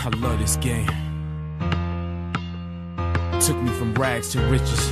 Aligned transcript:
I 0.00 0.10
love 0.10 0.38
this 0.38 0.56
game. 0.68 0.86
Took 3.44 3.58
me 3.64 3.70
from 3.78 3.94
rags 3.94 4.28
to 4.32 4.38
riches. 4.54 4.82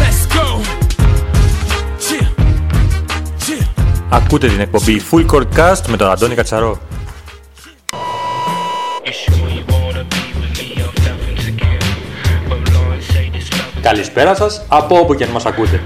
Let's 0.00 0.22
go. 0.36 0.46
Chill. 1.98 2.28
Chill. 3.44 3.66
Ακούτε 4.08 4.48
την 4.48 4.60
εκπομπή 4.60 5.00
Full 5.10 5.26
Court 5.26 5.46
Cast 5.56 5.86
με 5.88 5.96
τον 5.96 6.10
Αντώνη 6.10 6.34
Κατσαρό. 6.34 6.78
Καλησπέρα 13.80 14.34
σας 14.34 14.64
από 14.68 14.98
όπου 14.98 15.14
και 15.14 15.24
αν 15.24 15.30
μας 15.30 15.46
ακούτε. 15.46 15.80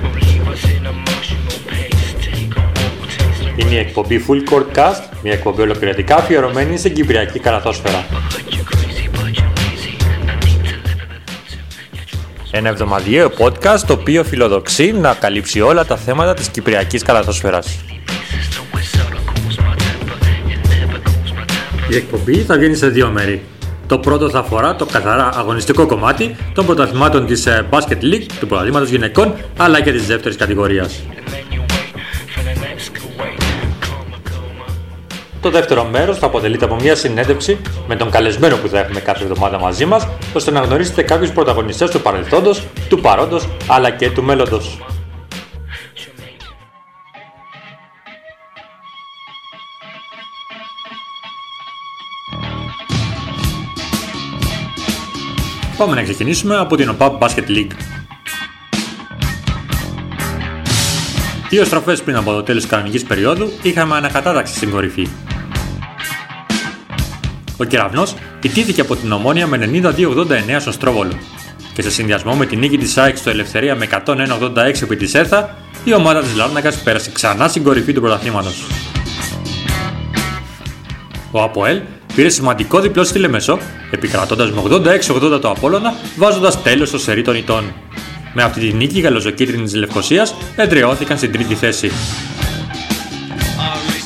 Είναι 3.70 3.78
η 3.78 3.82
εκπομπή 3.82 4.24
Full 4.28 4.52
Court 4.52 4.78
Cast, 4.78 5.02
μια 5.22 5.32
εκπομπή 5.32 5.62
ολοκληρωτικά 5.62 6.16
αφιερωμένη 6.16 6.76
στην 6.76 6.94
Κυπριακή 6.94 7.38
Καραθόσφαιρα. 7.38 8.04
Ένα 12.50 12.68
εβδομαδιαίο 12.68 13.30
podcast 13.38 13.80
το 13.86 13.92
οποίο 13.92 14.24
φιλοδοξεί 14.24 14.92
να 14.92 15.14
καλύψει 15.14 15.60
όλα 15.60 15.84
τα 15.84 15.96
θέματα 15.96 16.34
της 16.34 16.48
Κυπριακής 16.48 17.02
Καλαθόσφαιρας. 17.02 17.78
Η 21.90 21.96
εκπομπή 21.96 22.36
θα 22.36 22.56
βγαίνει 22.56 22.74
σε 22.74 22.88
δύο 22.88 23.10
μέρη. 23.10 23.42
Το 23.86 23.98
πρώτο 23.98 24.30
θα 24.30 24.38
αφορά 24.38 24.76
το 24.76 24.86
καθαρά 24.86 25.30
αγωνιστικό 25.34 25.86
κομμάτι 25.86 26.36
των 26.54 26.66
πρωταθλημάτων 26.66 27.26
της 27.26 27.46
ε, 27.46 27.66
Basket 27.70 28.02
League, 28.02 28.26
του 28.40 28.46
πρωταθλήματος 28.46 28.88
γυναικών, 28.88 29.34
αλλά 29.56 29.80
και 29.80 29.92
της 29.92 30.06
δεύτερης 30.06 30.36
κατηγορίας. 30.36 31.02
Το 35.40 35.50
δεύτερο 35.50 35.84
μέρος 35.84 36.18
θα 36.18 36.26
αποτελείται 36.26 36.64
από 36.64 36.74
μια 36.74 36.94
συνέντευξη 36.94 37.60
με 37.86 37.96
τον 37.96 38.10
καλεσμένο 38.10 38.56
που 38.56 38.68
θα 38.68 38.78
έχουμε 38.78 39.00
κάθε 39.00 39.24
εβδομάδα 39.24 39.58
μαζί 39.58 39.84
μας, 39.84 40.08
ώστε 40.32 40.50
να 40.50 40.60
γνωρίσετε 40.60 41.02
κάποιους 41.02 41.30
πρωταγωνιστές 41.30 41.90
του 41.90 42.00
παρελθόντος, 42.00 42.66
του 42.88 43.00
παρόντος, 43.00 43.48
αλλά 43.66 43.90
και 43.90 44.10
του 44.10 44.22
μέλλοντος. 44.22 44.78
Πάμε 55.76 55.94
να 55.94 56.02
ξεκινήσουμε 56.02 56.56
από 56.56 56.76
την 56.76 56.96
OPAP 56.98 57.18
Basket 57.18 57.48
League. 57.48 57.72
Δύο 61.48 61.64
στροφές 61.64 62.02
πριν 62.02 62.16
από 62.16 62.32
το 62.32 62.42
τέλος 62.42 62.62
της 62.62 62.70
κανονικής 62.70 63.04
περίοδου 63.04 63.50
είχαμε 63.62 63.96
ανακατάταξη 63.96 64.54
στην 64.54 64.70
κορυφή. 64.70 65.08
Ο 67.60 67.64
κεραυνός 67.64 68.14
ιτήθηκε 68.42 68.80
από 68.80 68.96
την 68.96 69.12
Ομόνια 69.12 69.46
με 69.46 69.70
92-89 69.72 70.56
στο 70.58 70.72
Στρόβολο 70.72 71.12
και 71.74 71.82
σε 71.82 71.90
συνδυασμό 71.90 72.34
με 72.34 72.46
την 72.46 72.58
νίκη 72.58 72.78
της 72.78 72.96
ΑΕΚ 72.96 73.16
στο 73.16 73.30
Ελευθερία 73.30 73.74
με 73.74 73.88
101-86 74.06 74.82
επί 74.82 74.96
της 74.96 75.14
ΕΘΑ, 75.14 75.56
η 75.84 75.94
ομάδα 75.94 76.20
της 76.20 76.34
Λάρνακας 76.34 76.82
πέρασε 76.82 77.10
ξανά 77.12 77.48
στην 77.48 77.62
κορυφή 77.62 77.92
του 77.92 78.00
πρωταθλήματος. 78.00 78.66
Ο 81.30 81.42
Αποέλ 81.42 81.80
πήρε 82.14 82.28
σημαντικό 82.28 82.80
διπλό 82.80 83.04
στη 83.04 83.18
Λεμεσό, 83.18 83.58
επικρατώντας 83.90 84.50
με 84.52 84.60
86-80 84.60 85.40
το 85.40 85.50
Απόλλωνα, 85.50 85.94
βάζοντας 86.16 86.62
τέλος 86.62 86.88
στο 86.88 86.98
σερί 86.98 87.22
των 87.22 87.36
ητών. 87.36 87.72
Με 88.34 88.42
αυτή 88.42 88.60
τη 88.60 88.76
νίκη 88.76 88.98
οι 88.98 89.00
γαλοζοκίτρινοι 89.00 89.62
της 89.62 89.74
Λευκοσίας 89.74 90.34
εντρεώθηκαν 90.56 91.16
στην 91.16 91.32
τρίτη 91.32 91.54
θέση. 91.54 91.90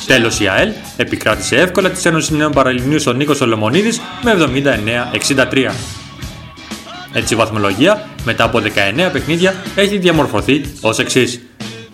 Τέλος 0.07 0.39
η 0.39 0.47
ΑΕΛ 0.47 0.71
επικράτησε 0.97 1.55
εύκολα 1.55 1.89
τη 1.89 2.09
Ένωσης 2.09 2.29
Νέων 2.29 2.51
Παραλιμνίου 2.51 2.99
στον 2.99 3.15
Νίκο 3.15 3.33
Σολομονίδης 3.33 4.01
με 4.23 4.33
79-63. 5.51 5.71
Έτσι 7.13 7.33
η 7.33 7.37
βαθμολογία 7.37 8.09
μετά 8.23 8.43
από 8.43 8.61
19 8.97 9.09
παιχνίδια 9.11 9.55
έχει 9.75 9.97
διαμορφωθεί 9.97 10.61
ως 10.81 10.99
εξής. 10.99 11.41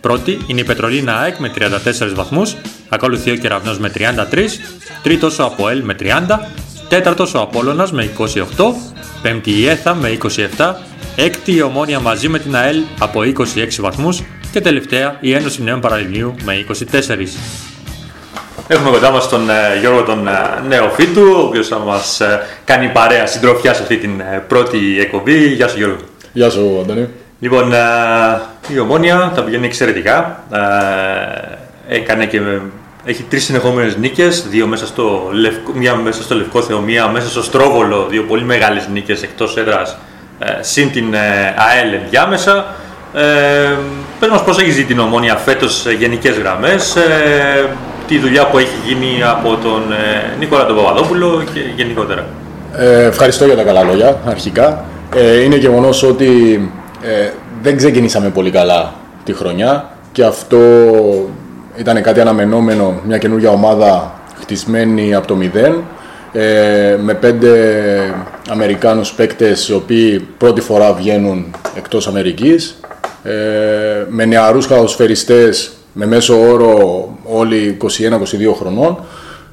Πρώτη 0.01 0.39
είναι 0.47 0.59
η 0.59 0.63
Πετρολίνα 0.63 1.17
ΑΕΚ 1.17 1.37
με 1.37 1.51
34 1.55 2.13
βαθμούς, 2.13 2.55
ακολουθεί 2.89 3.31
ο 3.31 3.35
Κεραυνός 3.35 3.79
με 3.79 3.91
33, 3.95 4.59
τρίτος 5.03 5.39
ο 5.39 5.43
Αποέλ 5.43 5.83
με 5.83 5.95
30, 5.99 6.39
τέταρτος 6.89 7.33
ο 7.33 7.39
Απόλλωνας 7.39 7.91
με 7.91 8.03
28, 8.03 8.75
πέμπτη 9.21 9.51
η 9.51 9.67
ΕΘΑ 9.67 9.95
με 9.95 10.17
27, 10.57 10.75
έκτη 11.15 11.53
η 11.53 11.61
Ομόνια 11.61 11.99
μαζί 11.99 12.27
με 12.27 12.39
την 12.39 12.55
ΑΕΛ 12.55 12.81
από 12.99 13.21
26 13.21 13.79
βαθμούς 13.79 14.21
και 14.51 14.61
τελευταία 14.61 15.17
η 15.21 15.33
Ένωση 15.33 15.63
Νέων 15.63 15.79
Παραλιμνίου 15.79 16.35
με 16.43 16.65
24. 16.91 17.17
Έχουμε 18.73 18.89
κοντά 18.89 19.11
μας 19.11 19.29
τον 19.29 19.49
ε, 19.49 19.79
Γιώργο 19.79 20.03
τον 20.03 20.27
ε, 20.27 20.31
Νεοφίτου, 20.67 21.33
ο 21.37 21.41
οποίος 21.41 21.67
θα 21.67 21.77
μας 21.77 22.19
ε, 22.19 22.41
κάνει 22.65 22.87
παρέα 22.87 23.25
συντροφιά 23.25 23.73
σε 23.73 23.81
αυτή 23.81 23.97
την 23.97 24.19
ε, 24.19 24.43
πρώτη 24.47 24.97
εκπομπή. 24.99 25.47
Γεια 25.47 25.67
σου 25.67 25.77
Γιώργο. 25.77 25.97
Γεια 26.33 26.49
σου, 26.49 26.79
Αντώνη. 26.81 27.07
Λοιπόν, 27.39 27.73
ε, 27.73 27.77
η 28.67 28.79
Ομόνια 28.79 29.31
τα 29.35 29.41
πηγαίνει 29.41 29.65
εξαιρετικά. 29.65 30.43
Ε, 31.89 31.95
έκανε 31.95 32.25
και, 32.25 32.41
έχει 33.05 33.23
τρεις 33.23 33.43
συνεχόμενες 33.43 33.97
νίκες, 33.97 34.47
δύο 34.49 34.67
μέσα 34.67 34.85
στο 34.85 35.29
Λευκό, 35.31 35.71
μία 35.75 35.95
μέσα 35.95 36.21
στο 36.23 36.35
Λευκό 36.35 36.79
μία 36.85 37.07
μέσα 37.07 37.29
στο 37.29 37.43
Στρόβολο, 37.43 38.07
δύο 38.09 38.23
πολύ 38.23 38.43
μεγάλες 38.43 38.87
νίκες 38.93 39.23
εκτός 39.23 39.57
έδρας, 39.57 39.97
ε, 40.39 40.63
συν 40.63 40.91
την 40.91 41.13
ε, 41.13 41.55
ΑΕΛ 41.57 41.93
ενδιάμεσα. 41.93 42.75
Ε, 43.13 43.75
πες 44.19 44.29
μας 44.29 44.43
πώς 44.43 44.59
έχει 44.59 44.71
ζει 44.71 44.85
την 44.85 44.99
Ομόνια 44.99 45.35
φέτος 45.35 45.81
σε 45.81 45.91
γενικές 45.91 46.37
γραμμές, 46.37 46.95
ε, 46.95 47.69
τη 48.11 48.19
δουλειά 48.19 48.47
που 48.47 48.57
έχει 48.57 48.75
γίνει 48.87 49.23
από 49.23 49.49
τον 49.49 49.91
ε, 49.91 50.35
Νίκολα 50.39 50.65
τον 50.65 50.75
Παπαδόπουλο 50.75 51.43
και 51.53 51.59
γενικότερα. 51.75 52.25
Ε, 52.77 53.03
ευχαριστώ 53.03 53.45
για 53.45 53.55
τα 53.55 53.63
καλά 53.63 53.83
λόγια, 53.83 54.19
αρχικά. 54.25 54.85
Ε, 55.15 55.41
είναι 55.41 55.55
γεγονός 55.55 56.03
ότι 56.03 56.29
ε, 57.01 57.29
δεν 57.61 57.77
ξεκινήσαμε 57.77 58.29
πολύ 58.29 58.51
καλά 58.51 58.93
τη 59.23 59.33
χρονιά 59.33 59.89
και 60.11 60.23
αυτό 60.23 60.59
ήταν 61.75 62.01
κάτι 62.01 62.19
αναμενόμενο, 62.19 63.01
μια 63.07 63.17
καινούργια 63.17 63.49
ομάδα 63.49 64.13
χτισμένη 64.41 65.15
από 65.15 65.27
το 65.27 65.35
μηδέν 65.35 65.83
ε, 66.31 66.97
με 67.01 67.13
πέντε 67.13 67.49
Αμερικάνους 68.49 69.13
παίκτες 69.13 69.67
οι 69.67 69.73
οποίοι 69.73 70.27
πρώτη 70.37 70.61
φορά 70.61 70.93
βγαίνουν 70.93 71.55
εκτός 71.77 72.07
Αμερικής 72.07 72.79
ε, 73.23 73.31
με 74.09 74.25
νεαρούς 74.25 74.67
καλοσφαιριστές 74.67 75.71
με 75.93 76.05
μέσο 76.05 76.49
όρο 76.49 77.09
όλοι 77.23 77.77
21-22 77.81 77.87
χρονών 78.59 78.97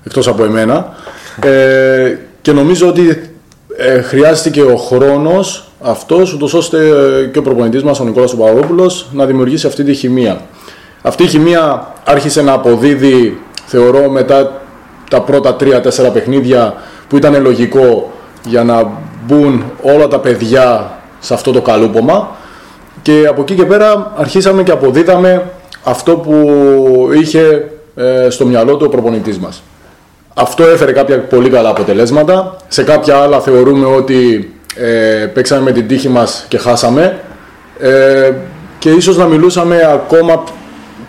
εκτός 0.05 0.29
από 0.29 0.45
εμένα 0.45 0.95
ε, 1.43 2.17
και 2.43 2.53
νομίζω 2.53 2.89
ότι 2.89 3.31
ε, 3.77 4.01
χρειάστηκε 4.01 4.63
ο 4.63 4.77
χρόνος 4.77 5.69
αυτός 5.83 6.33
ούτως 6.33 6.55
ώστε 6.55 6.79
και 7.33 7.39
ο 7.39 7.43
προπονητής 7.43 7.83
μας 7.83 8.01
ο 8.01 8.05
Νικόλας 8.05 8.35
Παπαδόπουλος 8.37 9.09
να 9.13 9.27
δημιουργήσει 9.27 9.67
αυτή 9.67 9.85
τη 9.85 9.95
χημεία. 9.95 10.41
Αυτή 11.03 11.23
η 11.23 11.27
χημεία 11.27 11.93
άρχισε 12.05 12.43
να 12.43 12.53
αποδίδει 12.53 13.41
θεωρώ 13.67 14.11
μετά 14.11 14.61
τα 15.11 15.21
πρώτα 15.21 15.57
3-4 15.61 16.13
παιχνίδια 16.13 16.75
που 17.09 17.17
ήταν 17.17 17.43
λογικό 17.43 18.13
για 18.45 18.65
να 18.65 18.91
μπουν 19.27 19.65
όλα 19.83 20.09
τα 20.09 20.19
παιδιά 20.19 20.99
σε 21.21 21.35
αυτό 21.35 21.53
το 21.53 21.61
καλούπομα 21.61 22.37
και 23.03 23.27
από 23.29 23.41
εκεί 23.41 23.55
και 23.55 23.65
πέρα 23.65 24.13
αρχίσαμε 24.17 24.63
και 24.63 24.71
αποδίδαμε 24.71 25.51
αυτό 25.89 26.17
που 26.17 26.35
είχε 27.21 27.71
ε, 27.97 28.31
στο 28.31 28.47
μυαλό 28.47 28.77
του 28.77 28.85
ο 28.87 28.91
προπονητής 28.91 29.39
μας. 29.39 29.63
Αυτό 30.35 30.65
έφερε 30.65 30.93
κάποια 30.93 31.19
πολύ 31.19 31.51
καλά 31.51 31.69
αποτελέσματα. 31.69 32.57
Σε 32.69 32.83
κάποια 32.83 33.17
άλλα 33.17 33.41
θεωρούμε 33.41 33.87
ότι 33.87 34.53
ε, 34.75 35.27
παίξαμε 35.27 35.63
με 35.63 35.73
την 35.73 35.89
τύχη 35.89 36.09
μας 36.09 36.47
και 36.49 36.59
χάσαμε. 36.59 37.21
Ε, 37.81 38.33
και 38.79 38.91
ίσως 38.91 39.17
να 39.17 39.25
μιλούσαμε 39.25 39.91
ακόμα 39.93 40.45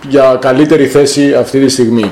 για 0.09 0.37
καλύτερη 0.41 0.85
θέση 0.87 1.33
αυτή 1.33 1.59
τη 1.59 1.69
στιγμή. 1.69 2.11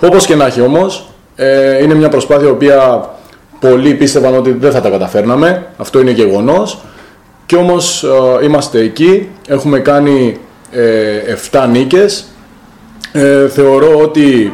Όπως 0.00 0.26
και 0.26 0.34
να 0.34 0.46
έχει 0.46 0.60
όμως, 0.60 1.10
ε, 1.36 1.82
είναι 1.82 1.94
μια 1.94 2.08
προσπάθεια 2.08 2.46
η 2.46 2.50
οποία 2.50 3.08
πολλοί 3.60 3.94
πίστευαν 3.94 4.34
ότι 4.34 4.52
δεν 4.52 4.72
θα 4.72 4.80
τα 4.80 4.88
καταφέρναμε. 4.88 5.66
Αυτό 5.76 6.00
είναι 6.00 6.10
γεγονός. 6.10 6.78
Και 7.46 7.56
όμως 7.56 8.04
ε, 8.04 8.44
είμαστε 8.44 8.80
εκεί, 8.80 9.28
έχουμε 9.48 9.78
κάνει 9.78 10.36
ε, 10.36 10.47
7 11.50 11.68
νίκες. 11.70 12.24
Ε, 13.12 13.48
θεωρώ 13.48 14.00
ότι 14.00 14.52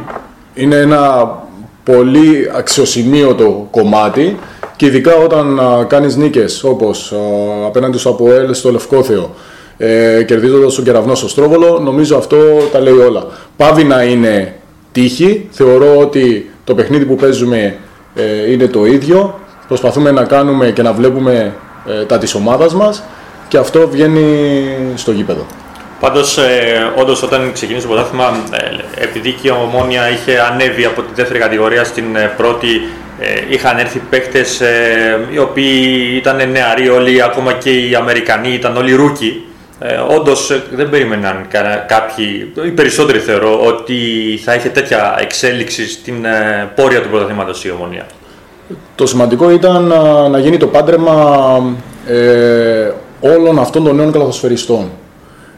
είναι 0.54 0.76
ένα 0.76 1.32
πολύ 1.84 2.50
αξιοσημείωτο 2.56 3.68
κομμάτι 3.70 4.38
και 4.76 4.86
ειδικά 4.86 5.16
όταν 5.16 5.60
α, 5.60 5.84
κάνεις 5.84 6.16
νίκες 6.16 6.64
όπως 6.64 7.12
α, 7.12 7.16
απέναντι 7.66 7.98
στο 7.98 8.10
Αποέλ 8.10 8.54
στο 8.54 8.70
Λευκόθεο 8.70 9.34
ε, 9.76 10.22
κερδίζοντας 10.22 10.74
τον 10.74 10.84
κεραυνό 10.84 11.14
στο 11.14 11.28
Στρόβολο 11.28 11.78
νομίζω 11.78 12.16
αυτό 12.16 12.36
τα 12.72 12.80
λέει 12.80 12.94
όλα. 12.94 13.26
Πάβει 13.56 13.84
να 13.84 14.02
είναι 14.02 14.54
τύχη, 14.92 15.48
θεωρώ 15.50 15.98
ότι 15.98 16.50
το 16.64 16.74
παιχνίδι 16.74 17.04
που 17.04 17.14
παίζουμε 17.14 17.76
ε, 18.14 18.52
είναι 18.52 18.66
το 18.66 18.86
ίδιο 18.86 19.38
προσπαθούμε 19.68 20.10
να 20.10 20.24
κάνουμε 20.24 20.70
και 20.70 20.82
να 20.82 20.92
βλέπουμε 20.92 21.54
ε, 21.86 22.04
τα 22.04 22.18
της 22.18 22.34
ομάδας 22.34 22.74
μας 22.74 23.02
και 23.48 23.58
αυτό 23.58 23.88
βγαίνει 23.88 24.66
στο 24.94 25.12
γήπεδο. 25.12 25.46
Πάντως, 26.04 26.38
ε, 26.38 26.92
όντως, 26.96 27.22
όταν 27.22 27.52
ξεκίνησε 27.52 27.86
το 27.86 27.92
πρωτάθλημα, 27.92 28.44
ε, 28.50 29.04
επειδή 29.04 29.32
και 29.32 29.48
η 29.48 29.50
Ομόνια 29.50 30.10
είχε 30.10 30.40
ανέβει 30.52 30.84
από 30.84 31.02
τη 31.02 31.14
δεύτερη 31.14 31.38
κατηγορία 31.38 31.84
στην 31.84 32.16
ε, 32.16 32.32
πρώτη, 32.36 32.68
ε, 33.20 33.26
είχαν 33.48 33.78
έρθει 33.78 33.98
παίκτες 34.10 34.62
οι 35.32 35.38
οποίοι 35.38 36.12
ήταν 36.16 36.50
νεαροί 36.50 36.88
όλοι, 36.88 37.22
ακόμα 37.22 37.52
και 37.52 37.70
οι 37.70 37.94
Αμερικανοί 37.94 38.48
ήταν 38.48 38.76
όλοι 38.76 38.94
rookie. 38.94 39.44
Ε, 39.78 39.94
Όντως 39.94 40.62
δεν 40.72 40.90
περίμεναν 40.90 41.46
κάποιοι, 41.86 42.52
οι 42.66 42.70
περισσότεροι 42.70 43.18
θεωρώ, 43.18 43.60
ότι 43.66 43.94
θα 44.44 44.54
είχε 44.54 44.68
τέτοια 44.68 45.16
εξέλιξη 45.20 45.88
στην 45.88 46.24
ε, 46.24 46.70
πορεία 46.74 47.02
του 47.02 47.08
πρωταθλήματος 47.08 47.64
η 47.64 47.70
Ομόνοια. 47.70 48.06
Το 48.94 49.06
σημαντικό 49.06 49.50
ήταν 49.50 49.82
να, 49.84 50.28
να 50.28 50.38
γίνει 50.38 50.56
το 50.56 50.66
πάντρεμα 50.66 51.76
ε, 52.06 52.90
όλων 53.20 53.58
αυτών 53.58 53.84
των 53.84 53.96
νέων 53.96 54.12
καλαθοσφαιριστών. 54.12 54.90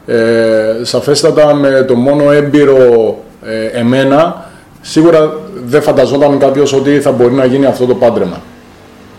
Ε, 0.07 0.81
σαφέστατα 0.83 1.55
με 1.55 1.85
το 1.89 1.95
μόνο 1.95 2.33
έμπειρο 2.33 3.17
ε, 3.45 3.79
εμένα, 3.79 4.51
σίγουρα 4.81 5.33
δεν 5.67 5.83
φανταζόταν 5.83 6.39
κάποιος 6.39 6.73
ότι 6.73 7.01
θα 7.01 7.11
μπορεί 7.13 7.33
να 7.33 7.45
γίνει 7.45 7.67
αυτό 7.67 7.87
το 7.87 7.95
πάντρεμα. 7.95 8.41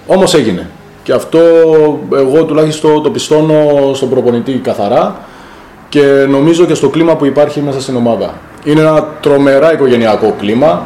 Όμως 0.08 0.34
έγινε. 0.34 0.70
Και 1.04 1.14
αυτό 1.14 1.40
εγώ 2.14 2.44
τουλάχιστον 2.44 3.04
το 3.04 3.10
πιστώνω 3.10 3.92
στον 3.94 4.10
προπονητή 4.10 4.52
καθαρά 4.52 5.16
και 5.90 6.26
νομίζω 6.30 6.66
και 6.66 6.74
στο 6.74 6.90
κλίμα 6.90 7.16
που 7.16 7.26
υπάρχει 7.26 7.62
μέσα 7.62 7.82
στην 7.82 7.96
ομάδα. 7.96 8.34
Είναι 8.64 8.80
ένα 8.80 9.08
τρομερά 9.22 9.74
οικογενειακό 9.74 10.36
κλίμα, 10.40 10.86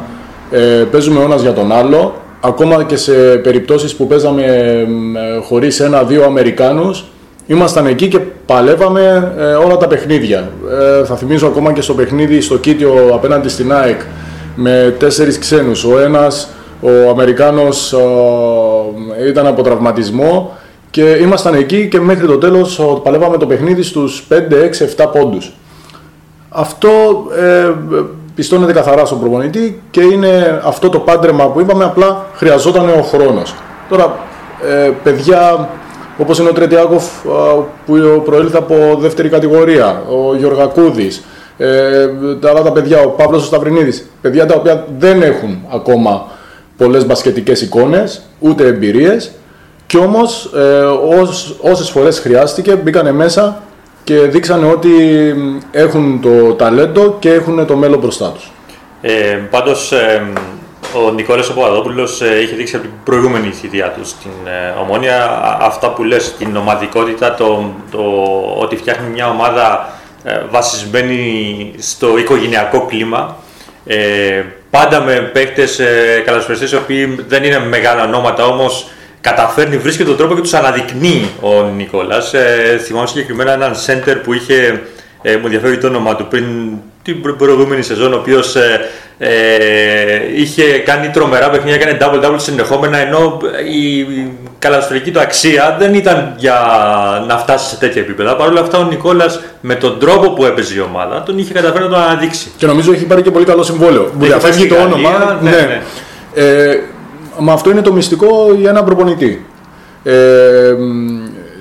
ε, 0.51 0.57
παίζουμε 0.91 1.23
ο 1.23 1.35
για 1.37 1.53
τον 1.53 1.71
άλλο, 1.71 2.13
ακόμα 2.41 2.83
και 2.83 2.95
σε 2.95 3.13
περιπτώσεις 3.43 3.95
που 3.95 4.07
παίζαμε 4.07 4.43
ε, 4.43 5.41
χωρίς 5.47 5.79
ένα-δύο 5.79 6.23
Αμερικάνους, 6.23 7.05
ήμασταν 7.47 7.85
εκεί 7.85 8.07
και 8.07 8.19
παλεύαμε 8.45 9.33
ε, 9.37 9.43
όλα 9.43 9.77
τα 9.77 9.87
παιχνίδια. 9.87 10.49
Ε, 10.99 11.05
θα 11.05 11.15
θυμίζω 11.15 11.47
ακόμα 11.47 11.73
και 11.73 11.81
στο 11.81 11.93
παιχνίδι 11.93 12.41
στο 12.41 12.57
Κίτιο 12.57 12.93
απέναντι 13.13 13.49
στην 13.49 13.73
ΑΕΚ 13.73 14.01
με 14.55 14.95
τέσσερις 14.99 15.39
ξένους. 15.39 15.83
Ο 15.83 15.99
ένας, 15.99 16.49
ο 16.81 17.09
Αμερικάνος 17.09 17.95
ήταν 19.27 19.47
από 19.47 19.61
τραυματισμό 19.61 20.57
και 20.89 21.01
ήμασταν 21.01 21.53
εκεί 21.53 21.87
και 21.87 21.99
μέχρι 21.99 22.27
το 22.27 22.37
τέλος 22.37 22.81
παλεύαμε 23.03 23.37
το 23.37 23.45
παιχνίδι 23.45 23.81
στους 23.81 24.27
5, 24.29 24.33
6, 24.55 25.05
7 25.05 25.07
πόντους. 25.11 25.51
Αυτό 26.49 26.89
ε, 27.39 27.71
πιστώνεται 28.35 28.73
καθαρά 28.73 29.05
στον 29.05 29.19
προπονητή 29.19 29.81
και 29.91 30.01
είναι 30.01 30.61
αυτό 30.63 30.89
το 30.89 30.99
πάντρεμα 30.99 31.47
που 31.47 31.59
είπαμε, 31.59 31.83
απλά 31.83 32.25
χρειαζόταν 32.35 32.89
ο 32.89 33.01
χρόνος. 33.01 33.55
Τώρα, 33.89 34.19
ε, 34.67 34.91
παιδιά 35.03 35.69
όπως 36.21 36.39
είναι 36.39 36.49
ο 36.49 36.53
Τρετιάκοφ 36.53 37.05
που 37.85 38.21
προήλθε 38.25 38.57
από 38.57 38.97
δεύτερη 38.99 39.29
κατηγορία, 39.29 40.03
ο 40.09 40.35
Γιωργακούδης, 40.35 41.23
ε, 41.57 42.07
τα 42.39 42.49
άλλα 42.49 42.61
τα 42.61 42.71
παιδιά, 42.71 42.99
ο 42.99 43.07
Παύλος 43.07 43.43
ο 43.43 43.45
Σταυρινίδης, 43.45 44.09
παιδιά 44.21 44.45
τα 44.45 44.55
οποία 44.55 44.87
δεν 44.97 45.21
έχουν 45.21 45.65
ακόμα 45.73 46.27
πολλές 46.77 47.05
μπασκετικές 47.05 47.61
εικόνες, 47.61 48.21
ούτε 48.39 48.65
εμπειρίες 48.65 49.31
και 49.85 49.97
όμως 49.97 50.51
ε, 50.55 50.83
όσες 51.69 51.89
φορές 51.89 52.19
χρειάστηκε 52.19 52.75
μπήκανε 52.75 53.11
μέσα 53.11 53.61
και 54.03 54.15
δείξανε 54.15 54.65
ότι 54.65 54.89
έχουν 55.71 56.19
το 56.21 56.53
ταλέντο 56.53 57.15
και 57.19 57.33
έχουν 57.33 57.65
το 57.65 57.75
μέλλον 57.75 57.99
μπροστά 57.99 58.31
τους. 58.31 58.51
Ε, 59.01 59.39
πάντως, 59.49 59.91
ε, 59.91 60.21
ο 60.93 61.11
Νικόλας 61.11 61.49
ο 61.49 61.53
Παπαδόπουλος 61.53 62.21
ε, 62.21 62.41
είχε 62.41 62.55
δείξει 62.55 62.75
από 62.75 62.85
την 62.85 62.93
προηγούμενη 63.03 63.51
θητεία 63.51 63.89
του 63.89 64.05
στην 64.05 64.31
ε, 64.45 64.79
Ομόνια 64.81 65.41
αυτά 65.61 65.89
που 65.89 66.03
λες, 66.03 66.35
την 66.37 66.55
ομαδικότητα, 66.55 67.35
το, 67.35 67.73
το 67.91 68.01
ότι 68.57 68.75
φτιάχνει 68.75 69.09
μια 69.09 69.29
ομάδα 69.29 69.93
ε, 70.23 70.41
βασισμένη 70.49 71.73
στο 71.77 72.17
οικογενειακό 72.17 72.85
κλίμα. 72.85 73.37
Ε, 73.85 74.43
πάντα 74.69 75.01
με 75.01 75.13
παίχτες 75.33 75.79
ε, 75.79 76.23
οι 76.71 76.75
οποίοι 76.75 77.19
δεν 77.27 77.43
είναι 77.43 77.59
μεγάλα 77.59 78.03
ονόματα 78.03 78.45
όμως 78.45 78.89
καταφέρνει, 79.21 79.77
βρίσκει 79.77 80.03
τον 80.03 80.17
τρόπο 80.17 80.35
και 80.35 80.41
τους 80.41 80.53
αναδεικνύει 80.53 81.29
ο 81.41 81.63
Νικόλας. 81.63 82.33
Ε, 82.33 82.79
θυμάμαι 82.83 83.07
συγκεκριμένα 83.07 83.53
έναν 83.53 83.73
center 83.87 84.15
που 84.23 84.33
είχε, 84.33 84.81
ε, 85.21 85.35
μου 85.35 85.45
ενδιαφέρει 85.45 85.77
το 85.77 85.87
όνομα 85.87 86.15
του, 86.15 86.27
πριν 86.27 86.45
την 87.03 87.21
προηγούμενη 87.37 87.81
σεζόν, 87.81 88.13
ο 88.13 88.17
οποίος 88.17 88.55
ε, 88.55 88.79
ε, 89.17 89.29
είχε 90.35 90.63
κάνει 90.63 91.09
τρομερά 91.09 91.49
παιχνίδια, 91.49 91.75
έκανε 91.75 91.97
double-double 92.01 92.39
συνεχόμενα, 92.39 92.97
ενώ 92.97 93.39
η 93.73 94.05
καλαστρική 94.59 95.11
του 95.11 95.19
αξία 95.19 95.75
δεν 95.79 95.93
ήταν 95.93 96.33
για 96.37 96.55
να 97.27 97.37
φτάσει 97.37 97.69
σε 97.69 97.75
τέτοια 97.75 98.01
επίπεδα. 98.01 98.35
Παρ' 98.35 98.49
όλα 98.49 98.61
αυτά, 98.61 98.77
ο 98.77 98.83
Νικόλας 98.83 99.41
με 99.61 99.75
τον 99.75 99.99
τρόπο 99.99 100.29
που 100.29 100.45
έπαιζε 100.45 100.75
η 100.75 100.79
ομάδα 100.79 101.23
τον 101.23 101.37
είχε 101.37 101.53
καταφέρει 101.53 101.83
να 101.83 101.89
το 101.89 101.95
αναδείξει. 101.95 102.51
Και 102.57 102.65
νομίζω 102.65 102.93
έχει 102.93 103.05
πάρει 103.05 103.21
και 103.21 103.31
πολύ 103.31 103.45
καλό 103.45 103.63
συμβόλαιο. 103.63 104.11
Μπορεί 104.13 104.29
να 104.29 104.67
το 104.67 104.75
όνομα. 104.75 105.39
Ναι, 105.41 105.49
ναι. 105.49 105.57
ναι. 105.57 105.81
Ε, 106.33 106.79
μα 107.39 107.53
αυτό 107.53 107.69
είναι 107.71 107.81
το 107.81 107.93
μυστικό 107.93 108.55
για 108.59 108.69
έναν 108.69 108.85
προπονητή. 108.85 109.45
Ε, 110.03 110.75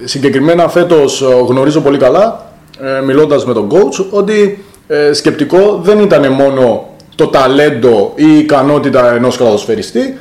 συγκεκριμένα 0.04 0.68
φέτος 0.68 1.20
γνωρίζω 1.46 1.80
πολύ 1.80 1.98
καλά, 1.98 2.46
ε, 2.80 3.00
μιλώντας 3.00 3.44
με 3.44 3.52
τον 3.52 3.68
coach, 3.70 4.06
ότι 4.10 4.64
ε, 4.92 5.12
σκεπτικό 5.12 5.80
δεν 5.82 5.98
ήταν 5.98 6.32
μόνο 6.32 6.88
το 7.14 7.26
ταλέντο 7.26 8.12
ή 8.14 8.24
η 8.28 8.38
ικανότητα 8.38 9.14
ενός 9.14 9.36
καλαδοσφαιριστή, 9.36 10.18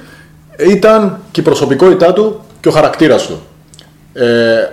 ήταν 0.70 1.20
και 1.32 1.40
η 1.40 1.44
προσωπικότητά 1.44 2.14
του 2.14 2.40
και 2.60 2.68
ο 2.68 2.72
χαρακτήρας 2.72 3.28
του. 3.28 3.40
Ε, 4.14 4.26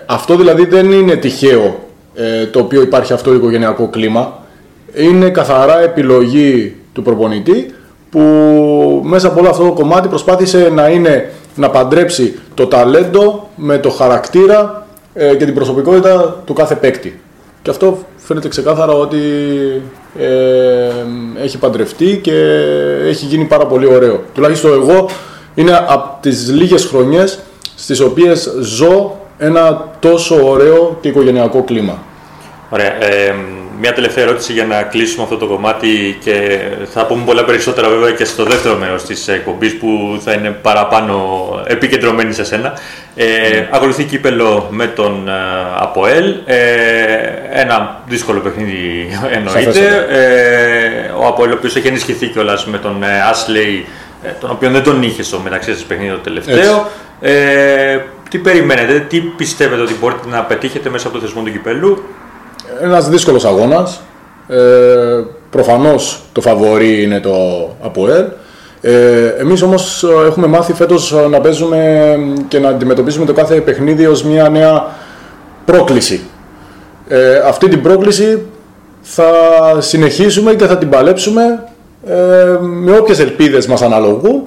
αυτό 0.07 0.37
δηλαδή 0.37 0.67
δεν 0.67 0.93
είναι 0.93 1.17
τυχαίο 1.17 1.89
ε, 2.15 2.47
το 2.47 2.59
οποίο 2.59 2.83
υπάρχει 2.83 3.13
αυτό 3.13 3.31
το 3.31 3.37
οικογενειακό 3.37 3.89
κλίμα. 3.89 4.39
Είναι 4.95 5.31
καθαρά 5.31 5.81
επιλογή 5.81 6.77
του 6.93 7.03
προπονητή 7.03 7.75
που 8.11 8.21
μέσα 9.05 9.27
από 9.29 9.41
όλο 9.41 9.49
αυτό 9.49 9.65
το 9.65 9.73
κομμάτι 9.73 10.09
προσπάθησε 10.09 10.71
να, 10.75 10.89
είναι, 10.89 11.31
να 11.55 11.71
παντρέψει 11.71 12.39
το 12.55 12.67
ταλέντο 12.67 13.49
με 13.57 13.79
το 13.79 13.91
χαρακτήρα 13.91 14.87
ε, 15.15 15.35
και 15.35 15.45
την 15.45 15.55
προσωπικότητα 15.55 16.43
του 16.45 16.53
κάθε 16.53 16.75
παίκτη. 16.75 17.21
Και 17.67 17.73
αυτό 17.73 17.99
φαίνεται 18.17 18.49
ξεκάθαρα 18.49 18.93
ότι 18.93 19.19
ε, 20.19 20.91
έχει 21.43 21.59
παντρευτεί 21.59 22.19
και 22.23 22.33
έχει 23.05 23.25
γίνει 23.27 23.45
πάρα 23.45 23.67
πολύ 23.67 23.87
ωραίο. 23.87 24.23
Τουλάχιστον 24.35 24.73
εγώ 24.73 25.09
είναι 25.55 25.85
από 25.89 26.19
τις 26.21 26.51
λίγες 26.53 26.85
χρονιές 26.85 27.39
στις 27.77 28.01
οποίες 28.01 28.53
ζω 28.61 29.21
ένα 29.39 29.89
τόσο 30.01 30.49
ωραίο 30.49 30.99
και 31.01 31.09
οικογενειακό 31.09 31.63
κλίμα. 31.63 31.99
Ωραία. 32.71 33.05
Ε, 33.05 33.35
μια 33.81 33.93
τελευταία 33.93 34.25
ερώτηση 34.25 34.53
για 34.53 34.65
να 34.65 34.83
κλείσουμε 34.83 35.23
αυτό 35.23 35.37
το 35.37 35.47
κομμάτι 35.47 36.19
και 36.25 36.61
θα 36.93 37.07
πούμε 37.07 37.25
πολλά 37.25 37.45
περισσότερα 37.45 37.89
βέβαια 37.89 38.11
και 38.11 38.25
στο 38.25 38.45
δεύτερο 38.45 38.77
μέρος 38.77 39.05
της 39.05 39.29
εκπομπής 39.29 39.77
που 39.77 40.21
θα 40.25 40.33
είναι 40.33 40.51
παραπάνω 40.51 41.17
επικεντρωμένη 41.67 42.33
σε 42.33 42.45
σένα. 42.45 42.79
Ε, 43.15 43.25
mm. 43.25 43.67
Ακολουθεί 43.71 44.05
κύπελο 44.05 44.69
με 44.71 44.87
τον 44.87 45.29
Αποέλ, 45.77 46.35
ε, 46.45 46.57
ένα 47.51 48.03
δύσκολο 48.09 48.41
παιχνίδι 48.41 49.09
εννοείται. 49.37 50.07
Ε, 50.11 51.13
ο 51.19 51.27
Αποέλ 51.27 51.51
ο 51.51 51.55
οποίος 51.55 51.77
έχει 51.77 51.87
ενισχυθεί 51.87 52.27
κιόλας 52.27 52.67
με 52.67 52.79
τον 52.79 53.03
Ashley, 53.03 53.85
ε, 54.23 54.31
τον 54.41 54.51
οποίο 54.51 54.71
δεν 54.71 54.83
τον 54.83 55.03
είχε 55.03 55.23
στο 55.23 55.39
μεταξύ 55.39 55.73
σας 55.73 55.83
παιχνίδι 55.83 56.11
το 56.11 56.19
τελευταίο. 56.19 56.91
Ε, 57.21 57.99
τι 58.31 58.39
περιμένετε, 58.39 59.01
τι 59.01 59.21
πιστεύετε 59.21 59.83
ότι 59.83 59.95
μπορείτε 60.01 60.29
να 60.29 60.43
πετύχετε 60.43 60.91
μέσα 60.91 61.09
από 61.09 61.17
το 61.17 61.23
θεσμό 61.23 61.43
του 61.43 61.53
κυπέλου; 61.53 62.05
Ένας 62.83 63.09
δύσκολος 63.09 63.45
αγώνας. 63.45 64.01
Ε, 64.49 64.57
προφανώς 65.51 66.23
το 66.33 66.41
φαβορή 66.41 67.03
είναι 67.03 67.21
το 67.21 67.35
ΑΠΟΕΛ. 67.83 68.25
Ε, 68.81 69.27
εμείς 69.39 69.63
όμως 69.63 70.05
έχουμε 70.27 70.47
μάθει 70.47 70.73
φέτος 70.73 71.15
να 71.31 71.41
παίζουμε 71.41 72.17
και 72.49 72.59
να 72.59 72.69
αντιμετωπίσουμε 72.69 73.27
το 73.27 73.33
κάθε 73.33 73.61
παιχνίδι 73.61 74.07
ως 74.07 74.25
μια 74.25 74.49
νέα 74.49 74.87
πρόκληση. 75.65 76.21
Ε, 77.09 77.37
αυτή 77.37 77.69
την 77.69 77.83
πρόκληση 77.83 78.43
θα 79.03 79.31
συνεχίσουμε 79.79 80.55
και 80.55 80.67
θα 80.67 80.79
την 80.79 80.89
παλέψουμε 80.89 81.65
ε, 82.07 82.59
με 82.61 82.97
όποιες 82.97 83.19
ελπίδες 83.19 83.67
μας 83.67 83.83
αναλογούν 83.83 84.43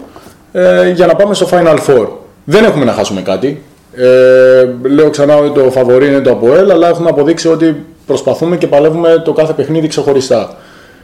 ε, 0.52 0.90
για 0.90 1.06
να 1.06 1.16
πάμε 1.16 1.34
στο 1.34 1.48
Final 1.52 1.78
Four. 1.88 2.08
Δεν 2.44 2.64
έχουμε 2.64 2.86
να 2.86 2.92
χάσουμε 2.92 3.22
κάτι. 3.22 3.64
Ε, 3.96 4.88
λέω 4.88 5.10
ξανά 5.10 5.36
ότι 5.36 5.60
το 5.60 5.72
φαβορή 5.72 6.08
είναι 6.08 6.20
το 6.20 6.32
ΑΠΟΕΛ, 6.32 6.72
αλλά 6.72 6.88
έχουμε 6.88 7.10
αποδείξει 7.10 7.48
ότι 7.48 7.86
προσπαθούμε 8.10 8.58
και 8.58 8.68
παλεύουμε 8.68 9.22
το 9.26 9.34
κάθε 9.34 9.54
παιχνίδι 9.54 9.88
ξεχωριστά. 9.88 10.56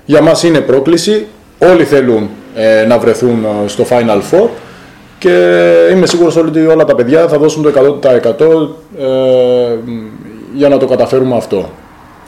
Για 0.06 0.22
μας 0.22 0.44
είναι 0.44 0.60
πρόκληση, 0.60 1.28
όλοι 1.58 1.84
θέλουν 1.84 2.30
ε, 2.56 2.86
να 2.86 2.98
βρεθούν 3.00 3.46
ε, 3.46 3.68
στο 3.68 3.86
Final 3.90 4.22
Four 4.32 4.48
και 5.18 5.30
είμαι 5.92 6.06
σίγουρος 6.06 6.36
ότι 6.36 6.66
όλα 6.66 6.86
τα 6.86 6.96
παιδιά 6.96 7.28
θα 7.28 7.38
δώσουν 7.38 7.64
το 7.64 8.00
100% 8.02 8.10
ε, 9.00 9.76
για 10.54 10.70
να 10.70 10.78
το 10.78 10.88
καταφέρουμε 10.88 11.36
αυτό. 11.36 11.70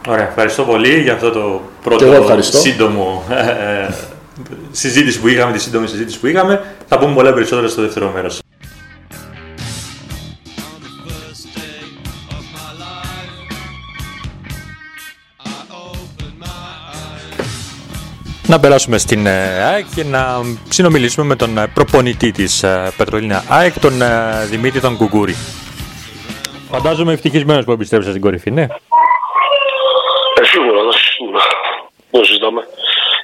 Ωραία, 0.07 0.27
ευχαριστώ 0.27 0.63
πολύ 0.63 1.01
για 1.01 1.13
αυτό 1.13 1.29
το 1.31 1.61
πρώτο 1.83 2.05
σύντομο 2.39 3.23
ε, 3.29 3.93
συζήτηση 4.71 5.19
που 5.19 5.27
είχαμε, 5.27 5.51
τη 5.51 5.59
σύντομη 5.59 5.87
συζήτηση 5.87 6.19
που 6.19 6.27
είχαμε. 6.27 6.61
Θα 6.87 6.97
πούμε 6.97 7.13
πολλά 7.13 7.33
περισσότερα 7.33 7.67
στο 7.67 7.81
δεύτερο 7.81 8.11
μέρος. 8.15 8.39
Να 18.47 18.59
περάσουμε 18.59 18.97
στην 18.97 19.25
ε, 19.25 19.63
ΑΕΚ 19.63 19.85
και 19.95 20.03
να 20.03 20.41
συνομιλήσουμε 20.69 21.25
με 21.25 21.35
τον 21.35 21.57
ε, 21.57 21.67
προπονητή 21.73 22.31
της 22.31 22.63
ε, 22.63 22.93
Πετρολίνα 22.97 23.43
ΑΕΚ, 23.49 23.79
τον 23.79 23.93
Δημήτρη 24.49 24.79
τον 24.79 24.97
Κουκούρη. 24.97 25.35
Φαντάζομαι 26.71 27.13
ευτυχισμένος 27.13 27.65
που 27.65 27.71
επιστρέψατε 27.71 28.11
στην 28.11 28.23
κορυφή, 28.23 28.51
ναι. 28.51 28.61
Ε, 28.61 30.43
σίγουρα, 30.43 30.79
σίγουρα. 30.91 31.43
Δεν 32.11 32.25
συζητάμε. 32.25 32.67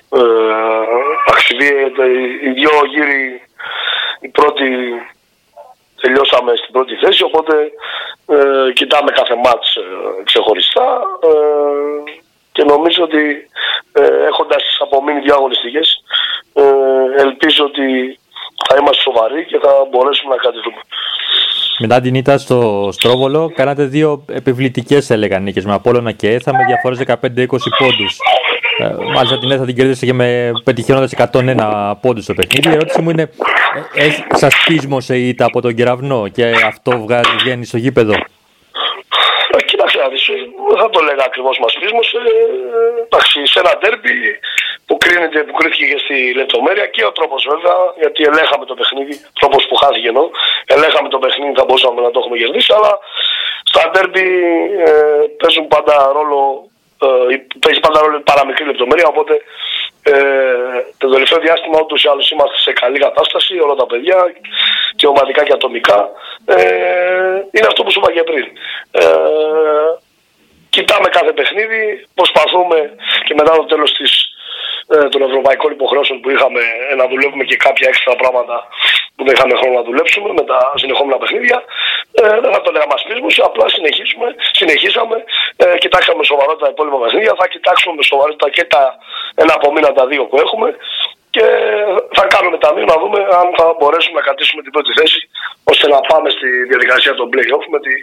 Ε, 0.09 0.19
οι 2.47 2.51
δύο 2.51 2.71
γύροι, 2.93 3.41
η 4.19 4.27
πρώτη 4.27 4.65
τελειώσαμε 6.01 6.55
στην 6.55 6.71
πρώτη 6.71 6.95
θέση, 6.95 7.23
οπότε 7.23 7.53
ε, 8.27 8.71
κοιτάμε 8.73 9.11
κάθε 9.11 9.35
μάτς 9.35 9.75
ε, 9.75 9.83
ξεχωριστά 10.23 11.01
ε, 11.23 11.33
και 12.53 12.63
νομίζω 12.63 13.03
ότι 13.03 13.23
ε, 13.93 14.25
έχοντας 14.29 14.63
απομείνει 14.79 15.19
δύο 15.19 15.35
αγωνιστικές 15.35 15.87
ε, 16.53 16.63
ελπίζω 17.23 17.63
ότι 17.65 17.87
θα 18.67 18.75
είμαστε 18.79 19.01
σοβαροί 19.01 19.45
και 19.45 19.59
θα 19.63 19.71
μπορέσουμε 19.89 20.35
να 20.35 20.41
κρατηθούμε. 20.41 20.81
Μετά 21.79 22.01
την 22.01 22.15
ήττα 22.15 22.37
στο 22.37 22.89
Στρόβολο, 22.91 23.51
κάνατε 23.55 23.83
δύο 23.85 24.25
επιβλητικές 24.29 25.09
έλεγα 25.09 25.39
νίκες 25.39 25.65
με 25.65 25.73
Απόλωνα 25.73 26.11
και 26.11 26.31
Έθα 26.31 26.51
με 26.51 26.65
διαφορές 26.65 26.99
15-20 27.07 27.45
πόντους. 27.77 28.17
Ε, 28.77 28.95
μάλιστα 29.13 29.37
την 29.39 29.51
Έθα 29.51 29.65
την 29.65 29.75
κέρδισε 29.75 30.05
και 30.05 30.13
με 30.13 30.51
πετυχαίνοντας 30.63 31.13
101 31.31 31.93
πόντους 32.01 32.23
στο 32.23 32.33
παιχνίδι. 32.33 32.69
Η 32.69 32.71
ερώτηση 32.71 33.01
μου 33.01 33.09
είναι, 33.09 33.29
ε, 33.93 34.09
σα 34.35 34.47
πείσμωσε 34.47 35.17
η 35.17 35.27
ήττα 35.27 35.45
από 35.45 35.61
τον 35.61 35.75
κεραυνό 35.75 36.27
και 36.27 36.51
αυτό 36.65 36.99
βγάζει, 36.99 37.35
βγαίνει 37.43 37.65
στο 37.65 37.77
γήπεδο; 37.77 38.13
Ε, 40.03 40.09
κοίταξε 40.09 40.09
να 40.09 40.09
δεις, 40.09 40.23
δεν 40.69 40.77
θα 40.81 40.89
το 40.89 40.99
λέγα 41.07 41.23
ακριβώς 41.29 41.59
μας 41.59 41.73
πείσμωσε. 41.79 42.19
Εντάξει, 43.05 43.45
σε 43.51 43.59
ένα 43.59 43.77
τέρπι 43.81 44.13
που, 44.85 44.97
κρίνεται, 44.97 45.39
που 45.43 45.53
κρίθηκε 45.59 45.85
και 45.91 45.99
στη 46.03 46.33
λεπτομέρεια 46.33 46.87
και 46.87 47.05
ο 47.05 47.11
τρόπος 47.11 47.45
βέβαια, 47.51 47.75
γιατί 48.01 48.23
ελέγχαμε 48.23 48.65
το 48.65 48.75
παιχνίδι, 48.79 49.15
τρόπος 49.39 49.67
που 49.67 49.75
χάθηκε 49.75 50.07
ενώ, 50.07 50.25
ελέγχαμε 50.65 51.09
το 51.09 51.19
παιχνίδι, 51.19 51.53
θα 51.59 51.65
μπορούσαμε 51.65 52.01
να 52.01 52.11
το 52.11 52.19
έχουμε 52.19 52.37
κερδίσει, 52.37 52.73
αλλά 52.77 52.91
στα 53.63 53.89
τέρπι 53.93 54.25
ε, 54.85 54.91
παίζουν 55.41 55.67
πάντα 55.67 55.95
ρόλο 56.17 56.39
ε, 57.31 57.35
παίζει 57.63 57.79
πάντα 57.85 57.99
ρόλο 58.03 58.21
παραμικρή 58.31 58.65
λεπτομέρεια, 58.65 59.07
οπότε 59.07 59.33
ε, 60.03 60.13
το 60.97 61.09
τελευταίο 61.09 61.39
διάστημα 61.39 61.79
ούτω 61.81 61.95
ή 61.95 62.07
άλλως 62.11 62.31
είμαστε 62.31 62.57
σε 62.57 62.71
καλή 62.71 62.99
κατάσταση, 62.99 63.59
όλα 63.59 63.75
τα 63.75 63.85
παιδιά 63.85 64.33
και 64.95 65.07
ομαδικά 65.07 65.43
και 65.43 65.53
ατομικά. 65.53 66.09
Ε, 66.45 66.55
είναι 67.51 67.67
αυτό 67.67 67.83
που 67.83 67.91
σου 67.91 67.99
είπα 67.99 68.11
και 68.11 68.23
πριν. 68.23 68.45
Ε, 68.91 69.05
κοιτάμε 70.69 71.07
κάθε 71.09 71.31
παιχνίδι, 71.31 72.07
προσπαθούμε 72.15 72.95
και 73.25 73.33
μετά 73.33 73.55
το 73.55 73.65
τέλος 73.65 73.93
της, 73.93 74.11
ε, 74.11 74.32
των 75.13 75.21
ευρωπαϊκών 75.21 75.71
υποχρεώσεων 75.71 76.17
που 76.21 76.29
είχαμε 76.29 76.61
ε, 76.89 76.95
να 76.95 77.05
δουλεύουμε 77.11 77.43
και 77.43 77.57
κάποια 77.65 77.87
έξτρα 77.91 78.15
πράγματα 78.21 78.67
που 79.15 79.23
δεν 79.25 79.33
είχαμε 79.35 79.55
χρόνο 79.59 79.73
να 79.79 79.83
δουλέψουμε 79.89 80.29
με 80.39 80.43
τα 80.51 80.59
συνεχόμενα 80.81 81.17
παιχνίδια. 81.21 81.57
Ε, 82.21 82.39
δεν 82.43 82.51
θα 82.55 82.61
το 82.61 82.69
λέγαμε 82.71 82.93
ασπίσμωση, 82.99 83.39
απλά 83.49 83.65
συνεχίσουμε, 83.75 84.27
συνεχίσαμε, 84.59 85.17
ε, 85.63 85.77
κοιτάξαμε 85.83 86.23
σοβαρότητα 86.31 86.65
τα 86.65 86.71
υπόλοιπα 86.73 86.97
παιχνίδια, 87.03 87.33
θα 87.39 87.47
κοιτάξουμε 87.53 87.93
με 87.97 88.03
σοβαρότητα 88.03 88.49
και 88.55 88.63
τα 88.73 88.83
ένα 89.35 89.53
από 89.57 89.67
μήνα 89.73 89.91
τα 89.99 90.05
δύο 90.11 90.23
που 90.29 90.37
έχουμε 90.45 90.67
και 91.35 91.45
θα 92.17 92.23
κάνουμε 92.33 92.57
τα 92.63 92.69
δύο 92.75 92.85
να 92.93 92.97
δούμε 93.01 93.19
αν 93.39 93.47
θα 93.57 93.65
μπορέσουμε 93.77 94.15
να 94.19 94.25
κρατήσουμε 94.27 94.61
την 94.65 94.71
πρώτη 94.75 94.91
θέση 94.99 95.19
ώστε 95.71 95.85
να 95.93 95.99
πάμε 96.09 96.29
στη 96.37 96.49
διαδικασία 96.71 97.13
των 97.19 97.27
play-off 97.33 97.65
με, 97.73 97.79
τη, 97.85 97.93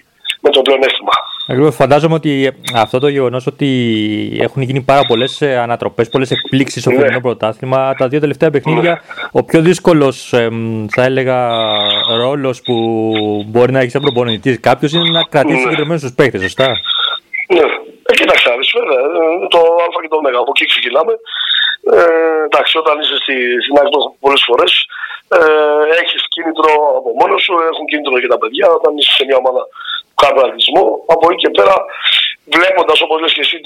με 0.40 0.50
το 0.50 0.62
πλεονέκτημα. 0.62 1.12
Ακριβώς, 1.46 1.74
φαντάζομαι 1.74 2.14
ότι 2.14 2.50
αυτό 2.74 2.98
το 2.98 3.08
γεγονός 3.08 3.46
ότι 3.46 3.68
έχουν 4.40 4.62
γίνει 4.62 4.80
πάρα 4.80 5.02
πολλές 5.06 5.42
ανατροπές, 5.42 6.08
πολλές 6.08 6.30
εκπλήξεις 6.30 6.82
στο 6.82 6.90
φετινό 6.90 7.10
ναι. 7.10 7.20
πρωτάθλημα. 7.20 7.94
Τα 7.94 8.08
δύο 8.08 8.20
τελευταία 8.20 8.50
παιχνίδια, 8.50 8.90
ναι. 8.90 9.28
ο 9.32 9.44
πιο 9.44 9.60
δύσκολος, 9.60 10.34
θα 10.90 11.02
έλεγα, 11.02 11.48
ρόλος 12.16 12.62
που 12.62 12.74
μπορεί 13.46 13.72
να 13.72 13.78
έχεις 13.78 13.92
σαν 13.92 14.02
προπονητής 14.02 14.60
κάποιος 14.60 14.92
είναι 14.92 15.10
να 15.10 15.22
κρατήσεις 15.22 15.56
ναι. 15.56 15.62
συγκεκριμένους 15.62 16.02
τους 16.02 16.14
παίχτε, 16.14 16.38
σωστά; 16.38 16.68
Ναι, 17.54 17.66
ε, 18.10 18.12
κοίταξε, 18.14 18.48
βέβαια. 18.78 19.00
Ε, 19.44 19.48
το 19.54 19.58
Α 19.58 19.86
και 20.02 20.08
το 20.08 20.16
Ω, 20.16 20.40
από 20.42 20.52
εκεί 20.54 20.64
ξεκινάμε. 20.72 21.14
Ε, 21.98 22.44
εντάξει, 22.48 22.72
όταν 22.82 22.94
είσαι 23.00 23.16
στη, 23.22 23.36
στην 23.64 23.74
άκρη 23.80 23.90
πολλές 24.24 24.42
φορές, 24.48 24.72
ε, 25.38 25.40
έχεις 26.00 26.20
κίνητρο 26.34 26.70
από 26.98 27.08
μόνος 27.20 27.40
σου, 27.44 27.54
έχουν 27.70 27.84
κίνητρο 27.90 28.20
και 28.22 28.32
τα 28.34 28.38
παιδιά. 28.42 28.66
Όταν 28.78 28.90
είσαι 28.98 29.12
σε 29.18 29.24
μια 29.28 29.38
ομάδα 29.42 29.62
που 30.20 30.40
κάνει 30.40 30.40
αθλητισμό, 30.40 30.84
από 31.14 31.24
εκεί 31.30 31.40
και 31.44 31.50
πέρα, 31.58 31.76
βλέποντας 32.56 32.98
όπως 33.04 33.20
λες 33.20 33.32
και 33.36 33.44
εσύ 33.46 33.58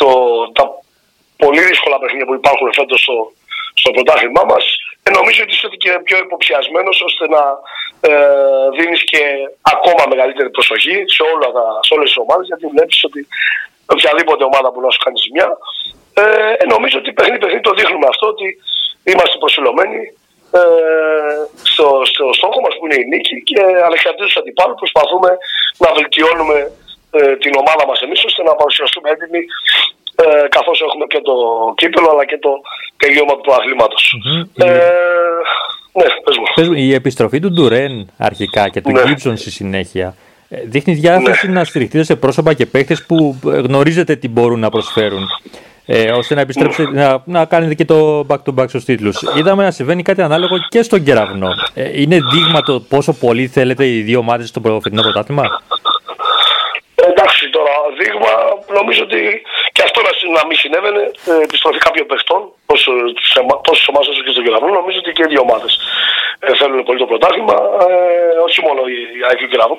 το, 0.00 0.08
τα 0.56 0.64
πολύ 1.42 1.62
δύσκολα 1.70 1.98
παιχνίδια 1.98 2.26
που 2.28 2.38
υπάρχουν 2.40 2.68
φέτος 2.78 3.00
στο, 3.04 3.16
στο 3.80 3.90
πρωτάθλημά 3.90 4.42
μας, 4.52 4.64
ε, 5.06 5.10
νομίζω 5.18 5.40
ότι 5.42 5.52
είσαι 5.54 5.68
και 5.82 5.92
πιο 6.08 6.16
υποψιασμένος 6.26 6.96
ώστε 7.08 7.24
να 7.36 7.42
ε, 8.08 8.12
δίνεις 8.78 9.02
και 9.10 9.22
ακόμα 9.74 10.02
μεγαλύτερη 10.12 10.50
προσοχή 10.56 10.96
σε, 11.14 11.22
όλα 11.32 11.48
τα, 11.56 11.64
σε 11.86 11.94
όλες 11.94 12.08
τις 12.08 12.18
ομάδες 12.24 12.46
γιατί 12.50 12.66
βλέπεις 12.74 13.04
ότι 13.08 13.20
οποιαδήποτε 13.94 14.42
ομάδα 14.50 14.68
που 14.72 14.80
να 14.80 14.90
σου 14.90 15.00
κάνει 15.04 15.18
ζημιά. 15.24 15.48
Ε, 16.22 16.22
ε, 16.62 16.64
νομίζω 16.74 16.96
ότι 16.98 17.12
παιχνίδι 17.12 17.38
παιχνίδι 17.42 17.66
το 17.68 17.74
δείχνουμε 17.78 18.06
αυτό 18.12 18.26
ότι 18.34 18.46
είμαστε 19.10 19.36
προσιλωμένοι 19.38 20.00
ε, 20.56 21.34
στο, 21.72 21.86
στο 22.10 22.24
στόχο 22.38 22.58
μας 22.64 22.74
που 22.76 22.84
είναι 22.86 22.98
η 23.02 23.06
νίκη 23.12 23.36
και 23.48 23.60
ανεξαρτήτως 23.88 24.36
αντιπάλου 24.40 24.74
προσπαθούμε 24.82 25.30
να 25.82 25.88
βελτιώνουμε 25.96 26.58
ε, 27.18 27.36
την 27.42 27.52
ομάδα 27.62 27.84
μας 27.88 27.98
εμείς 28.06 28.20
ώστε 28.28 28.42
να 28.48 28.52
παρουσιαστούμε 28.60 29.08
έτοιμοι 29.14 29.42
ε, 30.22 30.48
καθώς 30.56 30.76
έχουμε 30.86 31.04
και 31.12 31.20
το 31.28 31.34
κύπελο 31.80 32.08
αλλά 32.12 32.24
και 32.30 32.38
το 32.38 32.50
τελείωμα 32.96 33.34
του 33.36 33.52
αθλήματος. 33.54 34.04
Mm-hmm. 34.16 34.64
Ε, 34.64 34.68
ναι, 35.98 36.06
πες 36.24 36.36
μου. 36.38 36.44
Πες 36.54 36.68
μου. 36.68 36.74
Η 36.74 36.94
επιστροφή 36.94 37.38
του 37.40 37.50
Ντουρέν 37.52 38.10
αρχικά 38.18 38.68
και 38.68 38.80
του 38.80 38.90
ναι. 38.90 39.02
Γκίψον 39.02 39.36
στη 39.36 39.50
συνέχεια 39.50 40.16
ε, 40.48 40.60
δείχνει 40.64 40.94
διάθεση 40.94 41.46
ναι. 41.46 41.52
να 41.52 41.64
στηριχτείτε 41.64 42.04
σε 42.04 42.16
πρόσωπα 42.16 42.52
και 42.54 42.66
παίχτες 42.66 43.06
που 43.06 43.36
γνωρίζετε 43.42 44.16
τι 44.16 44.28
μπορούν 44.28 44.60
να 44.60 44.70
προσφέρουν. 44.70 45.26
Ε, 45.86 46.10
ώστε 46.10 46.34
να 46.34 46.40
επιστρέψετε 46.40 46.90
να, 46.92 47.22
να 47.24 47.44
κάνετε 47.44 47.74
και 47.74 47.84
το 47.84 48.26
back-to-back 48.28 48.68
στους 48.68 48.84
τίτλους. 48.84 49.22
Είδαμε 49.38 49.62
να 49.64 49.70
συμβαίνει 49.70 50.02
κάτι 50.02 50.22
ανάλογο 50.22 50.56
και 50.68 50.82
στον 50.82 51.04
κεραυνό. 51.04 51.48
Ε, 51.74 52.00
είναι 52.00 52.18
δείγμα 52.32 52.62
το 52.62 52.80
πόσο 52.80 53.12
πολύ 53.12 53.46
θέλετε 53.46 53.86
οι 53.86 54.00
δύο 54.00 54.18
ομάδες 54.18 54.48
στο 54.48 54.80
φετινό 54.82 55.02
πρωτάθλημα; 55.02 55.44
Εντάξει 57.10 57.50
τώρα, 57.56 57.74
δείγμα 57.98 58.32
νομίζω 58.78 59.02
ότι 59.08 59.20
και 59.74 59.82
αυτό 59.86 59.98
να, 60.06 60.10
να 60.38 60.42
μην 60.46 60.56
συνέβαινε, 60.62 61.02
ε, 61.30 61.42
επιστροφή 61.48 61.78
κάποιων 61.86 62.06
παιχτών, 62.06 62.40
τόσο 62.70 62.90
σε 63.32 63.38
εμά 63.42 63.54
όσο 64.12 64.22
και 64.24 64.32
στον 64.34 64.44
Κεραυνό, 64.44 64.68
νομίζω 64.80 64.98
ότι 65.02 65.10
και 65.16 65.24
οι 65.26 65.30
δύο 65.32 65.42
ομάδες 65.46 65.72
ε, 66.44 66.54
θέλουν 66.58 66.78
πολύ 66.88 66.98
το 67.02 67.08
πρωτάθλημα. 67.10 67.56
Ε, 67.86 68.38
όχι 68.46 68.58
μόνο 68.66 68.80
η 68.94 68.98
ΑΕΚ 69.26 69.38
και 69.50 69.58
ο 69.58 69.78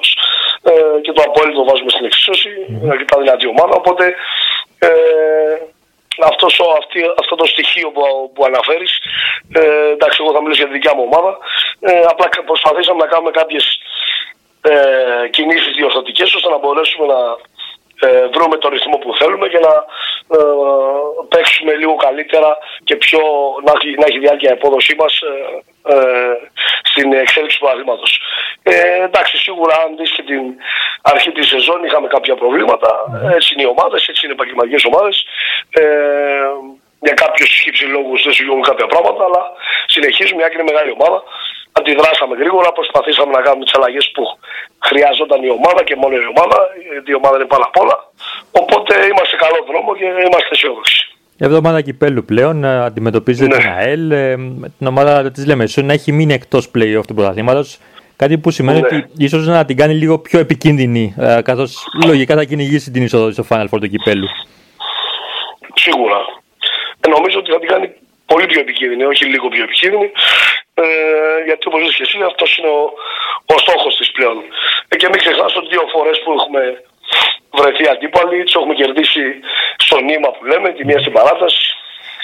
ε, 0.69 0.71
και 1.03 1.11
το 1.15 1.21
απόλυτο 1.27 1.61
βάζουμε 1.69 1.91
στην 1.95 2.05
εξίσωση, 2.09 2.49
mm. 2.59 2.89
αρκετά 2.93 3.15
δυνατή 3.23 3.45
ομάδα. 3.53 3.73
Οπότε 3.81 4.05
ε, 4.87 4.89
αυτός, 6.23 6.61
αυτή, 6.77 6.99
αυτό 7.19 7.35
το 7.35 7.45
στοιχείο 7.45 7.89
που, 7.91 8.31
που 8.33 8.45
αναφέρεις, 8.45 8.91
ε, 9.53 9.89
εντάξει 9.95 10.17
εγώ 10.21 10.33
θα 10.33 10.41
μιλήσω 10.41 10.61
για 10.61 10.71
τη 10.71 10.73
δικιά 10.73 10.95
μου 10.95 11.07
ομάδα, 11.11 11.37
ε, 11.79 12.01
απλά 12.11 12.27
προσπαθήσαμε 12.45 12.99
να 13.03 13.07
κάνουμε 13.07 13.31
κάποιες 13.31 13.65
ε, 14.61 15.27
κινήσεις 15.29 15.75
διορθωτικές 15.75 16.33
ώστε 16.33 16.49
να 16.49 16.57
μπορέσουμε 16.57 17.05
να 17.13 17.19
ε, 17.99 18.27
βρούμε 18.27 18.57
το 18.57 18.69
ρυθμό 18.69 18.97
που 18.97 19.15
θέλουμε 19.19 19.47
και 19.47 19.59
να 19.59 19.73
ε, 20.37 20.39
παίξουμε 21.29 21.73
λίγο 21.75 21.95
καλύτερα 21.95 22.57
και 22.83 22.95
πιο, 22.95 23.19
να, 23.65 23.71
έχει, 23.75 23.91
να 24.01 24.05
έχει 24.05 24.19
διάρκεια 24.19 24.49
η 24.49 24.53
απόδοσή 24.53 24.95
μας 24.95 25.19
ε, 25.21 25.63
ε, 25.89 25.97
στην 26.83 27.13
εξέλιξη 27.13 27.59
του 27.59 27.69
αθλήματος. 27.69 28.21
Ε, 28.63 29.03
εντάξει, 29.03 29.37
σίγουρα 29.37 29.75
αν 29.83 29.95
δεις 29.97 30.11
και 30.11 30.23
την 30.23 30.43
αρχή 31.01 31.31
της 31.31 31.47
σεζόν 31.47 31.83
είχαμε 31.83 32.07
κάποια 32.07 32.35
προβλήματα. 32.35 32.91
Έτσι 33.35 33.53
είναι 33.53 33.63
οι 33.63 33.71
ομάδες, 33.75 34.07
έτσι 34.07 34.21
είναι 34.23 34.33
οι 34.33 34.37
επαγγελματικές 34.39 34.83
ομάδες. 34.85 35.25
Ε, 35.69 35.83
για 36.99 37.13
κάποιους 37.13 37.49
λόγους 37.95 38.23
δεν 38.23 38.33
σου 38.33 38.43
γίνουν 38.43 38.61
κάποια 38.61 38.87
πράγματα, 38.87 39.23
αλλά 39.23 39.43
συνεχίζουμε, 39.85 40.37
μια 40.39 40.49
και 40.49 40.57
είναι 40.57 40.71
μεγάλη 40.71 40.91
ομάδα 40.97 41.23
αντιδράσαμε 41.79 42.35
γρήγορα, 42.35 42.71
προσπαθήσαμε 42.71 43.31
να 43.31 43.41
κάνουμε 43.41 43.63
τις 43.65 43.75
αλλαγές 43.77 44.11
που 44.13 44.23
χρειαζόταν 44.87 45.43
η 45.43 45.49
ομάδα 45.49 45.83
και 45.83 45.95
μόνο 45.95 46.15
η 46.15 46.27
ομάδα. 46.33 46.57
Η 47.11 47.13
ομάδα 47.13 47.35
είναι 47.35 47.45
πάνω 47.53 47.63
απ' 47.69 47.79
όλα. 47.83 47.97
Οπότε 48.51 48.93
είμαστε 49.09 49.31
σε 49.33 49.35
καλό 49.43 49.59
δρόμο 49.69 49.95
και 49.95 50.05
είμαστε 50.27 50.49
αισιόδοξοι. 50.51 51.06
Η 51.39 51.45
εβδομάδα 51.45 51.81
κυπέλου 51.81 52.25
πλέον 52.25 52.63
ε, 52.63 52.83
αντιμετωπίζεται 52.85 53.55
ναι. 53.55 53.61
την 53.61 53.69
ΑΕΛ. 53.69 54.11
Ε, 54.11 54.35
την 54.77 54.87
ομάδα 54.87 55.31
της 55.31 55.45
Λεμεσού 55.45 55.85
να 55.85 55.93
έχει 55.93 56.11
μείνει 56.11 56.33
εκτός 56.33 56.71
play-off 56.75 57.05
του 57.07 57.13
πρωταθλήματος. 57.13 57.77
Κάτι 58.15 58.37
που 58.37 58.51
σημαίνει 58.51 58.79
ναι. 58.79 58.87
ότι 58.87 59.05
ίσως 59.17 59.47
να 59.47 59.65
την 59.65 59.77
κάνει 59.77 59.93
λίγο 59.93 60.19
πιο 60.19 60.39
επικίνδυνη, 60.39 61.13
ε, 61.17 61.41
καθώς 61.43 61.85
λογικά 62.05 62.35
θα 62.35 62.43
κυνηγήσει 62.43 62.91
την 62.91 63.03
είσοδο 63.03 63.31
στο 63.31 63.45
Final 63.49 63.67
Four 63.71 63.79
του 63.81 63.89
κυπέλου. 63.89 64.27
Σίγουρα. 65.73 66.19
Ε, 67.01 67.07
νομίζω 67.09 67.39
ότι 67.39 67.51
θα 67.51 67.59
την 67.59 67.67
κάνει 67.67 67.87
πολύ 68.25 68.45
πιο 68.45 68.59
επικίνδυνη, 68.59 69.03
όχι 69.03 69.25
λίγο 69.25 69.47
πιο 69.47 69.63
επικίνδυνη. 69.63 70.11
Ε, 70.73 70.85
γιατί 71.45 71.63
όπως 71.67 71.95
και 71.95 72.03
εσύ, 72.03 72.17
αυτός 72.31 72.57
είναι 72.57 72.71
ο, 72.79 72.81
ο 73.53 73.57
στόχος 73.63 73.93
της 73.97 74.11
πλέον. 74.11 74.37
Ε, 74.87 74.95
και 74.99 75.07
μην 75.11 75.19
ξεχνάς 75.23 75.55
ότι 75.59 75.67
δύο 75.73 75.85
φορές 75.93 76.17
που 76.23 76.31
έχουμε 76.37 76.61
βρεθεί 77.59 77.87
αντίπαλοι, 77.93 78.43
του 78.43 78.59
έχουμε 78.59 78.73
κερδίσει 78.73 79.23
στο 79.77 79.99
νήμα 79.99 80.29
που 80.31 80.45
λέμε, 80.45 80.69
τη 80.73 80.85
μία 80.85 80.99
στην 80.99 81.13
παράταση, 81.13 81.65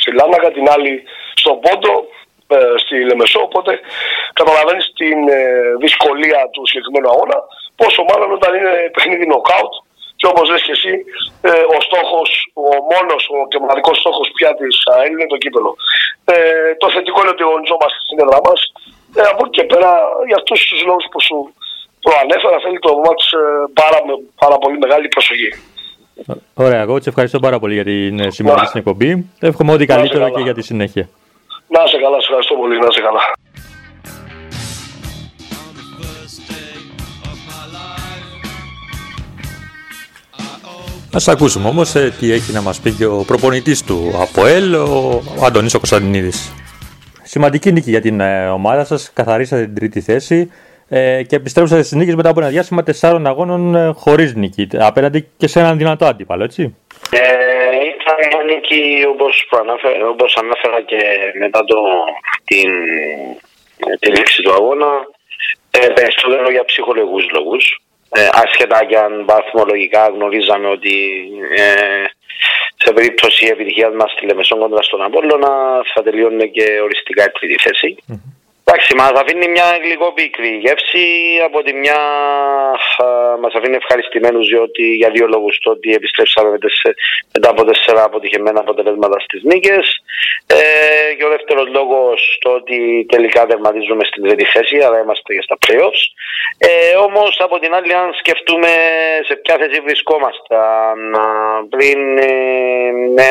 στη 0.01 0.11
Λάναγα, 0.13 0.51
την 0.51 0.69
άλλη 0.69 1.03
στον 1.33 1.59
Πόντο, 1.59 1.93
ε, 2.47 2.57
στη 2.83 2.95
Λεμεσό. 3.09 3.39
Οπότε 3.41 3.79
καταλαβαίνεις 4.33 4.93
την 4.95 5.27
ε, 5.27 5.39
δυσκολία 5.79 6.49
του 6.53 6.61
συγκεκριμένου 6.67 7.09
αγώνα. 7.13 7.37
Πόσο 7.75 8.01
μάλλον 8.09 8.31
όταν 8.31 8.51
είναι 8.57 8.73
παιχνίδι 8.93 9.25
νοκάουτ 9.27 9.73
και 10.23 10.29
όπως 10.31 10.49
λες 10.49 10.63
και 10.67 10.75
εσύ, 10.77 10.93
ε, 11.49 11.63
ο 11.75 11.77
στόχος, 11.87 12.29
ο 12.53 12.69
μόνος 12.91 13.23
ο 13.33 13.37
και 13.49 13.59
μοναδικό 13.59 13.93
στόχος 13.93 14.27
πια 14.35 14.51
της 14.59 14.75
ΑΕΛ 14.93 15.11
είναι 15.11 15.31
το 15.33 15.37
κύπελο. 15.43 15.71
Ε, 16.25 16.35
το 16.81 16.87
θετικό 16.93 17.19
είναι 17.21 17.33
ότι 17.35 17.43
αγωνιζόμαστε 17.43 17.99
στην 18.05 18.19
έδρα 18.23 18.39
μας. 18.47 18.59
Ε, 19.19 19.21
από 19.31 19.41
εκεί 19.45 19.55
και 19.57 19.65
πέρα, 19.71 19.91
για 20.27 20.37
αυτούς 20.39 20.59
τους 20.69 20.81
λόγους 20.89 21.05
που 21.11 21.19
σου 21.27 21.37
προανέφερα, 22.05 22.57
θέλει 22.63 22.79
το 22.79 22.91
μάτς 23.05 23.25
ε, 23.31 23.41
πάρα, 23.81 23.99
πάρα 24.43 24.57
πολύ 24.63 24.77
μεγάλη 24.83 25.07
προσοχή. 25.07 25.49
Ωραία, 26.53 26.81
εγώ 26.81 27.01
σε 27.01 27.09
ευχαριστώ 27.09 27.39
πάρα 27.39 27.59
πολύ 27.59 27.73
για 27.73 27.83
την 27.83 28.19
ε, 28.19 28.31
συμμετοχή 28.31 28.65
στην 28.65 28.79
εκπομπή. 28.79 29.09
Εύχομαι 29.39 29.71
ό,τι 29.71 29.85
Να 29.85 29.93
είσαι 29.93 29.95
καλύτερο 29.95 30.23
καλά. 30.23 30.35
και 30.37 30.43
για 30.43 30.53
τη 30.53 30.61
συνέχεια. 30.61 31.09
Να 31.67 31.83
είσαι 31.85 31.97
καλά, 31.97 32.17
σε 32.21 32.27
ευχαριστώ 32.27 32.55
πολύ, 32.55 32.79
να 32.79 32.87
είσαι 32.91 33.01
καλά. 33.01 33.21
Ας 41.15 41.27
ακούσουμε 41.27 41.67
όμως 41.67 41.95
ε, 41.95 42.13
τι 42.19 42.31
έχει 42.31 42.51
να 42.53 42.61
μας 42.61 42.79
πει 42.79 42.91
και 42.91 43.05
ο 43.05 43.23
προπονητής 43.27 43.83
του 43.83 44.11
ΑΠΟΕΛ, 44.21 44.73
ο 44.73 45.21
Αντωνής 45.43 45.73
ο 45.73 45.77
Κωνσταντινίδης. 45.77 46.51
Σημαντική 47.23 47.71
νίκη 47.71 47.89
για 47.89 48.01
την 48.01 48.19
ε, 48.19 48.47
ομάδα 48.47 48.85
σας, 48.85 49.11
καθαρίσατε 49.13 49.65
την 49.65 49.75
τρίτη 49.75 50.01
θέση 50.01 50.49
ε, 50.95 51.23
και 51.23 51.35
επιστρέψατε 51.35 51.81
στις 51.81 51.97
νίκες 51.97 52.15
μετά 52.15 52.29
από 52.29 52.39
ένα 52.39 52.49
διάστημα 52.49 52.83
τεσσάρων 52.83 53.27
αγώνων 53.27 53.75
ε, 53.75 53.91
χωρίς 53.95 54.35
νίκη, 54.35 54.67
απέναντι 54.73 55.27
και 55.37 55.47
σε 55.47 55.59
έναν 55.59 55.77
δυνατό 55.77 56.05
αντίπαλο, 56.05 56.43
έτσι. 56.43 56.75
Ε, 57.11 57.19
ήταν 57.99 58.17
μια 58.29 58.53
νίκη 58.53 59.05
όπως, 59.13 59.45
προανάφερα, 59.49 60.07
όπως 60.07 60.37
ανάφερα 60.37 60.81
και 60.81 61.01
μετά 61.39 61.63
το, 61.63 61.77
την, 62.45 62.69
τη 63.99 64.09
λήξη 64.09 64.41
του 64.41 64.53
αγώνα 64.53 64.87
ε, 65.71 65.87
περισσότερο 65.87 66.51
για 66.51 66.65
ψυχολογικούς 66.65 67.25
λόγους. 67.31 67.81
Ε, 68.15 68.29
άσχετα 68.31 68.85
και 68.85 68.97
αν 68.97 69.25
βαθμολογικά 69.25 70.07
γνωρίζαμε 70.15 70.67
ότι 70.67 70.95
ε, 71.55 72.03
σε 72.75 72.93
περίπτωση 72.93 73.45
επιτυχίας 73.45 73.93
μας 73.93 74.11
στη 74.11 74.25
Λεμεσόν 74.25 74.59
κόντρα 74.59 74.81
στον 74.81 75.01
Απόλλωνα 75.03 75.81
θα 75.93 76.03
τελειώνει 76.03 76.51
και 76.51 76.65
οριστικά 76.83 77.23
η 77.23 77.31
τρίτη 77.39 77.55
θέση. 77.63 77.97
Εντάξει, 78.65 78.95
μας 78.95 79.11
αφήνει 79.21 79.47
μια 79.47 79.77
λίγο 79.89 80.11
πίκρη 80.11 80.47
γεύση. 80.63 81.05
Από 81.45 81.63
τη 81.63 81.73
μια 81.73 81.99
α, 83.03 83.05
μας 83.41 83.53
αφήνει 83.53 83.75
ευχαριστημένους 83.75 84.47
διότι 84.47 84.83
για 84.83 85.09
δύο 85.09 85.27
λόγους 85.27 85.59
το 85.63 85.69
ότι 85.71 85.93
επιστρέψαμε 85.93 86.49
με 86.49 86.57
τεσσε- 86.59 86.95
μετά 87.33 87.49
από 87.49 87.63
τέσσερα 87.65 88.03
αποτυχημένα 88.03 88.59
αποτελέσματα 88.59 89.19
στις 89.19 89.41
νίκες 89.43 89.85
ε, 90.47 91.13
και 91.17 91.25
ο 91.25 91.29
δεύτερος 91.29 91.67
λόγος 91.67 92.37
το 92.41 92.49
ότι 92.49 93.05
τελικά 93.09 93.45
τερματίζουμε 93.45 94.03
στην 94.03 94.23
τρίτη 94.23 94.45
θέση 94.45 94.77
αλλά 94.77 94.99
είμαστε 94.99 95.33
και 95.33 95.41
στα 95.41 95.57
playoffs. 95.67 96.03
Ε, 96.57 96.95
όμως 96.95 97.37
από 97.39 97.59
την 97.59 97.73
άλλη 97.73 97.93
αν 97.93 98.13
σκεφτούμε 98.13 98.67
σε 99.27 99.35
ποια 99.35 99.55
θέση 99.57 99.79
βρισκόμασταν 99.81 101.15
α, 101.15 101.25
πριν 101.69 102.17
ε, 102.17 102.31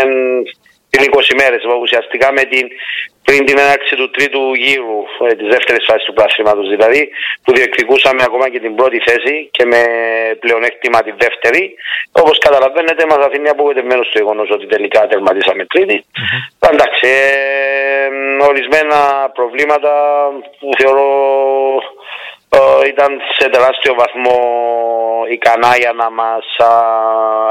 εν- 0.01 0.43
πριν 0.91 1.11
20 1.13 1.35
μέρες 1.37 1.63
ουσιαστικά 1.83 2.33
με 2.33 2.43
την, 2.43 2.69
πριν 3.25 3.47
την 3.47 3.59
έναρξη 3.59 3.95
του 3.97 4.11
τρίτου 4.11 4.55
γύρου 4.55 4.99
ε, 5.29 5.35
της 5.35 5.49
δεύτερης 5.49 5.85
φάσης 5.89 6.05
του 6.05 6.13
πλασίματος 6.13 6.69
δηλαδή 6.69 7.09
που 7.43 7.53
διεκδικούσαμε 7.53 8.23
ακόμα 8.23 8.49
και 8.49 8.61
την 8.61 8.75
πρώτη 8.75 8.99
θέση 9.07 9.49
και 9.51 9.65
με 9.65 9.83
πλεονέκτημα 10.41 11.03
τη 11.03 11.13
δεύτερη. 11.25 11.75
Όπως 12.13 12.39
καταλαβαίνετε 12.39 13.07
μας 13.07 13.27
αφήνει 13.27 13.49
απογοητευμένος 13.49 14.11
το 14.13 14.19
γεγονός 14.19 14.49
ότι 14.51 14.67
τελικά 14.67 15.07
τερματίσαμε 15.07 15.65
τρίτη. 15.65 16.05
Εντάξει 16.73 17.07
ε, 17.07 18.45
ορισμένα 18.49 19.31
προβλήματα 19.35 19.93
που 20.59 20.71
θεωρώ 20.79 21.09
ε, 21.77 22.22
ήταν 22.87 23.21
σε 23.39 23.49
τεράστιο 23.49 23.95
βαθμό 23.95 24.39
ικανά 25.31 25.77
για 25.77 25.93
να 25.93 26.11
μας 26.11 26.45
α, 26.59 26.71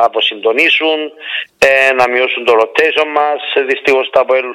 αποσυντονίσουν, 0.03 0.99
ε, 1.59 1.93
να 1.93 2.09
μειώσουν 2.09 2.45
το 2.45 2.53
rotation 2.61 3.07
μας. 3.13 3.65
Δυστυχώς 3.67 4.09
τα 4.09 4.19
ΑΠΟΕΛ 4.19 4.45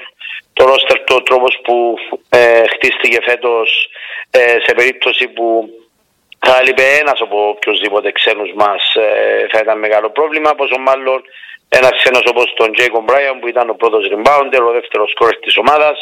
το 0.52 0.64
ρόστερ 0.64 1.04
το 1.04 1.22
τρόπος 1.22 1.59
που 1.64 1.94
ε, 2.28 2.62
χτίστηκε 2.72 3.18
φέτος 3.22 3.88
ε, 4.30 4.56
σε 4.64 4.74
περίπτωση 4.74 5.28
που 5.28 5.68
θα 6.46 6.59
έλειπε 6.61 6.82
ένας 7.00 7.20
από 7.20 7.48
οποιοδήποτε 7.48 8.12
ξένους 8.12 8.52
μας 8.54 8.94
ε, 8.94 9.46
θα 9.52 9.59
ήταν 9.62 9.78
μεγάλο 9.78 10.11
πρόβλημα, 10.11 10.54
πόσο 10.54 10.78
μάλλον 10.78 11.22
ένας 11.68 11.92
ξένος 12.00 12.24
όπως 12.26 12.52
τον 12.56 12.70
Jacob 12.78 13.04
Bryan 13.11 13.37
που 13.40 13.48
ήταν 13.48 13.70
ο 13.70 13.74
πρώτος 13.74 14.09
rebounder, 14.12 14.62
ο 14.68 14.72
δεύτερος 14.72 15.14
scorer 15.16 15.37
της 15.40 15.56
ομάδας. 15.56 15.96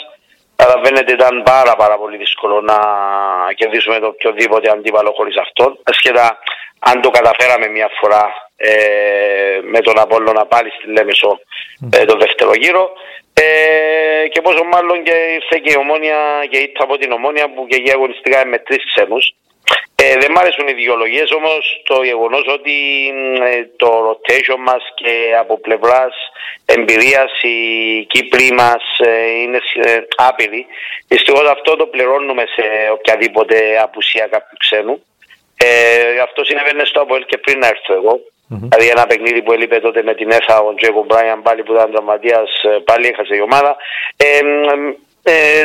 Καταλαβαίνετε 0.57 1.13
ήταν 1.13 1.43
πάρα 1.43 1.77
πάρα 1.77 1.97
πολύ 1.99 2.17
δύσκολο 2.17 2.61
να 2.61 2.79
κερδίσουμε 3.55 3.99
το 3.99 4.07
οποιοδήποτε 4.07 4.71
αντίπαλο 4.71 5.13
χωρίς 5.17 5.37
αυτόν. 5.37 5.79
Ασχετά 5.83 6.39
αν 6.79 7.01
το 7.01 7.11
καταφέραμε 7.11 7.69
μια 7.69 7.89
φορά 8.01 8.23
ε, 8.57 9.59
με 9.63 9.81
τον 9.81 9.99
Απόλλωνα 9.99 10.47
πάλι 10.47 10.71
στη 10.71 10.87
Λέμεσο 10.93 11.41
ε, 11.93 12.05
το 12.05 12.17
δεύτερο 12.17 12.53
γύρο. 12.55 12.93
Ε, 13.35 14.29
και 14.29 14.41
πόσο 14.41 14.65
μάλλον 14.65 15.03
και 15.03 15.17
ήρθε 15.39 15.59
και 15.65 15.73
η 15.73 15.77
ομόνια 15.79 16.19
και 16.51 16.59
ήρθε 16.59 16.83
από 16.87 16.97
την 16.99 17.13
ομόνια 17.13 17.51
που 17.53 17.67
και 17.67 17.77
η 17.77 17.91
αγωνιστικά 17.91 18.47
με 18.47 18.59
τρεις 18.59 18.83
ξένους. 18.91 19.35
Ε, 19.97 20.17
δεν 20.21 20.31
μ' 20.33 20.39
αρέσουν 20.39 20.69
οι 20.69 20.73
δικαιολογίες 20.73 21.31
όμως 21.31 21.83
το 21.85 22.03
γεγονός 22.03 22.45
ότι 22.49 22.77
ε, 23.43 23.65
το 23.77 23.91
rotation 24.09 24.59
μας 24.59 24.83
και 24.95 25.15
από 25.39 25.59
πλευράς 25.59 26.15
εμπειρίας 26.65 27.43
οι 27.43 27.59
Κύπροι 28.05 28.53
μας 28.53 28.83
ε, 28.99 29.41
είναι 29.41 29.59
ε, 29.85 30.01
άπειροι. 30.17 30.67
Δυστυχώς 31.09 31.49
αυτό 31.49 31.77
το 31.77 31.87
πληρώνουμε 31.87 32.45
σε 32.55 32.63
οποιαδήποτε 32.93 33.79
απουσία 33.83 34.27
κάποιου 34.27 34.57
ξένου. 34.59 35.05
Ε, 35.57 36.21
αυτό 36.21 36.45
συνέβαινε 36.45 36.85
στο 36.85 37.01
Αποέλ 37.01 37.25
και 37.27 37.39
πριν 37.39 37.59
να 37.59 37.67
έρθω 37.67 37.95
εγώ. 37.95 38.21
Δηλαδή 38.49 38.89
ένα 38.89 39.07
παιχνίδι 39.07 39.43
που 39.43 39.53
έλειπε 39.53 39.81
τότε 39.81 40.03
με 40.03 40.15
την 40.15 40.31
ΕΘΑ, 40.31 40.59
ο 40.59 40.75
Τζέκο 40.75 41.05
Μπράιαν 41.05 41.43
πάλι 41.43 41.63
που 41.63 41.73
ήταν 41.73 41.93
τραυματίας, 41.93 42.63
ε, 42.63 42.69
πάλι 42.85 43.07
έχασε 43.07 43.37
η 43.37 43.41
ομάδα. 43.41 43.77
Ε, 44.17 44.39
ε, 45.25 45.61
ε, 45.61 45.65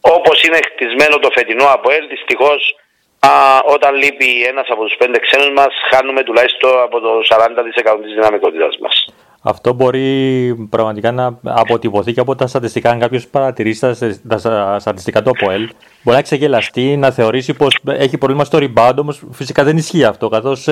όπως 0.00 0.42
είναι 0.42 0.58
χτισμένο 0.72 1.18
το 1.18 1.30
φετινό 1.32 1.64
Αποέλ, 1.64 2.08
δυστυχώς 2.08 2.76
Α, 3.18 3.30
όταν 3.74 3.94
λείπει 3.94 4.42
ένας 4.42 4.66
από 4.70 4.84
τους 4.84 4.96
πέντε 4.98 5.18
ξένους 5.18 5.50
μας, 5.56 5.72
χάνουμε 5.90 6.22
τουλάχιστον 6.22 6.70
από 6.82 7.00
το 7.00 7.10
40% 7.22 8.02
της 8.02 8.14
δυναμικότητας 8.14 8.78
μας. 8.80 9.04
Αυτό 9.42 9.72
μπορεί 9.72 10.54
πραγματικά 10.70 11.12
να 11.12 11.38
αποτυπωθεί 11.44 12.12
και 12.12 12.20
από 12.20 12.34
τα 12.34 12.46
στατιστικά. 12.46 12.90
Αν 12.90 12.98
κάποιος 12.98 13.26
παρατηρήσει 13.26 13.80
τα, 13.80 13.96
τα 14.28 14.38
στα- 14.38 14.78
στατιστικά 14.78 15.22
του 15.22 15.30
ΑΠΟΕΛ, 15.30 15.68
μπορεί 16.02 16.16
να 16.16 16.22
ξεγελαστεί, 16.22 16.96
να 16.96 17.10
θεωρήσει 17.10 17.54
πως 17.54 17.78
έχει 17.86 18.18
πρόβλημα 18.18 18.44
στο 18.44 18.58
rebound, 18.60 18.94
όμως 18.98 19.22
φυσικά 19.32 19.64
δεν 19.64 19.76
ισχύει 19.76 20.04
αυτό. 20.04 20.28
Καθώς 20.28 20.68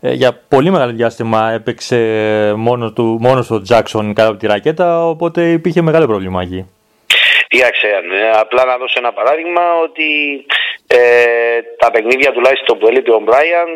για 0.00 0.40
πολύ 0.48 0.70
μεγάλο 0.70 0.92
διάστημα 0.92 1.50
έπαιξε 1.50 1.96
μόνος 2.56 2.92
του 2.92 3.18
μόνος 3.20 3.50
ο 3.50 3.62
Τζάξον 3.62 4.14
κάτω 4.14 4.30
από 4.30 4.38
τη 4.38 4.46
ρακέτα, 4.46 5.08
οπότε 5.08 5.50
υπήρχε 5.50 5.82
μεγάλο 5.82 6.06
πρόβλημα 6.06 6.42
εκεί. 6.42 6.66
Κοίταξε, 7.48 7.86
ε, 7.86 8.38
απλά 8.38 8.64
να 8.64 8.76
δώσω 8.76 8.94
ένα 8.96 9.12
παράδειγμα 9.12 9.60
ότι 9.82 10.04
ε, 10.86 10.98
τα 11.78 11.90
παιχνίδια 11.90 12.32
τουλάχιστον 12.32 12.78
που 12.78 12.86
έλειπε 12.86 13.12
ο 13.12 13.18
Μπράιαν, 13.18 13.68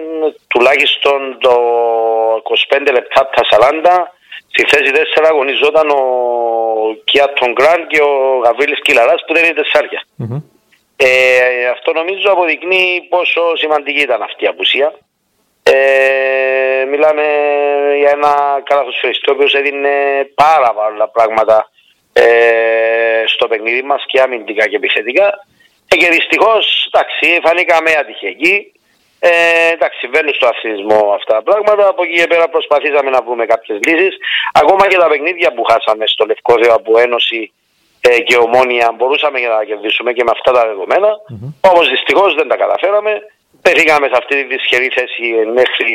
τουλάχιστον 0.48 1.36
το 1.40 1.54
25 2.68 2.78
λεπτά 2.92 3.20
από 3.20 3.32
τα 3.36 3.42
40, 3.50 4.20
στη 4.52 4.64
θέση 4.68 4.90
4 5.16 5.24
αγωνιζόταν 5.30 5.90
ο 5.90 6.02
Κιάτον 7.04 7.52
Γκραν 7.52 7.86
και 7.86 8.00
ο 8.00 8.40
Γαβρίλης 8.44 8.80
Κιλαράς 8.80 9.24
που 9.26 9.34
δεν 9.34 9.44
είναι 9.44 9.54
τεσσάρια. 9.54 10.02
Μμμ. 10.16 10.42
Ε, 10.96 11.66
αυτό 11.66 11.92
νομίζω 11.92 12.30
αποδεικνύει 12.30 13.06
πόσο 13.08 13.56
σημαντική 13.56 14.00
ήταν 14.00 14.22
αυτή 14.22 14.44
η 14.44 14.46
απουσία. 14.46 14.94
Ε, 15.62 16.84
μιλάμε 16.90 17.22
για 17.98 18.10
ένα 18.10 18.60
καλαθοσφαιριστή 18.64 19.30
ο 19.30 19.32
οποίος 19.32 19.54
έδινε 19.54 19.90
πάρα 20.34 20.74
πολλά 20.74 21.08
πράγματα 21.08 21.70
ε, 22.12 23.22
στο 23.26 23.46
παιχνίδι 23.48 23.82
μας 23.82 24.04
και 24.06 24.20
αμυντικά 24.20 24.68
και 24.68 24.76
επιθετικά. 24.76 25.46
Ε, 25.92 25.96
και 25.96 26.08
δυστυχώς, 26.16 26.64
εντάξει, 26.88 27.40
φανήκαμε 27.44 27.90
ατυχιακοί. 28.02 28.72
Ε, 29.20 29.30
εντάξει, 29.72 30.06
βαίνουν 30.06 30.34
στο 30.34 30.46
αθλητισμό 30.46 31.00
αυτά 31.18 31.32
τα 31.34 31.42
πράγματα. 31.42 31.88
Από 31.88 32.02
εκεί 32.02 32.14
και 32.20 32.26
πέρα 32.26 32.48
προσπαθήσαμε 32.48 33.10
να 33.10 33.22
βρούμε 33.22 33.44
κάποιες 33.46 33.78
λύσεις. 33.86 34.14
Ακόμα 34.52 34.86
και 34.88 34.96
τα 34.96 35.08
παιχνίδια 35.08 35.52
που 35.52 35.62
χάσαμε 35.70 36.06
στο 36.06 36.24
Λευκό 36.24 36.54
από 36.78 36.98
Ένωση 36.98 37.52
ε, 38.00 38.20
και 38.20 38.36
Ομόνια 38.36 38.94
μπορούσαμε 38.96 39.40
να 39.40 39.56
τα 39.56 39.64
κερδίσουμε 39.64 40.12
και 40.12 40.24
με 40.24 40.32
αυτά 40.36 40.50
τα 40.52 40.62
δεδομένα. 40.66 41.10
Όμως 41.70 41.88
δυστυχώς 41.90 42.34
δεν 42.34 42.48
τα 42.48 42.56
καταφέραμε. 42.56 43.12
Πεθήκαμε 43.62 44.06
σε 44.06 44.16
αυτή 44.20 44.34
τη 44.36 44.44
δυσχερή 44.54 44.88
θέση 44.98 45.24
μέχρι 45.58 45.92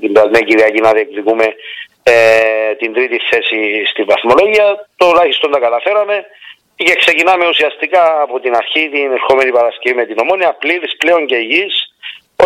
την 0.00 0.12
περασμένη 0.12 0.44
Κυριακή 0.44 0.80
να 0.80 0.92
διεκδικούμε 0.92 1.46
ε, 2.02 2.74
την 2.80 2.92
τρίτη 2.92 3.18
θέση 3.30 3.84
στη 3.90 4.02
βαθμολογία. 4.02 4.66
Τουλάχιστον 4.96 5.50
τα 5.50 5.58
καταφέραμε 5.58 6.26
και 6.84 6.94
ξεκινάμε 7.02 7.44
ουσιαστικά 7.48 8.02
από 8.22 8.40
την 8.40 8.52
αρχή 8.60 8.82
την 8.94 9.12
ερχόμενη 9.18 9.50
Παρασκευή 9.58 9.94
με 9.96 10.04
την 10.06 10.16
Ομόνια 10.22 10.52
πλήρης 10.62 10.96
πλέον 10.96 11.26
και 11.26 11.36
υγιής 11.36 11.74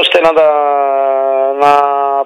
ώστε 0.01 0.21
να, 0.21 0.33
τα, 0.33 0.49
να 1.61 1.73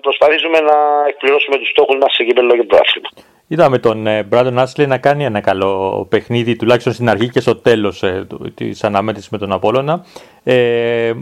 προσπαθήσουμε 0.01 0.59
να 0.61 0.77
εκπληρώσουμε 1.09 1.57
τους 1.59 1.69
στόχους 1.69 1.97
μας 2.01 2.15
σε 2.15 2.25
κύπελλο 2.25 2.53
και 2.57 2.63
προάθλημα. 2.63 3.09
Είδαμε 3.51 3.79
τον 3.79 4.07
Μπράντον 4.27 4.59
Άσλι 4.59 4.87
να 4.87 4.99
κάνει 4.99 5.25
ένα 5.25 5.41
καλό 5.41 6.07
παιχνίδι, 6.11 6.57
τουλάχιστον 6.57 6.93
στην 6.93 7.09
αρχή 7.09 7.29
και 7.29 7.41
στο 7.41 7.57
τέλος 7.57 8.03
ε, 8.03 8.27
της 8.55 8.85
αναμέτρησης 8.85 9.31
με 9.31 9.39
τον 9.39 9.53
Απόλωνα. 9.53 10.05
Ε, 10.45 11.13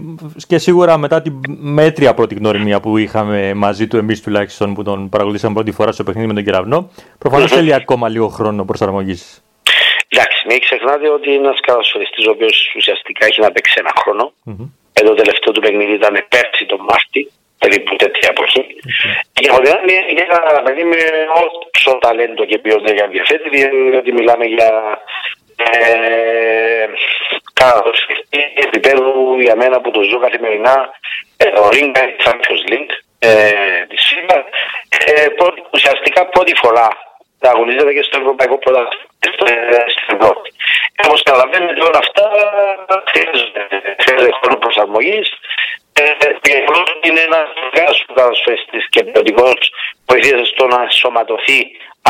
και 0.47 0.59
σίγουρα 0.59 0.99
μετά 0.99 1.23
την 1.23 1.41
μέτρια 1.49 2.15
πρώτη 2.15 2.35
γνωριμία 2.35 2.81
που 2.81 2.97
είχαμε 2.97 3.55
μαζί 3.55 3.87
του, 3.87 3.97
εμείς 3.97 4.23
τουλάχιστον 4.23 4.75
που 4.75 4.83
τον 4.83 5.09
παρακολουθήσαμε 5.09 5.55
πρώτη 5.55 5.73
φορά 5.73 5.93
στο 5.93 6.05
παιχνίδι 6.05 6.27
με 6.27 6.35
τον 6.35 6.45
Κεραυνό, 6.45 6.91
προφανώς 7.19 7.51
θέλει 7.53 7.75
ακόμα 7.75 8.09
λίγο 8.09 8.29
χρόνο 8.29 8.65
προσαρμογής. 8.65 9.46
Εντάξει, 10.09 10.47
μην 10.47 10.61
ξεχνάτε 10.61 11.09
ότι 11.09 11.29
είναι 11.33 11.47
ένας 11.47 11.61
καλοσοριστή 11.61 12.29
ο 12.29 12.31
οποίος 12.31 12.75
ουσιαστικά 12.77 13.27
έχει 13.27 13.41
να 13.41 13.53
παίξει 13.53 13.75
ένα 13.77 13.93
χρόνο. 13.99 14.33
Mm-hmm. 14.47 14.69
Εδώ 14.93 15.09
το 15.09 15.15
τελευταίο 15.23 15.53
του 15.53 15.61
παιχνίδι 15.61 15.93
ήταν 15.93 16.27
πέρσι 16.29 16.67
τον 16.67 16.81
Μάρτι, 16.89 17.33
περίπου 17.59 17.97
τέτοια 17.97 18.29
εποχή. 18.29 18.65
Και 19.33 19.49
από 19.51 19.61
την 19.61 19.73
άλλη, 19.77 19.93
για 20.15 20.27
ένα 20.29 20.63
παιδί 20.63 20.85
με 20.85 20.97
όσο 21.43 21.99
ταλέντο 22.01 22.45
και 22.45 22.59
ποιότητα 22.59 22.93
για 22.93 23.07
διαθέτει, 23.07 23.49
διότι 23.49 24.13
μιλάμε 24.13 24.45
για 24.45 25.01
ε, 25.57 26.87
επίπεδου 28.55 29.41
για 29.41 29.57
μένα 29.57 29.81
που 29.81 29.91
το 29.91 30.03
ζω 30.03 30.19
καθημερινά, 30.19 30.91
ε, 31.37 31.49
ο 31.61 31.69
Ρίγκα 31.69 32.03
είναι 32.03 32.17
Champions 32.25 32.73
League 32.73 32.95
ε, 33.19 33.87
της 33.89 34.01
ΣΥΠΑ. 34.07 34.45
Ε, 35.07 35.27
ουσιαστικά 35.73 36.27
πρώτη 36.27 36.55
φορά 36.63 36.89
θα 37.41 37.49
αγωνίζεται 37.53 37.93
και 37.97 38.05
στο 38.09 38.17
Ευρωπαϊκό 38.23 38.57
Πρωτάθλημα 38.59 39.05
στην 39.95 40.19
Ευρώπη. 40.19 40.49
Όπως 41.05 41.23
καταλαβαίνετε 41.23 41.81
όλα 41.89 42.01
αυτά 42.05 42.25
χρειάζεται 44.03 44.31
χρόνο 44.41 44.57
προσαρμογής. 44.65 45.29
Και 46.41 46.55
είναι 47.07 47.21
ένας 47.21 47.49
μεγάλος 47.75 48.05
ποδοσφαιριστή 48.07 48.79
και 48.91 49.03
ποιοτικός 49.05 49.59
βοηθήσει 50.07 50.45
στο 50.45 50.67
να 50.67 50.81
σωματωθεί 50.91 51.61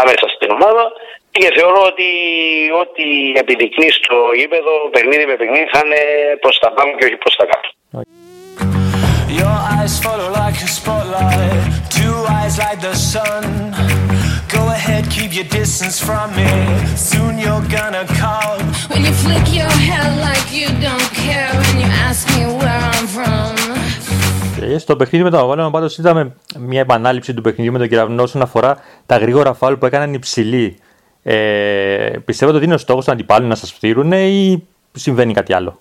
άμεσα 0.01 0.27
στην 0.35 0.51
ομάδα 0.51 0.85
και 1.31 1.53
θεωρώ 1.57 1.83
ότι 1.93 2.09
ό,τι 2.83 3.07
επιδεικνύει 3.43 3.91
στο 3.91 4.17
γήπεδο, 4.39 4.73
παιχνίδι 4.93 5.27
με 5.27 5.37
παιχνίδι, 5.37 5.69
θα 5.73 5.81
είναι 5.85 6.01
προς 6.41 6.59
τα 6.59 6.73
πάνω 6.73 6.91
και 6.97 7.05
όχι 7.05 7.17
προς 7.17 7.37
τα 7.37 7.45
κάτω. 7.51 7.69
Your 9.41 9.59
eyes 9.75 9.95
follow 10.05 10.29
like 10.41 10.59
a 10.69 10.71
spotlight, 10.79 11.73
two 11.97 12.17
eyes 12.37 12.55
like 12.65 12.81
the 12.89 12.95
sun. 13.11 14.06
Go 14.55 14.63
ahead, 14.79 15.05
keep 15.11 15.33
your 15.39 15.49
distance 15.59 15.99
from 16.09 16.27
me. 16.39 16.49
Soon 17.11 17.33
you're 17.45 17.67
gonna 17.77 18.05
call. 18.23 18.57
When 18.91 19.03
you 19.07 19.15
flick 19.25 19.47
your 19.61 19.73
hair 19.87 20.07
like 20.27 20.49
you 20.59 20.69
don't 20.87 21.11
care, 21.25 21.51
when 21.63 21.77
you 21.83 21.89
ask 22.09 22.23
me 22.35 22.43
where 22.59 22.81
I'm 22.95 23.07
from. 23.17 23.55
Και 24.57 24.79
στο 24.79 24.97
παιχνίδι 24.97 25.25
με 25.25 25.31
τον 25.31 25.41
Αγώνα, 25.41 25.71
πάντως 25.71 25.99
είδαμε 25.99 26.33
μια 26.59 26.81
επανάληψη 26.81 27.35
του 27.35 27.43
παιχνιδιού 27.43 27.73
με 27.73 27.79
τον 27.79 27.89
Κυραυνό 27.89 28.23
όσον 28.23 28.43
αφορά 28.43 28.77
τα 29.07 29.17
γρήγορα 29.17 29.55
φάουλ 29.55 29.75
που 29.75 29.87
έκαναν 29.87 30.15
υψηλοί. 30.15 30.77
Ε, 31.23 31.37
πιστεύετε 32.25 32.57
ότι 32.57 32.67
είναι 32.67 32.75
ο 32.75 32.79
στόχος 32.79 33.05
των 33.05 33.15
αντιπάλων 33.15 33.49
να 33.49 33.55
σας 33.55 33.73
φτύρουν 33.73 34.13
ή 34.13 34.63
συμβαίνει 34.93 35.33
κάτι 35.33 35.53
άλλο; 35.53 35.77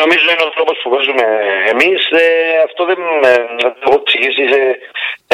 Όχι, 0.00 0.08
νομίζω 0.08 0.30
είναι 0.30 0.48
ο 0.50 0.54
τρόπο 0.56 0.72
που 0.82 0.90
παίζουμε 0.90 1.26
εμείς. 1.72 2.00
Ε, 2.10 2.24
αυτό 2.66 2.84
δεν 2.84 2.98
με 3.22 3.30
έχω 3.84 3.94
εξηγήσει 4.00 4.44
σε 4.52 4.60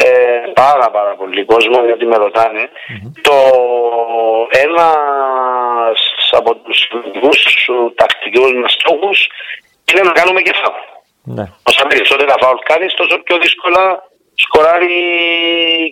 ε, 0.02 0.50
πάρα 0.62 0.90
πάρα 0.90 1.14
πολύ 1.14 1.44
κόσμο 1.44 1.84
γιατί 1.84 2.04
με 2.06 2.16
ρωτάνε. 2.16 2.62
Mm-hmm. 2.68 3.10
Το 3.20 3.36
ένα 4.64 4.88
από 6.30 6.54
τους 6.56 6.78
σημαντικού 6.78 7.28
τακτικού 7.94 8.44
μας 8.62 8.72
στόχου 8.72 9.10
είναι 9.92 10.02
να 10.08 10.12
κάνουμε 10.12 10.40
και 10.40 10.54
φάουλ. 10.60 10.80
Ναι. 11.36 11.44
Όσα 11.68 11.86
περισσότερα 11.86 12.34
φάουλ 12.40 12.58
κάνεις, 12.70 12.94
τόσο 12.94 13.18
πιο 13.18 13.36
δύσκολα 13.38 14.02
σκοράρει 14.44 14.96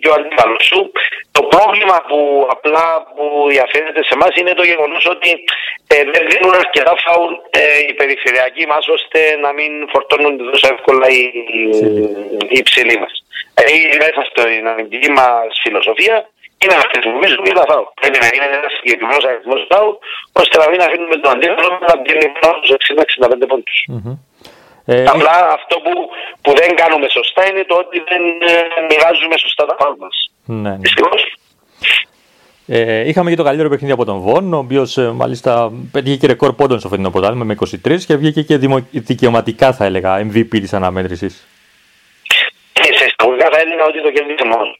και 0.01 0.09
ο 0.09 0.13
αντίπαλος 0.17 0.63
σου. 0.69 0.91
Το 1.37 1.41
πρόβλημα 1.53 1.97
που 2.07 2.19
απλά 2.55 2.87
που 3.15 3.25
διαφαίνεται 3.53 4.01
σε 4.03 4.13
εμάς 4.17 4.33
είναι 4.39 4.53
το 4.59 4.63
γεγονός 4.71 5.05
ότι 5.15 5.31
ε, 5.87 5.95
δεν 6.13 6.23
δίνουν 6.29 6.53
αρκετά 6.63 6.93
φάουλ 7.05 7.31
ε, 7.49 7.61
οι 7.87 7.93
περιφερειακοί 7.93 8.63
μας 8.71 8.87
ώστε 8.97 9.19
να 9.43 9.49
μην 9.57 9.71
φορτώνουν 9.91 10.33
τόσο 10.51 10.67
εύκολα 10.73 11.07
οι, 11.15 11.23
οι 12.55 12.61
ψηλοί 12.67 12.97
μας. 13.03 13.13
Ε, 13.59 13.63
μέσα 14.03 14.21
στην 14.29 14.67
αμυντική 14.67 15.11
μας 15.19 15.49
φιλοσοφία 15.63 16.15
είναι 16.61 16.75
να 16.81 16.85
χρησιμοποιήσουμε 16.91 17.43
και 17.47 17.57
τα 17.59 17.65
φάουλ. 17.69 17.87
Πρέπει 18.01 18.19
να 18.23 18.27
είναι 18.33 18.47
ένας 18.59 18.73
συγκεκριμένος 18.79 19.23
αριθμός 19.29 19.61
φάουλ 19.71 19.93
ώστε 20.41 20.55
να 20.61 20.67
μην 20.71 20.79
αφήνουμε 20.85 21.15
τον 21.21 21.31
αντίπαλο 21.35 21.69
να 21.87 21.93
πηγαίνει 22.01 22.27
πάνω 22.41 22.55
στους 22.57 22.71
60-65 23.43 23.47
πόντους. 23.51 23.77
Mm-hmm. 24.87 24.93
Ε, 24.93 25.03
Απλά 25.03 25.35
αυτό 25.57 25.75
που, 25.83 25.91
που 26.41 26.51
δεν 26.59 26.75
κάνουμε 26.75 27.07
σωστά 27.09 27.49
είναι 27.49 27.63
το 27.67 27.75
ότι 27.75 27.97
δεν 28.09 28.21
ε, 28.21 28.85
μοιράζουμε 28.89 29.37
σωστά 29.37 29.65
τα 29.65 29.75
πάντα 29.75 29.95
μας. 29.99 30.31
Ναι. 30.45 30.69
ναι. 30.69 30.77
Ε, 32.67 33.07
είχαμε 33.07 33.29
και 33.29 33.35
το 33.35 33.43
καλύτερο 33.43 33.69
παιχνίδι 33.69 33.93
από 33.93 34.05
τον 34.05 34.19
Βον, 34.19 34.53
ο 34.53 34.57
οποίος 34.57 34.97
ε, 34.97 35.11
μάλιστα 35.11 35.71
πέτυχε 35.91 36.15
και 36.15 36.27
ρεκόρ 36.27 36.53
πόντων 36.53 36.79
στο 36.79 36.89
φετινό 36.89 37.09
πρωτάθλημα 37.09 37.43
με 37.43 37.57
23 37.85 37.99
και 38.05 38.15
βγήκε 38.15 38.41
και 38.41 38.57
δημο, 38.57 38.87
δικαιωματικά, 38.91 39.73
θα 39.73 39.85
έλεγα, 39.85 40.19
MVP 40.19 40.47
της 40.49 40.73
αναμέτρησης. 40.73 41.47
Ε, 43.25 43.31
σε 43.31 43.41
εισαγωγικά 43.41 43.47
θα 43.51 43.59
έλεγα 43.59 43.85
ότι 43.85 44.01
το 44.01 44.11
κέρδισε 44.11 44.45
μόνο. 44.45 44.71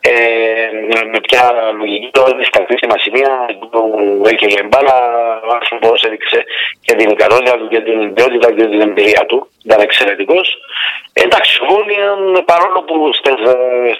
ε, 0.00 0.14
με 1.12 1.20
ποια 1.20 1.42
λογική 1.78 2.10
το 2.12 2.22
στα 2.50 2.60
κρίσιμα 2.66 2.98
σημεία 2.98 3.32
που 3.70 3.80
έκαιγε 4.26 4.62
μπάλα, 4.62 4.96
ο 5.48 5.54
άνθρωπος 5.60 6.02
έδειξε 6.02 6.44
και 6.80 6.94
την 6.94 7.10
ικανότητα 7.10 7.56
του 7.58 7.68
και 7.68 7.80
την 7.80 8.14
ποιότητα 8.14 8.52
και 8.52 8.66
την 8.66 8.80
εμπειρία 8.80 9.26
του. 9.26 9.48
Ήταν 9.64 9.80
εξαιρετικός. 9.80 10.56
Εντάξει, 11.12 11.60
ο 12.38 12.42
παρόλο 12.42 12.82
που 12.82 13.10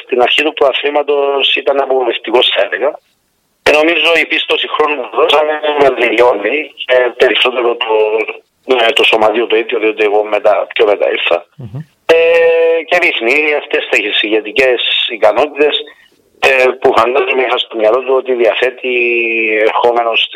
στην 0.03 0.23
αρχή 0.23 0.43
του 0.43 0.53
προαθλήματος 0.53 1.57
ήταν 1.57 1.81
απογοητευτικός, 1.81 2.53
θα 2.55 2.69
έλεγα. 2.71 2.99
Και 3.65 3.73
νομίζω 3.73 4.09
η 4.23 4.27
πίστοση 4.27 4.69
χρόνου 4.69 5.01
που 5.03 5.17
δώσαμε 5.17 5.61
με 5.81 5.91
τελειώνει 5.91 6.73
και 6.87 6.97
περισσότερο 7.17 7.77
το, 7.77 7.95
το 8.93 9.05
σωματείο 9.05 9.47
το 9.47 9.57
ίδιο, 9.57 9.79
διότι 9.79 10.05
εγώ 10.05 10.25
μετά, 10.25 10.67
πιο 10.75 10.87
μετά 10.87 11.11
ήρθα. 11.11 11.47
Mm-hmm. 12.13 12.79
Ε, 12.79 12.83
και 12.89 12.99
δείχνει 13.03 13.55
αυτές 13.63 13.83
τις 13.91 14.23
ηγετικές 14.23 15.09
ικανότητες 15.13 15.75
ε, 16.39 16.65
που 16.81 16.93
φαντάζομαι 16.97 17.43
είχα 17.43 17.59
στο 17.59 17.77
μυαλό 17.77 18.01
του 18.03 18.15
ότι 18.17 18.33
διαθέτει 18.35 18.95
ερχόμενος 19.61 20.31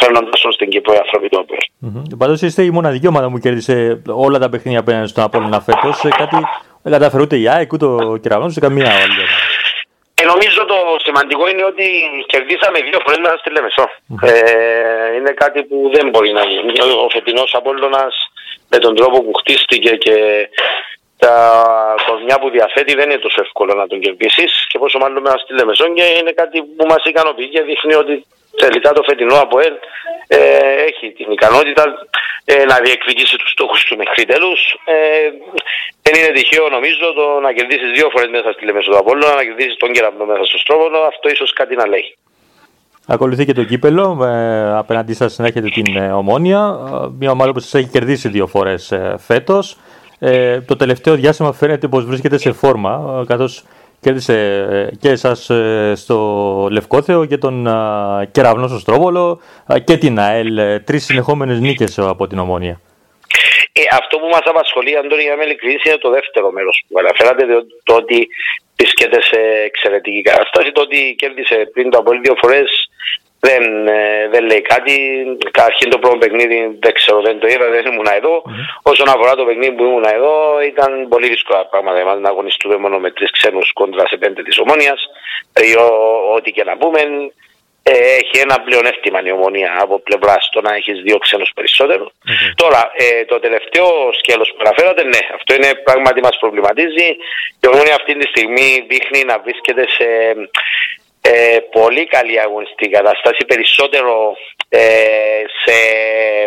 φέρνοντας 0.00 0.44
ω 0.44 0.48
την 0.48 0.68
Κύπρο 0.68 0.94
η 0.94 0.96
ανθρωπιτόπια. 0.96 1.58
Mm-hmm. 1.84 2.02
Πάντω 2.18 2.32
είστε 2.32 2.62
η 2.62 2.70
μοναδική 2.70 3.06
ομάδα 3.06 3.30
που 3.30 3.38
κέρδισε 3.38 4.02
όλα 4.08 4.38
τα 4.38 4.48
παιχνίδια 4.48 4.80
απέναντι 4.80 5.08
στον 5.08 5.24
Απόλυνα 5.24 5.60
φέτος. 5.60 6.00
Κάτι 6.00 6.36
δεν 6.82 6.92
κατάφερε 6.92 7.22
ούτε 7.22 7.36
η 7.36 7.48
ΑΕΚ 7.48 7.72
ούτε 7.72 7.84
ο 7.84 8.16
Κεραυνός 8.22 8.50
ούτε 8.56 8.66
καμία 8.66 8.90
άλλη. 9.02 9.22
Ε, 10.20 10.24
νομίζω 10.32 10.60
το 10.72 10.78
σημαντικό 11.06 11.48
είναι 11.50 11.64
ότι 11.72 11.86
κερδίσαμε 12.26 12.78
δύο 12.88 12.98
φορές 13.04 13.18
μέσα 13.24 13.36
στη 13.40 13.50
Λεμεσό. 13.50 13.86
Mm-hmm. 13.88 14.28
Ε, 14.28 15.16
είναι 15.16 15.32
κάτι 15.42 15.58
που 15.68 15.76
δεν 15.94 16.04
μπορεί 16.10 16.30
να 16.32 16.44
γίνει. 16.50 16.72
Ο 17.04 17.08
φετινός 17.14 17.54
Απόλυνα 17.54 18.04
με 18.74 18.78
τον 18.78 18.94
τρόπο 18.98 19.18
που 19.22 19.32
χτίστηκε 19.40 19.92
και 20.04 20.16
τα 21.24 21.34
κορμιά 22.06 22.36
που 22.40 22.50
διαθέτει 22.50 22.92
δεν 22.94 23.10
είναι 23.10 23.24
τόσο 23.26 23.40
εύκολο 23.46 23.72
να 23.74 23.86
τον 23.86 24.00
κερδίσεις 24.04 24.52
και 24.68 24.78
πόσο 24.78 24.98
μάλλον 24.98 25.22
μέσα 25.22 25.38
στη 25.38 25.52
Λεμεσόν 25.58 25.94
και 25.94 26.04
είναι 26.18 26.32
κάτι 26.40 26.58
που 26.76 26.84
μας 26.92 27.02
ικανοποιεί 27.04 27.48
και 27.54 27.62
δείχνει 27.62 27.94
ότι 28.02 28.14
τελικά 28.64 28.92
το 28.92 29.02
φετινό 29.08 29.36
από 29.44 29.56
ε, 30.28 30.38
έχει 30.88 31.06
την 31.18 31.28
ικανότητα 31.36 31.84
ε, 32.44 32.64
να 32.70 32.76
διεκδικήσει 32.84 33.36
τους 33.36 33.50
στόχους 33.50 33.84
του 33.84 33.96
μέχρι 33.96 34.24
τέλους. 34.24 34.60
Ε, 34.84 35.28
δεν 36.04 36.14
είναι 36.18 36.32
τυχαίο 36.36 36.68
νομίζω 36.68 37.06
το 37.18 37.40
να 37.44 37.52
κερδίσεις 37.52 37.90
δύο 37.96 38.08
φορές 38.12 38.28
μέσα 38.36 38.52
στη 38.52 38.64
Λεμεσό 38.64 38.90
του 38.90 38.96
Απόλλωνα, 39.02 39.34
να 39.34 39.44
κερδίσεις 39.44 39.76
τον 39.76 39.92
κεραυνό 39.92 40.24
μέσα 40.24 40.44
στο 40.44 40.58
Στρόβολο, 40.58 40.98
αυτό 41.12 41.28
ίσως 41.28 41.52
κάτι 41.52 41.74
να 41.76 41.86
λέει. 41.92 42.16
Ακολουθεί 43.06 43.44
και 43.44 43.52
το 43.52 43.64
κύπελο. 43.64 44.24
Ε, 44.24 44.76
απέναντί 44.76 45.14
σας 45.14 45.38
έχετε 45.38 45.68
την 45.68 45.96
ε, 45.96 46.12
Ομόνια. 46.12 46.78
Ε, 46.86 47.08
μια 47.18 47.30
ομάδα 47.30 47.52
που 47.52 47.60
σας 47.60 47.74
έχει 47.74 47.88
κερδίσει 47.88 48.28
δύο 48.28 48.46
φορές 48.46 48.92
ε, 48.92 49.14
φέτος. 49.18 49.76
Ε, 50.18 50.60
το 50.60 50.76
τελευταίο 50.76 51.14
διάστημα 51.14 51.52
φαίνεται 51.52 51.88
πως 51.88 52.04
βρίσκεται 52.04 52.38
σε 52.38 52.52
φόρμα, 52.52 53.18
ε, 53.20 53.24
καθώς 53.24 53.64
κέρδισε 54.00 54.66
ε, 54.70 54.94
και 54.96 55.08
εσάς 55.08 55.50
στο 55.94 56.68
Λευκόθεο 56.70 57.24
και 57.24 57.38
τον 57.38 57.68
Κεραυνό 58.30 58.68
στο 58.68 58.78
Στρόβολο 58.78 59.38
και 59.84 59.96
την 59.96 60.18
ΑΕΛ. 60.18 60.58
Τρεις 60.84 61.04
συνεχόμενες 61.04 61.60
νίκες 61.60 61.98
από 61.98 62.26
την 62.26 62.38
Ομόνια. 62.38 62.80
Ε, 63.76 63.82
αυτό 63.90 64.18
που 64.18 64.28
μας 64.28 64.44
απασχολεί, 64.44 64.96
Αντώνη, 64.96 65.22
για 65.22 65.36
με 65.36 65.44
είναι 65.44 65.98
το 65.98 66.10
δεύτερο 66.10 66.50
μέρος 66.50 66.84
που 66.88 66.98
αναφέρατε, 66.98 67.42
το 67.82 67.94
ότι 67.94 68.28
βρίσκεται 68.76 69.22
σε 69.22 69.40
εξαιρετική 69.64 70.22
κατάσταση, 70.22 70.72
το 70.72 70.80
ότι 70.80 71.14
κέρδισε 71.18 71.70
πριν 71.72 71.90
το 71.90 71.98
από 71.98 72.10
δύο 72.22 72.34
φορές 72.42 72.68
δεν, 73.46 73.88
ε, 73.88 74.28
δεν 74.32 74.44
λέει 74.44 74.62
κάτι. 74.62 74.94
Καταρχήν 75.50 75.90
το 75.90 75.98
πρώτο 75.98 76.18
παιχνίδι 76.18 76.58
δεν 76.80 76.92
ξέρω, 76.92 77.20
δεν 77.20 77.38
το 77.38 77.46
είδα, 77.46 77.66
δεν 77.70 77.84
ήμουν 77.90 78.08
εδώ. 78.18 78.34
Mm-hmm. 78.42 78.90
Όσον 78.92 79.08
αφορά 79.08 79.34
το 79.34 79.44
παιχνίδι 79.44 79.72
που 79.72 79.84
ήμουν 79.84 80.06
εδώ, 80.16 80.60
ήταν 80.72 80.90
πολύ 81.08 81.28
δύσκολα 81.28 81.66
πράγματα. 81.66 81.98
Εμάς 82.00 82.18
να 82.20 82.28
αγωνιστούμε 82.28 82.76
μόνο 82.76 82.98
με 82.98 83.10
τρεις 83.10 83.30
ξένους 83.30 83.72
κόντρα 83.72 84.06
σε 84.06 84.16
πέντε 84.16 84.42
της 84.42 84.58
ομόνοια. 84.58 84.94
Ε, 85.52 85.62
ό,τι 86.34 86.50
και 86.50 86.64
να 86.64 86.76
πούμε, 86.76 87.00
ε, 87.86 87.92
έχει 88.20 88.36
ένα 88.46 88.60
πλεονέκτημα 88.60 89.20
η 89.24 89.30
ομονία 89.30 89.76
από 89.80 89.98
πλευράς 89.98 90.48
το 90.52 90.60
να 90.60 90.74
έχεις 90.74 91.00
δύο 91.02 91.18
ξένους 91.18 91.50
περισσότερο. 91.54 92.04
Mm-hmm. 92.04 92.52
Τώρα, 92.54 92.92
ε, 92.96 93.24
το 93.24 93.40
τελευταίο 93.40 93.88
σκέλος 94.20 94.48
που 94.50 94.56
αναφέρατε, 94.64 95.02
ναι, 95.02 95.18
αυτό 95.34 95.54
είναι 95.54 95.74
πράγματι 95.74 96.20
μας 96.20 96.36
προβληματίζει. 96.40 97.06
Η 97.62 97.66
ομονία 97.72 97.94
αυτή 97.94 98.12
τη 98.18 98.26
στιγμή 98.26 98.86
δείχνει 98.88 99.24
να 99.24 99.38
βρίσκεται 99.38 99.84
σε 99.96 100.08
ε, 101.20 101.58
πολύ 101.70 102.06
καλή 102.06 102.40
αγωνιστική 102.40 102.88
κατάσταση, 102.88 103.44
περισσότερο 103.46 104.36
ε, 104.68 105.42
σε 105.62 105.76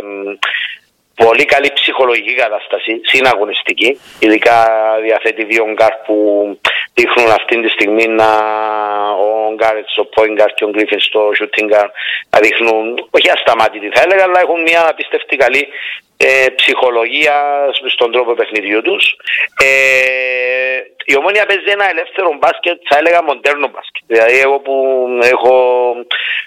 μ, 0.04 0.34
πολύ 1.24 1.46
καλή 1.46 1.70
ψυχολογική 1.74 2.34
κατάσταση, 2.34 3.02
συναγωνιστική. 3.04 4.00
Ειδικά 4.20 4.58
διαθέτει 5.02 5.44
δύο 5.44 5.66
γκάρ 5.74 5.94
που 6.06 6.16
δείχνουν 6.94 7.30
αυτή 7.40 7.62
τη 7.62 7.70
στιγμή 7.70 8.06
να 8.08 8.30
ο 9.28 9.54
Γκάρετς 9.56 9.92
στο 9.92 10.10
point 10.16 10.34
guard 10.42 10.54
και 10.56 10.66
ο 10.66 10.70
Γκρίφιν 10.70 11.00
στο 11.00 11.22
shooting 11.38 11.68
guard 11.74 11.92
να 12.30 12.40
δείχνουν, 12.40 13.08
όχι 13.10 13.30
ασταμάτητη 13.32 13.90
θα 13.94 14.02
έλεγα, 14.06 14.24
αλλά 14.24 14.40
έχουν 14.40 14.62
μια 14.62 14.90
απίστευτη 14.90 15.36
καλή 15.36 15.68
ε, 16.18 16.46
ψυχολογία 16.56 17.36
στον 17.96 18.12
τρόπο 18.12 18.34
παιχνιδιού 18.34 18.82
τους. 18.82 19.16
Ε, 19.64 19.68
η 21.06 21.18
Ομόνοια 21.18 21.46
παίζει 21.46 21.70
ένα 21.78 21.90
ελεύθερο 21.90 22.38
μπάσκετ, 22.40 22.78
θα 22.90 22.98
έλεγα 22.98 23.24
μοντέρνο 23.24 23.68
μπάσκετ. 23.68 24.04
Δηλαδή 24.08 24.38
εγώ 24.40 24.60
που 24.60 24.76
έχω 25.22 25.56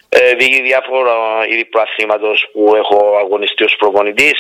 ε, 0.09 0.35
δει 0.35 0.62
διάφορα 0.62 1.14
είδη 1.48 1.64
πρωταθλήματος 1.64 2.48
που 2.52 2.74
έχω 2.76 3.16
αγωνιστεί 3.24 3.64
ως 3.64 3.76
προπονητής, 3.78 4.38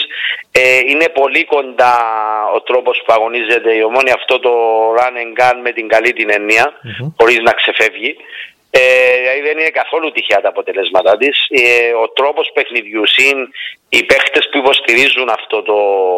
ε, 0.52 0.78
είναι 0.86 1.08
πολύ 1.08 1.44
κοντά 1.44 1.96
ο 2.54 2.60
τρόπος 2.60 3.02
που 3.04 3.12
αγωνίζεται 3.12 3.74
η 3.74 3.82
Ομόνια 3.82 4.14
αυτό 4.14 4.38
το 4.40 4.52
run 4.98 5.14
and 5.22 5.32
gun 5.40 5.56
με 5.62 5.72
την 5.72 5.88
καλή 5.88 6.12
την 6.12 6.30
εννοια 6.30 6.72
χωρίς 7.18 7.38
να 7.38 7.52
ξεφεύγει. 7.52 8.16
Ε, 8.70 8.80
δηλαδή 9.20 9.40
δεν 9.40 9.58
είναι 9.58 9.68
καθόλου 9.68 10.12
τυχαία 10.12 10.40
τα 10.40 10.48
αποτελέσματά 10.48 11.16
της. 11.16 11.46
Ε, 11.48 11.92
ο 11.92 12.08
τρόπος 12.08 12.50
παιχνιδιού 12.54 13.06
συν 13.06 13.38
οι 13.88 14.04
παίχτες 14.04 14.48
που 14.48 14.58
υποστηρίζουν 14.58 15.28
αυτό 15.28 15.62
το 15.62 15.76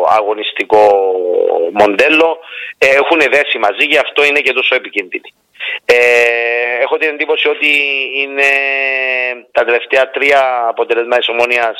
αγωνιστικό 0.09 0.83
μοντέλο 1.73 2.39
ε, 2.79 2.87
έχουν 2.87 3.19
δέσει 3.19 3.59
μαζί 3.59 3.85
γι' 3.85 3.99
αυτό 3.99 4.25
είναι 4.25 4.41
και 4.41 4.53
τόσο 4.53 4.75
επικίνδυνοι. 4.75 5.35
Ε, 5.85 5.97
έχω 6.81 6.97
την 6.97 7.09
εντύπωση 7.09 7.49
ότι 7.49 7.71
είναι 8.17 8.51
τα 9.53 9.65
τελευταία 9.65 10.11
τρία 10.11 10.67
αποτελέσματα 10.69 11.19
της 11.19 11.29
Ομόνιας 11.29 11.77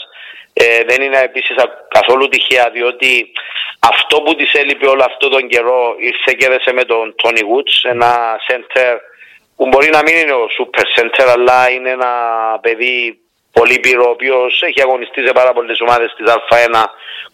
ε, 0.53 0.81
δεν 0.87 1.03
είναι 1.03 1.19
επίσης 1.19 1.57
α- 1.57 1.87
καθόλου 1.89 2.29
τυχαία 2.29 2.71
διότι 2.73 3.33
αυτό 3.81 4.21
που 4.23 4.35
της 4.35 4.53
έλειπε 4.53 4.87
όλο 4.87 5.05
αυτό 5.05 5.29
τον 5.29 5.49
καιρό 5.49 5.95
ήρθε 5.99 6.33
και 6.39 6.47
έδεσε 6.47 6.73
με 6.73 6.85
τον 6.85 7.15
Τόνι 7.23 7.41
Woods, 7.51 7.91
ένα 7.91 8.41
center 8.49 8.97
που 8.97 9.12
μπορεί 9.69 9.91
να 9.91 10.03
μην 10.03 10.17
είναι 10.17 10.33
ο 10.33 10.47
super 10.59 10.87
center 10.97 11.27
αλλά 11.37 11.71
είναι 11.71 11.91
ένα 11.91 12.13
παιδί 12.61 13.23
πολύ 13.53 13.79
πύρο 13.79 14.05
ο 14.07 14.11
οποίος 14.11 14.63
έχει 14.63 14.81
αγωνιστεί 14.83 15.27
σε 15.27 15.33
πάρα 15.33 15.53
πολλές 15.53 15.81
ομάδες 15.81 16.15
της 16.17 16.27
Α1, 16.33 16.85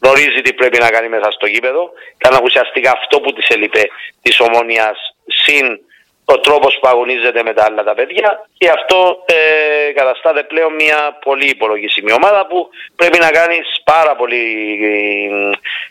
γνωρίζει 0.00 0.40
τι 0.42 0.52
πρέπει 0.52 0.78
να 0.78 0.90
κάνει 0.90 1.08
μέσα 1.08 1.30
στο 1.30 1.46
γήπεδο. 1.46 1.90
Ήταν 2.18 2.40
ουσιαστικά 2.44 2.90
αυτό 2.90 3.20
που 3.20 3.32
της 3.32 3.48
έλειπε 3.48 3.82
της 4.22 4.40
ομόνοια 4.40 4.94
συν 5.26 5.80
ο 6.24 6.40
τρόπος 6.40 6.78
που 6.80 6.88
αγωνίζεται 6.88 7.42
με 7.42 7.52
τα 7.52 7.64
άλλα 7.64 7.82
τα 7.82 7.94
παιδιά 7.94 8.48
και 8.58 8.68
αυτό 8.68 9.24
ε, 9.26 9.92
καταστάται 9.92 10.42
πλέον 10.42 10.74
μια 10.74 11.18
πολύ 11.24 11.48
υπολογίσιμη 11.48 12.12
ομάδα 12.12 12.46
που 12.46 12.68
πρέπει 12.96 13.18
να 13.18 13.30
κάνεις 13.30 13.66
πάρα, 13.84 14.16
πολύ, 14.16 14.44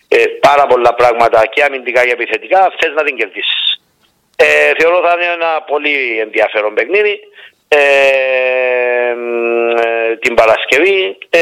ε, 0.08 0.24
πάρα 0.40 0.66
πολλά 0.68 0.94
πράγματα 0.94 1.46
και 1.46 1.64
αμυντικά 1.64 2.06
και 2.06 2.12
επιθετικά 2.12 2.74
θες 2.80 2.94
να 2.94 3.04
την 3.04 3.16
κερδίσεις. 3.18 3.77
Ε, 4.46 4.72
θεωρώ 4.80 4.98
θα 5.06 5.14
είναι 5.16 5.32
ένα 5.40 5.52
πολύ 5.72 6.20
ενδιαφέρον 6.26 6.74
παιχνίδι 6.74 7.16
ε, 7.68 7.80
μ, 9.16 9.78
ε, 9.78 10.16
την 10.24 10.34
Παρασκευή. 10.34 11.18
Ε, 11.30 11.42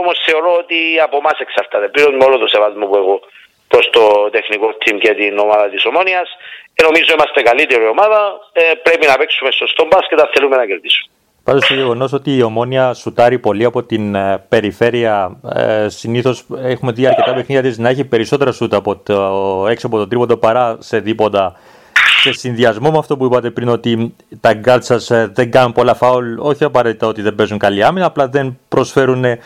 όμως 0.00 0.16
θεωρώ 0.26 0.52
ότι 0.62 0.78
από 1.06 1.16
εμάς 1.16 1.38
εξαρτάται. 1.44 1.88
Πλέον 1.88 2.14
με 2.18 2.24
όλο 2.24 2.38
το 2.38 2.48
σεβασμό 2.54 2.86
που 2.86 2.96
έχω 2.96 3.20
προς 3.68 3.90
το 3.90 4.04
τεχνικό 4.30 4.68
team 4.80 4.96
και 4.98 5.14
την 5.14 5.38
ομάδα 5.38 5.68
της 5.68 5.84
Ομόνιας. 5.84 6.28
Ε, 6.74 6.82
νομίζω 6.82 7.14
είμαστε 7.16 7.42
καλύτερη 7.42 7.86
ομάδα. 7.86 8.20
Ε, 8.52 8.62
πρέπει 8.82 9.06
να 9.06 9.16
παίξουμε 9.16 9.50
σωστό 9.50 9.86
μπάσκετ 9.90 10.20
αν 10.20 10.30
θέλουμε 10.34 10.56
να 10.56 10.66
κερδίσουμε. 10.66 11.12
Πάντως 11.44 11.66
το 11.66 11.74
γεγονός 11.74 12.12
ότι 12.12 12.36
η 12.36 12.42
ομόνια 12.42 12.94
σουτάρει 12.94 13.38
πολύ 13.38 13.64
από 13.64 13.82
την 13.82 14.14
ε, 14.14 14.44
περιφέρεια, 14.48 15.40
ε, 15.54 15.88
συνήθως 15.88 16.44
έχουμε 16.62 16.92
δει 16.92 17.06
αρκετά 17.06 17.34
παιχνίδια 17.34 17.62
της 17.62 17.78
να 17.78 17.88
έχει 17.88 18.04
περισσότερα 18.04 18.52
σούτ 18.52 18.74
από 18.74 18.96
το, 18.96 19.66
έξω 19.70 19.86
από 19.86 19.98
το 19.98 20.08
τρίποντο 20.08 20.36
παρά 20.36 20.76
σε 20.80 20.98
δίποτα. 20.98 21.56
Σε 22.22 22.32
συνδυασμό 22.32 22.90
με 22.90 22.98
αυτό 22.98 23.16
που 23.16 23.24
είπατε 23.24 23.50
πριν, 23.50 23.68
ότι 23.68 24.14
τα 24.40 24.52
γκάτ 24.54 24.82
σας 24.84 25.10
ε, 25.10 25.30
δεν 25.34 25.50
κάνουν 25.50 25.72
πολλά 25.72 25.94
φάουλ, 25.94 26.38
όχι 26.38 26.64
απαραίτητα 26.64 27.06
ότι 27.06 27.22
δεν 27.22 27.34
παίζουν 27.34 27.58
καλή 27.58 27.84
άμυνα, 27.84 28.06
απλά 28.06 28.28
δεν 28.28 28.58
προσφέρουν 28.68 29.24
ε, 29.24 29.38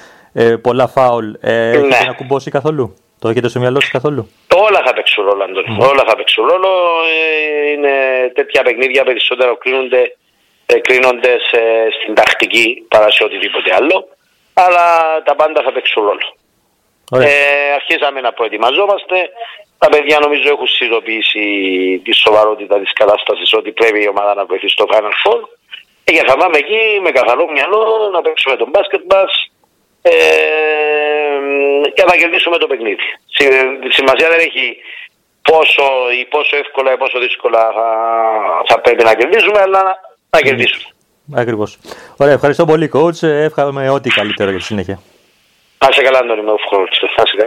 πολλά 0.62 0.86
φάουλ. 0.88 1.30
Ε, 1.40 1.52
Ναι. 1.52 1.76
Έχετε 1.78 2.04
να 2.04 2.12
κουμπώσει 2.12 2.50
καθόλου; 2.50 2.94
Το 3.18 3.28
έχετε 3.28 3.48
στο 3.48 3.58
μυαλό 3.58 3.80
σας 3.80 3.90
καθόλου; 3.90 4.28
Όλα 4.54 4.82
θα 4.86 4.92
παίξουν 4.92 5.24
ρόλο, 5.24 5.42
Αντώνη. 5.44 5.76
Όλα 5.80 6.02
θα 6.06 6.16
παίξουν 6.16 6.44
ρόλο. 6.46 6.68
Ε, 7.14 7.70
είναι 7.70 7.92
τέτοια 8.34 8.62
παιχνίδια 8.62 9.04
περισσότερο 9.04 9.56
κρίνονται, 9.56 10.16
ε, 10.66 10.78
κρίνονται 10.78 11.28
σε- 11.50 11.88
στην 12.02 12.14
τακτική 12.14 12.84
παρά 12.88 13.10
σε 13.10 13.24
οτιδήποτε 13.24 13.74
άλλο. 13.74 14.08
Αλλά 14.54 14.86
τα 15.24 15.34
πάντα 15.36 15.62
θα 15.62 15.72
παίξουν 15.72 16.02
ρόλο. 16.04 16.26
Ωραία. 17.10 17.28
Ε, 17.28 17.72
αρχίσαμε 17.74 18.20
να 18.20 18.32
προετοιμαζόμαστε. 18.32 19.16
Τα 19.78 19.88
παιδιά 19.88 20.18
νομίζω 20.18 20.48
έχουν 20.54 20.66
συνειδητοποιήσει 20.66 21.42
τη 22.04 22.12
σοβαρότητα 22.14 22.78
της 22.80 22.92
κατάστασης 22.92 23.52
ότι 23.52 23.70
πρέπει 23.72 24.02
η 24.02 24.08
ομάδα 24.08 24.34
να 24.34 24.44
βρεθεί 24.44 24.68
στο 24.68 24.84
Final 24.90 25.14
Four. 25.22 25.40
Ε, 26.04 26.12
και 26.12 26.22
θα 26.26 26.36
πάμε 26.36 26.56
εκεί 26.58 26.80
με 27.02 27.10
καθαρό 27.10 27.50
μυαλό 27.50 28.10
να 28.12 28.22
παίξουμε 28.22 28.56
τον 28.56 28.68
μπάσκετ 28.70 29.02
μας 29.12 29.30
ε, 30.02 30.12
και 31.94 32.04
να 32.04 32.14
κερδίσουμε 32.16 32.56
το 32.58 32.66
παιχνίδι. 32.66 32.96
Συ- 33.26 33.92
Σημασία 33.92 34.28
δεν 34.28 34.38
έχει 34.38 34.76
πόσο, 35.42 35.84
ή 36.20 36.24
πόσο 36.24 36.56
εύκολα 36.56 36.92
ή 36.92 36.96
πόσο 36.96 37.18
δύσκολα 37.18 37.72
θα, 37.76 37.88
θα 38.68 38.80
πρέπει 38.80 39.04
να 39.04 39.14
κερδίσουμε, 39.14 39.60
αλλά 39.60 39.82
να, 39.82 39.94
να 40.30 40.40
κερδίσουμε. 40.40 40.84
Ακριβώς. 41.36 41.78
Ωραία, 42.16 42.32
ευχαριστώ 42.32 42.64
πολύ, 42.64 42.90
coach. 42.94 43.22
Ε, 43.22 43.42
Εύχομαι 43.44 43.90
ό,τι 43.90 44.08
καλύτερο 44.10 44.50
για 44.50 44.58
τη 44.58 44.64
συνέχεια. 44.64 45.00
Να 45.78 45.92
σε 45.92 46.02
καλά, 46.02 46.18
Αντώνη, 46.18 46.42
με 46.42 46.52
ευχαριστώ. 47.08 47.46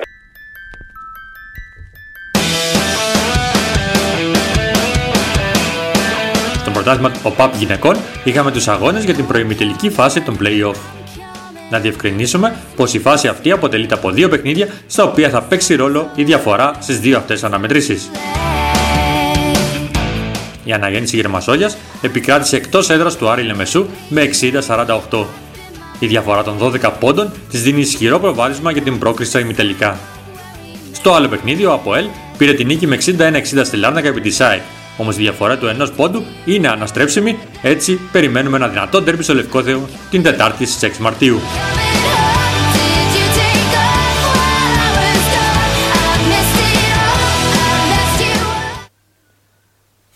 Πρωτάθλημα 6.97 7.31
ΟΠΑΠ 7.33 7.55
γυναικών 7.55 7.97
είχαμε 8.23 8.51
τους 8.51 8.67
αγώνες 8.67 9.03
για 9.03 9.13
την 9.13 9.27
προημιτελική 9.27 9.89
φάση 9.89 10.21
των 10.21 10.37
play-off. 10.41 10.75
Να 11.69 11.79
διευκρινίσουμε 11.79 12.55
πως 12.75 12.93
η 12.93 12.99
φάση 12.99 13.27
αυτή 13.27 13.51
αποτελείται 13.51 13.93
από 13.93 14.11
δύο 14.11 14.29
παιχνίδια 14.29 14.67
στα 14.87 15.03
οποία 15.03 15.29
θα 15.29 15.41
παίξει 15.41 15.75
ρόλο 15.75 16.09
η 16.15 16.23
διαφορά 16.23 16.73
στις 16.79 16.99
δύο 16.99 17.17
αυτές 17.17 17.43
αναμετρήσεις. 17.43 18.09
Η 20.63 20.71
αναγέννηση 20.73 21.15
Γερμασόλιας 21.15 21.77
επικράτησε 22.01 22.55
εκτός 22.55 22.89
έδρας 22.89 23.17
του 23.17 23.29
Άρη 23.29 23.43
Λεμεσού 23.43 23.85
με 24.09 24.29
60-48. 25.09 25.25
Η 25.99 26.07
διαφορά 26.07 26.43
των 26.43 26.57
12 26.61 26.91
πόντων 26.99 27.31
της 27.49 27.63
δίνει 27.63 27.79
ισχυρό 27.81 28.19
προβάδισμα 28.19 28.71
για 28.71 28.81
την 28.81 28.99
πρόκριση 28.99 29.29
στα 29.29 29.39
ημιτελικά. 29.39 29.97
Στο 30.91 31.13
άλλο 31.13 31.27
παιχνίδι, 31.27 31.65
ο 31.65 31.73
Αποέλ 31.73 32.05
πήρε 32.37 32.53
την 32.53 32.67
νίκη 32.67 32.87
με 32.87 32.97
61-60 33.17 33.61
στη 33.63 33.77
Λάρνακα 33.77 34.07
επί 34.07 34.21
της 34.21 34.35
ΣΑΕΚ. 34.35 34.61
Όμως 34.97 35.17
η 35.17 35.21
διαφορά 35.21 35.57
του 35.57 35.67
ενός 35.67 35.91
πόντου 35.91 36.23
είναι 36.45 36.67
αναστρέψιμη, 36.67 37.37
έτσι 37.61 37.99
περιμένουμε 38.11 38.57
ένα 38.57 38.67
δυνατό 38.67 39.01
ντέρμπι 39.01 39.23
στο 39.23 39.33
Λευκό 39.33 39.63
Θεό 39.63 39.89
την 40.09 40.23
Τετάρτη 40.23 40.65
στις 40.65 40.91
6 40.97 40.97
Μαρτίου. 40.99 41.39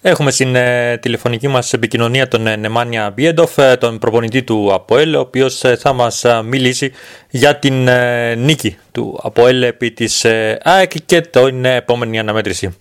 Έχουμε 0.07 0.31
στην 0.31 0.55
ε, 0.55 0.97
τηλεφωνική 0.97 1.47
μας 1.47 1.73
επικοινωνία 1.73 2.27
τον 2.27 2.47
ε, 2.47 2.55
Νεμάνια 2.55 3.11
Μπιέντοφ, 3.15 3.57
ε, 3.57 3.75
τον 3.75 3.99
προπονητή 3.99 4.43
του 4.43 4.73
ΑΠΟΕΛ, 4.73 5.15
ο 5.15 5.19
οποίος 5.19 5.63
ε, 5.63 5.75
θα 5.75 5.93
μας 5.93 6.23
ε, 6.23 6.41
μιλήσει 6.43 6.91
για 7.29 7.55
την 7.55 7.88
ε, 7.88 8.35
νίκη 8.35 8.77
του 8.91 9.19
ΑΠΟΕΛ 9.23 9.63
επί 9.63 9.91
της 9.91 10.23
ε, 10.23 10.59
ΑΕΚ 10.63 10.91
και 11.05 11.21
την 11.21 11.65
επόμενη 11.65 12.19
αναμέτρηση. 12.19 12.77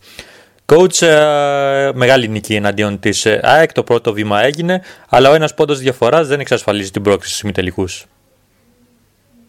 Coach, 0.67 1.03
ε, 1.03 1.91
μεγάλη 1.95 2.29
νίκη 2.29 2.55
εναντίον 2.55 2.99
της 3.01 3.27
ε, 3.27 3.41
ΑΕΚ, 3.43 3.73
το 3.73 3.83
πρώτο 3.83 4.13
βήμα 4.13 4.43
έγινε, 4.43 4.83
αλλά 5.09 5.31
ο 5.31 5.35
ένας 5.35 5.55
πόντος 5.55 5.79
διαφοράς 5.79 6.29
δεν 6.29 6.41
εξασφαλίζει 6.41 6.91
την 6.91 7.03
πρόκληση 7.03 7.29
στους 7.29 7.43
ημιτελικούς. 7.43 8.07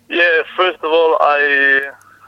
Yeah, 0.10 0.60
first 0.60 0.82
of 0.86 0.92
all, 0.98 1.12
I, 1.20 1.42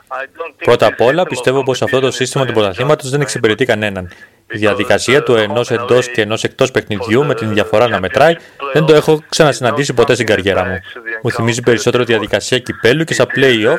I 0.09 0.23
don't 0.37 0.51
think 0.51 0.63
Πρώτα 0.63 0.87
the 0.87 0.91
απ' 0.91 1.01
όλα 1.01 1.21
system 1.21 1.25
of 1.25 1.29
πιστεύω 1.29 1.63
πως 1.63 1.81
αυτό 1.81 1.99
το 1.99 2.07
competition 2.07 2.13
σύστημα 2.13 2.45
του 2.45 2.51
is 2.51 2.53
πρωταθλήματος 2.53 3.09
δεν 3.09 3.19
just 3.19 3.23
εξυπηρετεί 3.23 3.63
right. 3.63 3.67
κανέναν. 3.67 4.11
Η 4.51 4.57
διαδικασία 4.57 5.23
του 5.23 5.35
ενός 5.35 5.71
εντός 5.71 6.11
και 6.11 6.21
ενός 6.21 6.43
εκτός 6.43 6.71
παιχνιδιού 6.71 7.25
με 7.25 7.33
την 7.33 7.53
διαφορά 7.53 7.87
να 7.87 7.99
μετράει 7.99 8.35
δεν 8.73 8.85
το 8.85 8.93
έχω 8.93 9.23
ξανασυναντήσει 9.29 9.93
ποτέ 9.93 10.13
στην 10.13 10.25
καριέρα 10.25 10.65
μου. 10.65 10.79
Μου 11.23 11.31
θυμίζει 11.31 11.61
περισσότερο 11.61 12.03
τη 12.03 12.11
διαδικασία 12.11 12.59
κυπέλου 12.59 13.03
και 13.03 13.13
στα 13.13 13.25
play-off, 13.35 13.77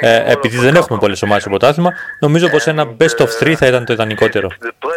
ε, 0.00 0.32
επειδή 0.32 0.58
δεν 0.58 0.74
έχουμε 0.74 0.98
πολλές 0.98 1.22
ομάδες 1.22 1.42
στο 1.42 1.50
πρωτάθλημα, 1.50 1.92
νομίζω 2.18 2.48
πως 2.48 2.66
ένα 2.66 2.84
best 3.00 3.24
of 3.24 3.28
3 3.40 3.54
θα 3.54 3.66
ήταν 3.66 3.84
το 3.84 3.92
ιδανικότερο. 3.92 4.48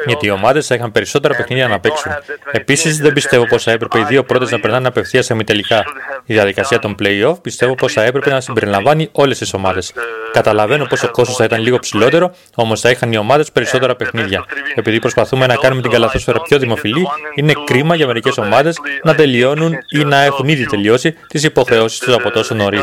γιατί 0.05 0.25
οι 0.25 0.29
ομάδες 0.29 0.67
θα 0.67 0.75
είχαν 0.75 0.91
περισσότερα 0.91 1.36
παιχνίδια 1.36 1.67
να 1.67 1.79
παίξουν. 1.79 2.12
Επίσης, 2.51 2.97
δεν 2.97 3.13
πιστεύω 3.13 3.47
πως 3.47 3.63
θα 3.63 3.71
έπρεπε 3.71 3.99
οι 3.99 4.03
δύο 4.03 4.23
πρώτες 4.23 4.51
να 4.51 4.59
περνάνε 4.59 4.88
απευθείας 4.88 5.25
σε 5.25 5.33
μη 5.33 5.43
τελικά. 5.43 5.83
Η 6.25 6.33
διαδικασία 6.33 6.79
των 6.79 6.95
playoff 6.99 7.41
πιστεύω 7.41 7.75
πως 7.75 7.93
θα 7.93 8.03
έπρεπε 8.03 8.29
να 8.29 8.41
συμπεριλαμβάνει 8.41 9.09
όλες 9.12 9.38
τις 9.38 9.53
ομάδες. 9.53 9.93
Καταλαβαίνω 10.33 10.86
πως 10.86 11.03
ο 11.03 11.12
κόσμος 11.12 11.36
θα 11.36 11.43
ήταν 11.43 11.62
λίγο 11.62 11.79
ψηλότερο, 11.79 12.36
όμως 12.55 12.79
θα 12.79 12.89
είχαν 12.89 13.12
οι 13.12 13.17
ομάδες 13.17 13.51
περισσότερα 13.51 13.95
παιχνίδια. 13.95 14.45
Επειδή 14.75 14.99
προσπαθούμε 15.13 15.45
να 15.47 15.56
κάνουμε 15.56 15.82
την 15.82 15.91
καλαθόσφαιρα 15.91 16.41
πιο 16.41 16.58
δημοφιλή, 16.60 17.08
είναι 17.36 17.54
κρίμα 17.65 17.95
για 17.95 18.08
μερικέ 18.08 18.32
ομάδε 18.38 18.73
να 19.04 19.15
τελειώνουν 19.15 19.78
ή 19.89 20.04
να 20.04 20.21
έχουν 20.21 20.47
ήδη 20.47 20.65
τελειώσει 20.65 21.12
τι 21.12 21.45
υποχρεώσει 21.45 21.99
του 21.99 22.15
από 22.15 22.32
τόσο 22.32 22.56
νωρί. 22.56 22.80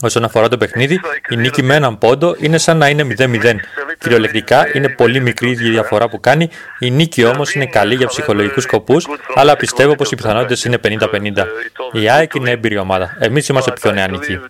Όσον 0.00 0.24
αφορά 0.24 0.48
το 0.48 0.56
παιχνίδι, 0.56 1.00
η 1.28 1.36
νίκη 1.36 1.62
με 1.62 1.74
έναν 1.74 1.98
πόντο 1.98 2.36
είναι 2.38 2.58
σαν 2.58 2.76
να 2.76 2.88
είναι 2.88 3.06
0-0. 3.18 3.54
Κυριολεκτικά 4.04 4.76
είναι 4.76 4.88
πολύ 4.88 5.20
μικρή 5.20 5.50
η 5.50 5.54
διαφορά 5.54 6.08
που 6.08 6.20
κάνει. 6.20 6.50
Η 6.78 6.90
νίκη 6.90 7.24
όμως 7.24 7.54
είναι 7.54 7.66
καλή 7.66 7.94
για 7.94 8.06
ψυχολογικούς 8.06 8.62
σκοπούς, 8.62 9.06
αλλά 9.34 9.56
πιστεύω 9.56 9.94
πως 9.94 10.10
οι 10.10 10.14
πιθανότητες 10.16 10.64
είναι 10.64 10.78
50-50. 10.84 11.46
Η 11.92 12.10
ΑΕΚ 12.10 12.34
είναι 12.34 12.50
έμπειρη 12.50 12.76
ομάδα. 12.76 13.16
Εμείς 13.20 13.48
είμαστε 13.48 13.72
πιο 13.72 13.92
νεανικοί. 13.92 14.40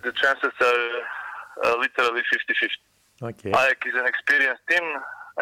Okay. 3.29 3.51
ΑΕΚ 3.61 3.79
is 3.89 3.95
an 4.01 4.07
experienced 4.13 4.65
team 4.71 4.85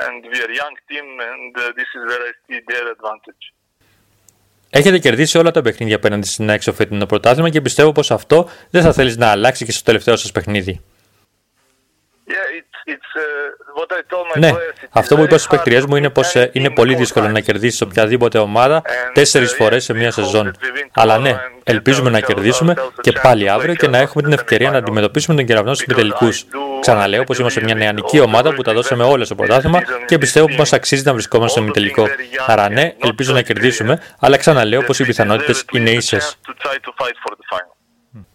and 0.06 0.20
we 0.32 0.38
are 0.46 0.52
young 0.62 0.76
team 0.90 1.06
and 1.32 1.52
uh, 1.58 1.64
this 1.80 1.90
is 1.98 2.02
where 2.10 2.24
I 2.30 2.32
see 2.46 2.60
their 2.72 2.86
advantage. 2.96 3.44
Έχετε 4.70 5.00
κερδίσει 5.00 5.38
όλα 5.38 5.52
τα 5.52 5.62
παιχνίδια 5.62 5.96
απέναντι 5.96 6.28
στην 6.28 6.50
ΑΕΚ 6.50 6.62
στο 6.62 6.74
φετινό 6.74 7.06
πρωτάθλημα 7.06 7.50
και 7.50 7.62
πιστεύω 7.62 7.92
πως 7.92 8.12
αυτό 8.12 8.50
δεν 8.70 8.82
θα 8.82 8.94
θέλεις 8.94 9.18
να 9.18 9.28
αλλάξει 9.28 9.66
και 9.66 9.72
στο 9.72 9.84
τελευταίο 9.84 10.16
σας 10.16 10.32
παιχνίδι. 10.32 10.82
Ναι, 14.40 14.52
αυτό 14.90 15.16
που 15.16 15.24
είπα 15.24 15.38
στου 15.38 15.50
παικτριέ 15.50 15.82
μου 15.88 15.96
είναι 15.96 16.10
πως 16.10 16.34
είναι 16.52 16.70
πολύ 16.70 16.96
δύσκολο 16.96 17.28
να 17.28 17.40
κερδίσεις 17.40 17.82
οποιαδήποτε 17.82 18.38
ομάδα 18.38 18.82
τέσσερις 19.14 19.54
φορές 19.54 19.84
σε 19.84 19.94
μία 19.94 20.12
σεζόν. 20.12 20.52
Αλλά 20.94 21.18
ναι, 21.18 21.36
ελπίζουμε 21.64 22.10
να 22.10 22.20
κερδίσουμε 22.20 22.74
και 23.02 23.12
πάλι 23.12 23.50
αύριο 23.50 23.76
και 23.76 23.88
να 23.88 23.98
έχουμε 23.98 24.24
την 24.24 24.32
ευκαιρία 24.32 24.72
να 24.72 24.78
αντιμετωπίσουμε 24.78 25.36
τον 25.36 25.46
κεραυνό 25.46 25.74
στους 25.74 25.88
επιτελικού. 25.88 26.30
Ξαναλέω 26.80 27.24
πως 27.24 27.40
είμαστε 27.40 27.62
μια 27.64 27.76
νεανική 27.76 28.20
ομάδα 28.20 28.54
που 28.54 28.62
τα 28.62 28.74
δώσαμε 28.74 29.04
όλα 29.04 29.26
στο 29.26 29.36
πρωτάθλημα 29.36 29.82
και 30.06 30.18
πιστεύω 30.18 30.46
πως 30.46 30.56
μα 30.56 30.78
αξίζει 30.78 31.04
να 31.06 31.14
βρισκόμαστε 31.14 31.62
στο 31.62 31.72
τελικό. 31.72 32.08
Άρα 32.46 32.70
ναι, 32.70 32.94
ελπίζω 33.04 33.34
να 33.34 33.42
κερδίσουμε, 33.42 34.02
αλλά 34.20 34.38
ξαναλέω 34.38 34.84
πως 34.84 35.00
οι 35.00 35.06
πιθανότητες 35.06 35.66
είναι 35.72 35.90
ίσες. 35.90 36.38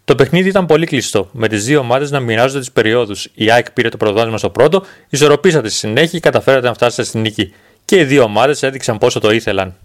Το 0.09 0.15
παιχνίδι 0.15 0.49
ήταν 0.49 0.65
πολύ 0.65 0.85
κλειστό, 0.85 1.29
με 1.31 1.47
τις 1.47 1.65
δύο 1.65 1.79
ομάδες 1.79 2.11
να 2.11 2.19
μοιράζονται 2.19 2.59
τις 2.59 2.71
περιόδους. 2.71 3.27
Η 3.33 3.51
ΑΕΚ 3.51 3.71
πήρε 3.71 3.89
το 3.89 3.97
πρωτάθλημα 3.97 4.37
στο 4.37 4.49
πρώτο, 4.49 4.85
ισορροπήσατε 5.09 5.69
στη 5.69 5.77
συνέχεια 5.77 6.09
και 6.09 6.19
καταφέρατε 6.19 6.67
να 6.67 6.73
φτάσετε 6.73 7.03
στην 7.03 7.21
νίκη. 7.21 7.53
Και 7.85 7.95
οι 7.95 8.03
δύο 8.03 8.23
ομάδες 8.23 8.63
έδειξαν 8.63 8.97
πόσο 8.97 9.19
το 9.19 9.31
ήθελαν. 9.31 9.75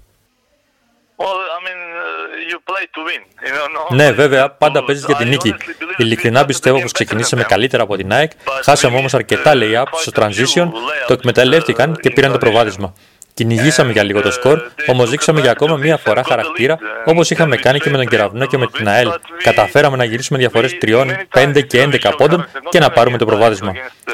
Ναι, 3.91 4.13
βέβαια, 4.13 4.51
πάντα 4.51 4.85
παίζεις 4.85 5.05
για 5.05 5.15
την 5.15 5.29
νίκη. 5.29 5.55
Ειλικρινά 5.97 6.45
πιστεύω 6.45 6.81
πως 6.81 6.93
ξεκινήσαμε 6.93 7.43
καλύτερα 7.43 7.83
από 7.83 7.97
την 7.97 8.13
ΑΕΚ. 8.13 8.31
Χάσαμε 8.65 8.97
όμως 8.97 9.15
αρκετά 9.15 9.53
lay-up 9.55 9.85
στο 9.93 10.13
transition, 10.15 10.69
το 11.07 11.13
εκμεταλλεύτηκαν 11.13 11.97
και 12.01 12.11
πήραν 12.11 12.33
το 12.33 12.39
προβάδισμα. 12.39 12.95
Κυνηγήσαμε 13.35 13.93
για 13.93 14.03
λίγο 14.03 14.21
το 14.21 14.31
σκορ, 14.31 14.63
όμω 14.87 15.07
δείξαμε 15.07 15.41
για 15.41 15.51
ακόμα 15.51 15.77
μία 15.77 15.97
φορά 15.97 16.25
χαρακτήρα, 16.25 16.79
όπω 17.05 17.21
είχαμε 17.29 17.57
κάνει 17.57 17.79
και 17.79 17.91
με 17.91 17.97
τον 17.97 18.07
Κεραυνό 18.07 18.47
και 18.47 18.59
με 18.59 18.67
την 18.67 18.89
ΑΕΛ. 18.89 19.11
Καταφέραμε 19.43 19.97
να 19.97 20.05
γυρίσουμε 20.05 20.39
διαφορέ 20.39 20.69
3, 20.81 21.07
5 21.35 21.67
και 21.67 21.89
11 22.03 22.13
πόντων 22.17 22.47
και 22.69 22.79
να 22.79 22.91
πάρουμε 22.91 23.19
το 23.19 23.27
προβάδισμα. 23.27 23.73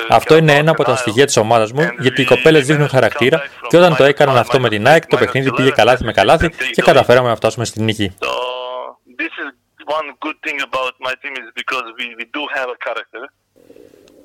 Αυτό 0.09 0.37
είναι 0.37 0.53
ένα 0.53 0.71
από 0.71 0.85
τα 0.85 0.97
στοιχεία 0.97 1.27
τη 1.27 1.41
ομάδα 1.41 1.69
μου, 1.75 1.91
γιατί 1.99 2.23
οι 2.23 2.25
κοπέλε 2.25 2.61
δείχνουν 2.61 2.89
χαρακτήρα 2.89 3.43
και 3.69 3.77
όταν 3.77 3.97
το 3.97 4.05
έκαναν 4.05 4.37
αυτό 4.37 4.61
με 4.61 4.69
την 4.69 4.87
ΑΕΚ, 4.87 5.07
το 5.07 5.17
παιχνίδι 5.17 5.53
πήγε 5.53 5.71
καλάθι 5.71 6.05
με 6.05 6.13
καλάθι 6.13 6.51
και 6.73 6.83
καταφέραμε 6.83 7.29
να 7.29 7.37
φτάσουμε 7.37 7.65
στην 7.65 7.85
νίκη. 7.85 8.15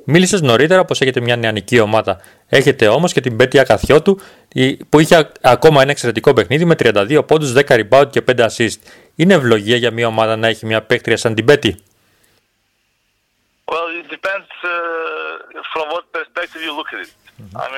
Μίλησες 0.08 0.42
νωρίτερα 0.42 0.86
πως 0.86 1.02
έχετε 1.02 1.20
μια 1.20 1.36
νεανική 1.36 1.80
ομάδα. 1.80 2.20
Έχετε 2.48 2.88
όμως 2.88 3.14
και 3.14 3.22
την 3.22 3.36
Πέτια 3.38 3.64
Καθιώτου 3.64 4.20
που 4.90 5.00
είχε 5.00 5.30
ακόμα 5.42 5.82
ένα 5.82 5.92
εξαιρετικό 5.92 6.34
παιχνίδι 6.34 6.66
με 6.66 6.76
32 6.80 7.22
πόντους, 7.28 7.54
10 7.54 7.62
rebound 7.68 8.08
και 8.10 8.22
5 8.22 8.46
assist. 8.46 8.78
Είναι 9.16 9.34
ευλογία 9.34 9.76
για 9.76 9.92
μια 9.92 10.08
ομάδα 10.08 10.36
να 10.36 10.48
έχει 10.48 10.66
μια 10.66 10.82
παίκτρια 10.82 11.18
σαν 11.18 11.36
την 11.36 11.46
Πέτη. 11.46 11.76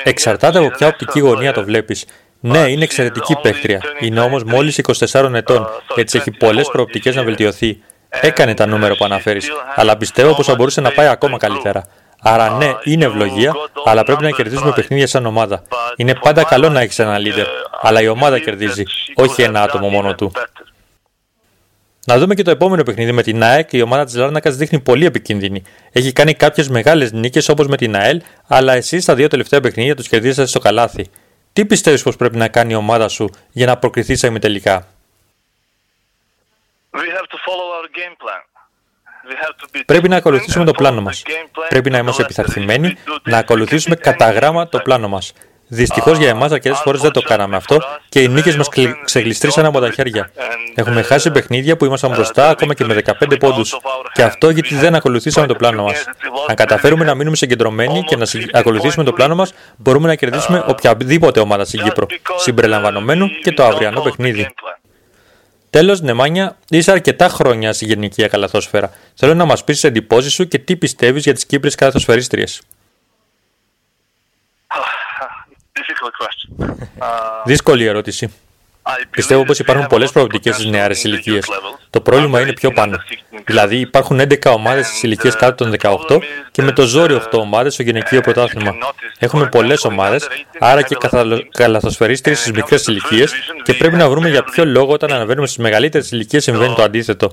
Εξαρτάται 0.03 0.57
από 0.57 0.69
ποια 0.69 0.87
οπτική 0.87 1.19
γωνία 1.19 1.53
το 1.53 1.63
βλέπεις. 1.63 2.05
Ναι, 2.39 2.59
είναι 2.59 2.83
εξαιρετική 2.83 3.35
παίκτρια. 3.41 3.81
Είναι 3.99 4.19
όμως 4.19 4.43
μόλις 4.43 4.77
24 4.77 5.33
ετών, 5.33 5.67
έτσι 5.95 6.17
έχει 6.17 6.31
πολλές 6.31 6.67
προοπτικές 6.67 7.15
να 7.15 7.23
βελτιωθεί. 7.23 7.81
Έκανε 8.09 8.53
τα 8.53 8.65
νούμερα 8.65 8.95
που 8.95 9.05
αναφέρεις, 9.05 9.51
αλλά 9.75 9.97
πιστεύω 9.97 10.35
πως 10.35 10.45
θα 10.45 10.55
μπορούσε 10.55 10.81
να 10.81 10.91
πάει 10.91 11.07
ακόμα 11.07 11.37
καλύτερα. 11.37 11.87
Άρα 12.21 12.49
ναι, 12.49 12.73
είναι 12.83 13.05
ευλογία, 13.05 13.53
αλλά 13.85 14.03
πρέπει 14.03 14.23
να 14.23 14.29
κερδίζουμε 14.29 14.71
παιχνίδια 14.71 15.07
σαν 15.07 15.25
ομάδα. 15.25 15.63
Είναι 15.95 16.15
πάντα 16.15 16.43
καλό 16.43 16.69
να 16.69 16.79
έχεις 16.81 16.99
ένα 16.99 17.17
leader, 17.17 17.45
αλλά 17.81 18.01
η 18.01 18.07
ομάδα 18.07 18.39
κερδίζει, 18.39 18.83
όχι 19.15 19.41
ένα 19.41 19.61
άτομο 19.61 19.89
μόνο 19.89 20.15
του. 20.15 20.31
Να 22.05 22.17
δούμε 22.17 22.35
και 22.35 22.43
το 22.43 22.51
επόμενο 22.51 22.83
παιχνίδι 22.83 23.11
με 23.11 23.23
την 23.23 23.43
ΑΕΚ. 23.43 23.73
Η 23.73 23.81
ομάδα 23.81 24.05
της 24.05 24.15
Λάρνακας 24.15 24.55
δείχνει 24.55 24.79
πολύ 24.79 25.05
επικίνδυνη. 25.05 25.63
Έχει 25.91 26.11
κάνει 26.11 26.33
κάποιες 26.33 26.69
μεγάλες 26.69 27.11
νίκες 27.11 27.49
όπως 27.49 27.67
με 27.67 27.77
την 27.77 27.95
ΑΕΛ, 27.95 28.21
αλλά 28.47 28.73
εσύ 28.73 28.99
στα 28.99 29.15
δύο 29.15 29.27
τελευταία 29.27 29.61
παιχνίδια 29.61 29.95
τους 29.95 30.07
κερδίσατε 30.07 30.47
στο 30.47 30.59
καλάθι. 30.59 31.09
Τι 31.53 31.65
πιστεύεις 31.65 32.03
πως 32.03 32.15
πρέπει 32.15 32.37
να 32.37 32.47
κάνει 32.47 32.73
η 32.73 32.75
ομάδα 32.75 33.07
σου 33.07 33.29
για 33.51 33.65
να 33.65 33.77
προκριθείς 33.77 34.19
σε 34.19 34.27
ημιτελικά. 34.27 34.87
Πρέπει 39.85 40.09
να 40.09 40.15
ακολουθήσουμε 40.15 40.65
το 40.65 40.71
πλάνο 40.71 41.01
μας. 41.01 41.23
Πρέπει 41.69 41.89
να 41.89 41.97
είμαστε 41.97 42.21
επιθαρθημένοι, 42.21 42.95
να 43.23 43.37
ακολουθήσουμε 43.37 43.95
κατά 44.07 44.31
γράμμα 44.31 44.67
το 44.67 44.79
πλάνο 44.79 45.07
μας. 45.07 45.33
Δυστυχώς 45.69 46.17
για 46.17 46.29
εμάς, 46.29 46.51
αρκετές 46.51 46.79
φορές 46.79 47.01
δεν 47.01 47.11
το 47.11 47.21
κάναμε 47.21 47.55
αυτό 47.55 47.81
και 48.09 48.21
οι 48.21 48.27
νίκες 48.27 48.55
μας 48.55 48.69
ξεγλιστρήσαν 49.03 49.65
από 49.65 49.79
τα 49.79 49.91
χέρια. 49.91 50.31
Έχουμε 50.75 51.01
χάσει 51.01 51.31
παιχνίδια 51.31 51.77
που 51.77 51.85
ήμασταν 51.85 52.11
μπροστά 52.11 52.49
ακόμα 52.49 52.73
και 52.73 52.85
με 52.85 52.93
15 52.93 53.37
πόντους. 53.39 53.77
Και 54.13 54.23
αυτό 54.23 54.49
γιατί 54.49 54.75
δεν 54.75 54.95
ακολουθήσαμε 54.95 55.47
το 55.47 55.55
πλάνο 55.55 55.83
μας. 55.83 56.03
Αν 56.47 56.55
καταφέρουμε 56.55 57.05
να 57.05 57.15
μείνουμε 57.15 57.35
συγκεντρωμένοι 57.35 58.03
και 58.03 58.15
να 58.15 58.25
ακολουθήσουμε 58.51 59.03
το 59.03 59.13
πλάνο 59.13 59.35
μας, 59.35 59.53
μπορούμε 59.77 60.07
να 60.07 60.15
κερδίσουμε 60.15 60.63
οποιαδήποτε 60.67 61.39
ομάδα 61.39 61.65
στην 61.65 61.83
Κύπρο, 61.83 62.07
συμπεριλαμβανομένου 62.37 63.27
και 63.41 63.51
το 63.51 63.63
αυριανό 63.63 64.01
παιχνίδι. 64.01 64.47
Τέλος, 65.77 66.01
Νεμάνια, 66.01 66.57
είσαι 66.69 66.91
αρκετά 66.91 67.29
χρόνια 67.29 67.73
στη 67.73 67.85
γενική 67.85 68.27
καλαθόσφαιρα. 68.27 68.91
Θέλω 69.13 69.33
να 69.33 69.45
μας 69.45 69.63
πεις 69.63 69.75
τις 69.75 69.83
εντυπώσεις 69.83 70.33
σου 70.33 70.47
και 70.47 70.59
τι 70.59 70.75
πιστεύεις 70.75 71.23
για 71.23 71.33
τις 71.33 71.45
Κύπρες 71.45 71.75
καλαθοσφαιρίστριε. 71.75 72.45
Δύσκολη 77.45 77.85
ερώτηση. 77.85 78.33
Πιστεύω 79.09 79.43
πως 79.43 79.59
υπάρχουν 79.59 79.87
πολλές 79.87 80.11
προοπτικές 80.11 80.55
στις 80.55 80.65
νεαρές 80.65 81.03
ηλικίες. 81.03 81.45
Το 81.89 82.01
πρόβλημα 82.01 82.41
είναι 82.41 82.53
πιο 82.53 82.71
πάνω. 82.71 82.97
Δηλαδή, 83.45 83.77
υπάρχουν 83.79 84.19
11 84.19 84.51
ομάδες 84.53 84.87
στις 84.87 85.03
ηλικίες 85.03 85.35
κάτω 85.35 85.63
των 85.63 85.71
18 85.71 86.21
και 86.51 86.61
με 86.61 86.71
το 86.71 86.85
ζόρι 86.85 87.13
8 87.13 87.39
ομάδες 87.39 87.73
στο 87.73 87.83
γυναικείο 87.83 88.21
πρωτάθλημα. 88.21 88.75
Έχουμε 89.19 89.45
πολλές 89.47 89.85
ομάδες, 89.85 90.27
άρα 90.59 90.81
και 90.81 90.97
καλαθοσφαιρίστρε 91.51 92.33
στις 92.33 92.51
μικρές 92.51 92.87
ηλικίες 92.87 93.33
και 93.63 93.73
πρέπει 93.73 93.95
να 93.95 94.09
βρούμε 94.09 94.29
για 94.29 94.43
ποιο 94.43 94.65
λόγο 94.65 94.91
όταν 94.93 95.11
αναβαίνουμε 95.13 95.47
στις 95.47 95.63
μεγαλύτερες 95.63 96.11
ηλικίες 96.11 96.43
συμβαίνει 96.43 96.73
το 96.75 96.83
αντίθετο. 96.83 97.31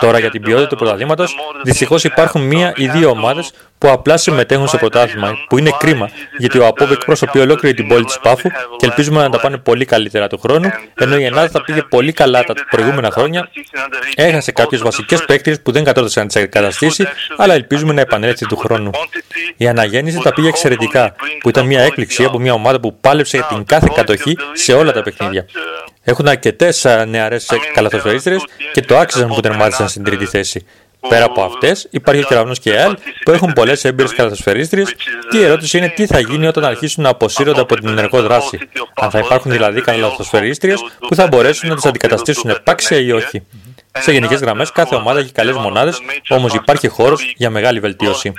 Τώρα 0.00 0.18
για 0.18 0.30
την 0.30 0.42
ποιότητα 0.42 0.66
του 0.66 0.76
πρωταθλήματος, 0.76 1.36
δυστυχώς 1.62 2.04
υπάρχουν 2.04 2.42
μία 2.42 2.72
ή 2.76 2.88
δύο 2.88 3.10
ομάδες 3.10 3.52
που 3.78 3.88
απλά 3.90 4.16
συμμετέχουν 4.16 4.68
στο 4.68 4.76
πρωτάθλημα, 4.76 5.38
που 5.48 5.58
είναι 5.58 5.70
κρίμα, 5.78 6.10
γιατί 6.38 6.58
ο 6.58 6.66
ΑΠΟΒ 6.66 6.92
εκπροσωπεί 6.92 7.38
ολόκληρη 7.38 7.74
την 7.74 7.88
πόλη 7.88 8.04
της 8.04 8.18
Πάφου 8.22 8.48
και 8.76 8.86
ελπίζουμε 8.86 9.22
να 9.22 9.30
τα 9.30 9.40
πάνε 9.40 9.56
πολύ 9.56 9.84
καλύτερα 9.84 10.26
του 10.26 10.38
χρόνου, 10.38 10.70
ενώ 10.94 11.16
η 11.16 11.24
Ελλάδα 11.24 11.48
θα 11.48 11.62
πήγε 11.62 11.82
πολύ 11.82 12.12
καλά 12.12 12.44
τα 12.44 12.54
προηγούμενα 12.70 13.10
χρόνια. 13.10 13.50
Έχασε 14.14 14.52
κάποιε 14.52 14.78
βασικές 14.78 15.24
παίκτριε 15.24 15.56
που 15.56 15.72
δεν 15.72 15.84
κατόρθωσαν 15.84 16.22
να 16.22 16.28
τις 16.28 16.42
εγκαταστήσει, 16.42 17.06
αλλά 17.36 17.54
ελπίζουμε 17.54 17.92
να 17.92 18.00
επανέλθει 18.00 18.46
του 18.46 18.56
χρόνου. 18.56 18.90
Η 19.56 19.68
αναγέννηση 19.68 20.20
τα 20.22 20.32
πήγε 20.32 20.48
εξαιρετικά, 20.48 21.14
που 21.40 21.48
ήταν 21.48 21.66
μια 21.66 21.80
έκπληξη 21.80 22.24
από 22.24 22.38
μια 22.38 22.52
ομάδα 22.52 22.80
που 22.80 22.96
πάλεψε 23.00 23.36
για 23.36 23.46
την 23.46 23.64
κάθε 23.64 23.88
κατοχή 23.94 24.36
σε 24.52 24.72
όλα 24.72 24.92
τα 24.92 25.02
παιχνίδια. 25.02 25.46
Έχουν 26.02 26.28
αρκετές 26.28 26.86
νεαρές 27.06 27.48
καλαθοσφαιρίστρες 27.74 28.44
και 28.72 28.80
το 28.80 28.98
άξιζαν 28.98 29.28
που 29.28 29.40
τερμάτισαν 29.40 29.88
στην 29.88 30.04
τρίτη 30.04 30.24
θέση. 30.24 30.66
Πέρα 31.08 31.24
από 31.24 31.42
αυτές, 31.42 31.88
υπάρχει 31.90 32.22
ο 32.22 32.26
Κεραυνός 32.26 32.58
και 32.58 32.70
η 32.70 32.72
ΕΑΛ 32.72 32.96
που 33.24 33.30
έχουν 33.30 33.52
πολλές 33.52 33.84
έμπειρες 33.84 34.14
καλαθοσφαιρίστριε 34.14 34.84
και 35.30 35.38
η 35.38 35.42
ερώτηση 35.42 35.78
είναι 35.78 35.88
τι 35.88 36.06
θα 36.06 36.20
γίνει 36.20 36.46
όταν 36.46 36.64
αρχίσουν 36.64 37.02
να 37.02 37.08
αποσύρονται 37.08 37.60
από 37.60 37.74
την 37.74 37.88
ενεργό 37.88 38.22
δράση. 38.22 38.58
Αν 38.94 39.10
θα 39.10 39.18
υπάρχουν 39.18 39.50
δηλαδή 39.50 39.80
καλαθοσφαιρίστριε 39.80 40.74
που 40.98 41.14
θα 41.14 41.26
μπορέσουν 41.26 41.68
να 41.68 41.74
τις 41.74 41.86
αντικαταστήσουν 41.86 42.50
επάξια 42.50 42.98
ή 42.98 43.12
όχι. 43.12 43.46
Σε 43.98 44.12
γενικές 44.12 44.40
γραμμές, 44.40 44.72
κάθε 44.72 44.94
ομάδα 44.94 45.18
έχει 45.18 45.32
καλές 45.32 45.56
μονάδες, 45.56 46.00
όμως 46.28 46.54
υπάρχει 46.54 46.88
χώρος 46.88 47.32
για 47.36 47.50
μεγάλη 47.50 47.80
βελτίωση. 47.80 48.32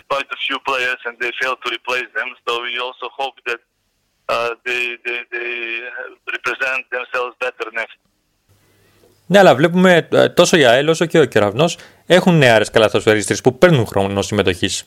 Ναι, 9.32 9.40
αλλά 9.40 9.56
βλέπουμε 9.56 10.08
ε, 10.12 10.30
τόσο 10.30 10.58
η 10.58 10.66
ΑΕΛ 10.66 10.88
όσο 10.88 11.06
και 11.06 11.20
ο 11.20 11.26
Κεραυνός 11.26 11.78
έχουν 12.06 12.38
νεάρες 12.38 12.70
καλαθοσφαιρίστρε 12.70 13.36
που 13.44 13.58
παίρνουν 13.58 13.86
χρόνο 13.86 14.22
συμμετοχής. 14.22 14.84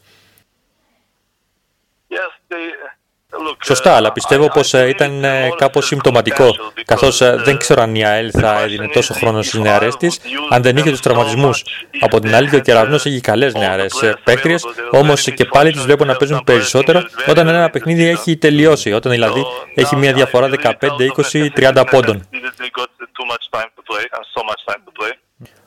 Σωστά, 3.64 3.94
αλλά 3.94 4.12
πιστεύω 4.12 4.48
πως 4.48 4.74
ε, 4.74 4.88
ήταν 4.88 5.24
ε, 5.24 5.48
κάπως 5.56 5.86
συμπτωματικό, 5.86 6.54
καθώς 6.84 7.18
δεν 7.18 7.56
ξέρω 7.56 7.82
αν 7.82 7.94
η 7.94 8.04
ΑΕΛ 8.04 8.30
θα 8.32 8.60
έδινε 8.62 8.88
τόσο 8.88 9.14
χρόνο 9.14 9.42
στις 9.42 9.60
νεαρές 9.60 9.96
της, 9.96 10.20
αν 10.50 10.62
δεν 10.62 10.76
είχε 10.76 10.90
τους 10.90 11.00
τραυματισμούς. 11.00 11.64
Από 12.00 12.20
την 12.20 12.34
άλλη, 12.34 12.56
ο 12.56 12.58
Κεραυνός 12.58 13.06
έχει 13.06 13.20
καλές 13.20 13.54
νεαρές 13.54 13.92
παίκτριες, 14.24 14.64
όμως 14.90 15.22
και 15.34 15.44
πάλι 15.44 15.72
τις 15.72 15.82
βλέπω 15.82 16.04
να 16.04 16.16
παίζουν 16.16 16.44
περισσότερο 16.44 17.02
όταν 17.26 17.48
ένα 17.48 17.70
παιχνίδι 17.70 18.04
έχει 18.04 18.36
τελειώσει, 18.36 18.92
όταν 18.92 19.12
δηλαδή 19.12 19.44
έχει 19.74 19.96
μια 19.96 20.12
διαφορά 20.12 20.48
15, 20.48 20.72
20, 21.32 21.46
30 21.56 21.84
πόντων. 21.90 22.28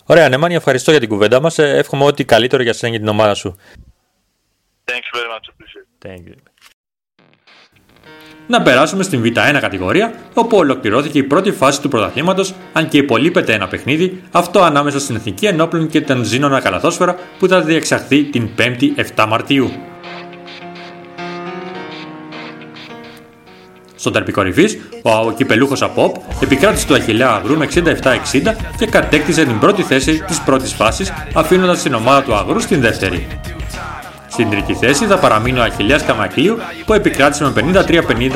Ωραία, 0.05 0.29
Νέμανι, 0.29 0.55
ευχαριστώ 0.55 0.91
για 0.91 0.99
την 0.99 1.09
κουβέντα 1.09 1.41
μας. 1.41 1.57
Ε, 1.57 1.77
εύχομαι 1.77 2.03
ό,τι 2.03 2.25
καλύτερο 2.25 2.63
για 2.63 2.73
σένα 2.73 2.91
και 2.93 2.99
την 2.99 3.07
ομάδα 3.07 3.33
σου. 3.33 3.55
Να 8.47 8.61
περάσουμε 8.61 9.03
στην 9.03 9.23
Β1 9.23 9.57
κατηγορία, 9.61 10.13
όπου 10.33 10.57
ολοκληρώθηκε 10.57 11.17
η 11.17 11.23
πρώτη 11.23 11.51
φάση 11.51 11.81
του 11.81 11.87
πρωταθλήματος, 11.87 12.53
αν 12.73 12.87
και 12.87 12.97
υπολείπεται 12.97 13.53
ένα 13.53 13.67
παιχνίδι, 13.67 14.23
αυτό 14.31 14.61
ανάμεσα 14.61 14.99
στην 14.99 15.15
Εθνική 15.15 15.45
Ενόπλων 15.45 15.87
και 15.87 16.01
τον 16.01 16.23
Ζήνονα 16.23 16.61
Καλαθόσφαιρα 16.61 17.15
που 17.39 17.47
θα 17.47 17.61
διεξαχθεί 17.61 18.23
την 18.23 18.49
5η 18.57 18.95
7 19.15 19.25
Μαρτίου. 19.27 19.71
Στον 24.05 24.17
τερπι 24.17 24.31
κορυφή, 24.31 24.65
ο 25.01 25.31
κυπελούχο 25.31 25.73
Απόπ 25.79 26.15
επικράτησε 26.43 26.87
του 26.87 26.93
Αχιλέα 26.95 27.29
Αγρού 27.29 27.57
με 27.57 27.67
67-60 27.73 27.79
και 28.77 28.85
κατέκτησε 28.85 29.45
την 29.45 29.59
πρώτη 29.59 29.83
θέση 29.83 30.23
της 30.27 30.41
πρώτης 30.41 30.73
φάσης, 30.73 31.13
αφήνοντας 31.33 31.81
την 31.81 31.93
ομάδα 31.93 32.23
του 32.23 32.35
Αγρού 32.35 32.59
στην 32.59 32.81
δεύτερη. 32.81 33.27
Στην 34.27 34.49
τρίτη 34.49 34.73
θέση 34.73 35.05
θα 35.05 35.17
παραμείνει 35.17 35.59
ο 35.59 35.63
Αχιλέας 35.63 36.03
Καμακλείου 36.03 36.57
που 36.85 36.93
επικράτησε 36.93 37.43
με 37.43 37.51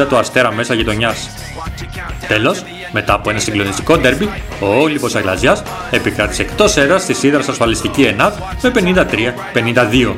53-50 0.01 0.05
το 0.09 0.17
Αστέρα 0.17 0.51
μέσα 0.51 0.73
γειτονιάς. 0.73 1.29
Τέλος, 2.27 2.63
μετά 2.91 3.13
από 3.13 3.29
ένα 3.29 3.39
συγκλονιστικό 3.39 3.97
ντέρμπι, 3.97 4.29
ο 4.59 4.81
Όλυμπος 4.81 5.15
Αγλαζιάς 5.15 5.63
επικράτησε 5.91 6.41
εκτός 6.41 6.77
έδρας 6.77 7.01
στη 7.01 7.13
Σίδρας 7.13 7.47
ασφαλιστική 7.47 8.01
ΕΝΑΔ 8.01 8.33
με 8.61 8.69
53-52. 8.69 10.15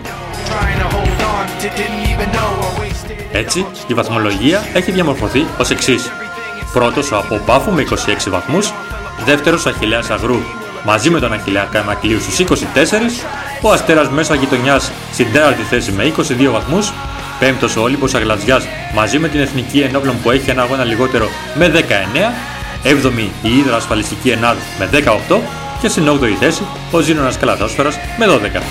Έτσι, 3.32 3.66
η 3.88 3.94
βαθμολογία 3.94 4.64
έχει 4.74 4.92
διαμορφωθεί 4.92 5.46
ως 5.60 5.70
εξής. 5.70 6.12
Πρώτος 6.74 7.12
ο 7.12 7.18
Αποπάφου 7.18 7.72
με 7.72 7.82
26 7.82 8.30
βαθμούς, 8.30 8.74
δεύτερος 9.26 9.66
ο 9.66 9.70
Αχιλέας 9.70 10.10
Αγρού 10.10 10.40
μαζί 10.86 11.10
με 11.10 11.20
τον 11.20 11.34
Αχιλέα 11.34 11.68
Καμακλείου 11.72 12.20
στους 12.22 12.40
24, 12.40 13.28
ο 13.62 13.72
Αστέρας 13.72 14.10
μέσα 14.10 14.36
γειτονιάς 14.36 14.92
στην 15.14 15.32
τέταρτη 15.34 15.62
θέση 15.62 15.92
με 15.92 16.04
22 16.04 16.52
βαθμούς, 16.52 16.94
πέμπτος 17.40 17.76
ο 17.76 17.82
Όλυμπος 17.82 18.14
Αγλαζιάς 18.14 18.68
μαζί 18.94 19.20
με 19.20 19.28
την 19.28 19.40
Εθνική 19.40 19.80
Ενόπλων 19.80 20.22
που 20.22 20.32
έχει 20.32 20.50
ένα 20.50 20.62
αγώνα 20.62 20.84
λιγότερο 20.84 21.30
με 21.56 21.68
19, 21.68 22.34
έβδομη 22.84 23.32
η 23.42 23.58
Ήδρα 23.58 23.76
Ασφαλιστική 23.76 24.30
Ενάδ 24.30 24.58
με 24.80 24.90
18 25.30 25.40
και 25.82 25.88
στην 25.88 26.10
8η 26.10 26.36
θέση 26.40 26.62
ο 26.92 27.00
Ζήνωνας 27.00 27.38
Καλαθόσφαιρας 27.38 27.98
με 28.18 28.26
12. 28.26 28.62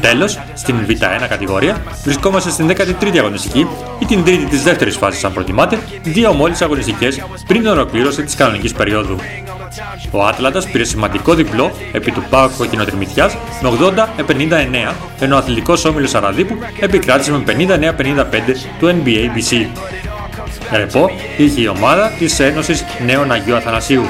Τέλος, 0.00 0.38
στην 0.54 0.86
Β1 0.88 1.26
κατηγορία 1.28 1.82
βρισκόμαστε 2.04 2.50
στην 2.50 2.68
13η 2.68 3.18
αγωνιστική 3.18 3.66
ή 3.98 4.04
την 4.04 4.24
τρίτη 4.24 4.44
της 4.44 4.62
δεύτερης 4.62 4.96
φάσης, 4.96 5.24
αν 5.24 5.32
προτιμάτε, 5.32 5.78
δύο 6.02 6.32
μόλις 6.32 6.62
αγωνιστικές 6.62 7.24
πριν 7.46 7.60
την 7.60 7.70
ολοκλήρωση 7.70 8.22
της 8.22 8.34
κανονικής 8.34 8.72
περίοδου. 8.72 9.16
Ο 10.10 10.24
Άτλαντας 10.24 10.66
πήρε 10.66 10.84
σημαντικό 10.84 11.34
διπλό 11.34 11.72
επί 11.92 12.10
του 12.10 12.24
Πάου 12.30 12.50
Κοκκινοτριμηθιάς 12.58 13.36
με 13.62 13.68
80-59, 13.68 14.94
ενώ 15.20 15.34
ο 15.34 15.38
αθλητικός 15.38 15.84
όμιλος 15.84 16.14
Αραδίπου 16.14 16.54
επικράτησε 16.80 17.32
με 17.32 17.42
59-55 17.46 18.66
του 18.78 18.86
NBA 18.86 19.38
BC. 19.38 19.66
Ρεπό 20.72 21.10
είχε 21.36 21.60
η 21.60 21.66
ομάδα 21.66 22.10
της 22.18 22.40
Ένωσης 22.40 22.84
Νέων 23.06 23.32
Αγίου 23.32 23.56
Αθανασίου. 23.56 24.04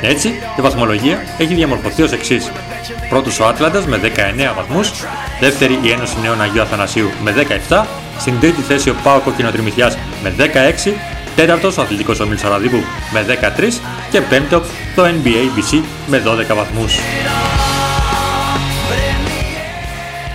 Έτσι, 0.00 0.28
η 0.58 0.60
βαθμολογία 0.60 1.18
έχει 1.38 1.54
διαμορφωθεί 1.54 2.02
ως 2.02 2.12
εξής. 2.12 2.50
Πρώτος 3.08 3.40
ο 3.40 3.46
Άτλαντας 3.46 3.86
με 3.86 3.96
19 3.96 4.54
βαθμούς, 4.56 4.90
δεύτερη 5.40 5.78
η 5.82 5.90
Ένωση 5.90 6.16
Νέων 6.22 6.40
Αγίου 6.40 6.62
Αθανασίου 6.62 7.10
με 7.22 7.32
17, 7.68 7.84
στην 8.18 8.40
τρίτη 8.40 8.60
θέση 8.60 8.90
ο 8.90 8.94
Πάο 9.02 9.20
Κοκκινοτριμηθιάς 9.20 9.96
με 10.22 10.34
16, 10.38 10.94
τέταρτος 11.36 11.76
ο 11.76 11.82
Αθλητικός 11.82 12.20
Ομίλης 12.20 12.44
Αραδίπου 12.44 12.82
με 13.12 13.22
13 13.22 13.80
και 14.10 14.20
πέμπτος 14.20 14.66
το 14.94 15.04
NBA 15.04 15.74
BC 15.74 15.82
με 16.06 16.22
12 16.26 17.65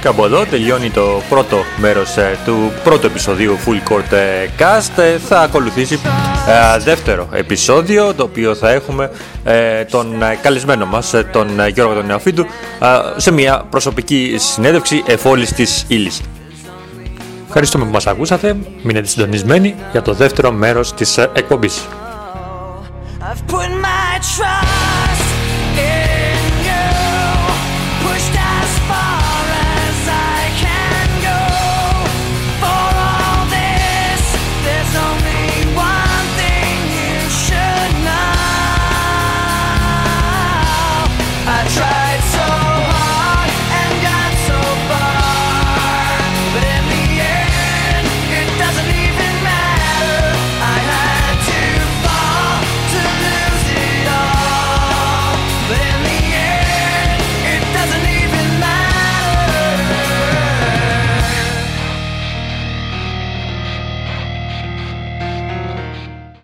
βαθμούς. 0.02 0.16
Κάπου 0.16 0.26
εδώ 0.26 0.46
τελειώνει 0.46 0.90
το 0.90 1.22
πρώτο 1.30 1.58
μέρος 1.78 2.18
ε, 2.18 2.38
του 2.46 2.72
πρώτου 2.84 3.06
επεισοδίου 3.06 3.58
Full 3.66 3.94
Court 3.94 4.12
ε, 4.12 4.48
Cast. 4.60 5.02
Ε, 5.02 5.18
θα 5.18 5.40
ακολουθήσει 5.40 6.00
δεύτερο 6.84 7.28
επεισόδιο 7.32 8.14
το 8.14 8.24
οποίο 8.24 8.56
θα 8.56 8.70
έχουμε 8.70 9.12
τον 9.92 10.14
καλεσμένο 10.42 10.86
μας, 10.86 11.14
τον 11.32 11.68
Γιώργο 11.74 11.94
τον 11.94 12.06
Νεοφίτου, 12.06 12.46
σε 13.18 13.32
μια 13.32 13.66
προσωπική 13.70 14.36
συνέντευξη 14.38 15.04
εφόλης 15.06 15.54
της 15.54 15.86
ύλης. 15.88 16.22
Ευχαριστούμε 17.48 17.86
που 17.86 17.92
μας 17.92 18.08
ακούσατε. 18.08 18.56
Μείνετε 18.84 19.08
συντονισμένοι 19.08 19.76
για 19.92 20.02
το 20.02 20.14
δεύτερο 20.14 20.52
μέρος 20.52 20.94
της 20.94 21.18
εκπομπής. 21.18 21.88
I've 23.24 23.46
put 23.48 23.70
my 23.70 24.20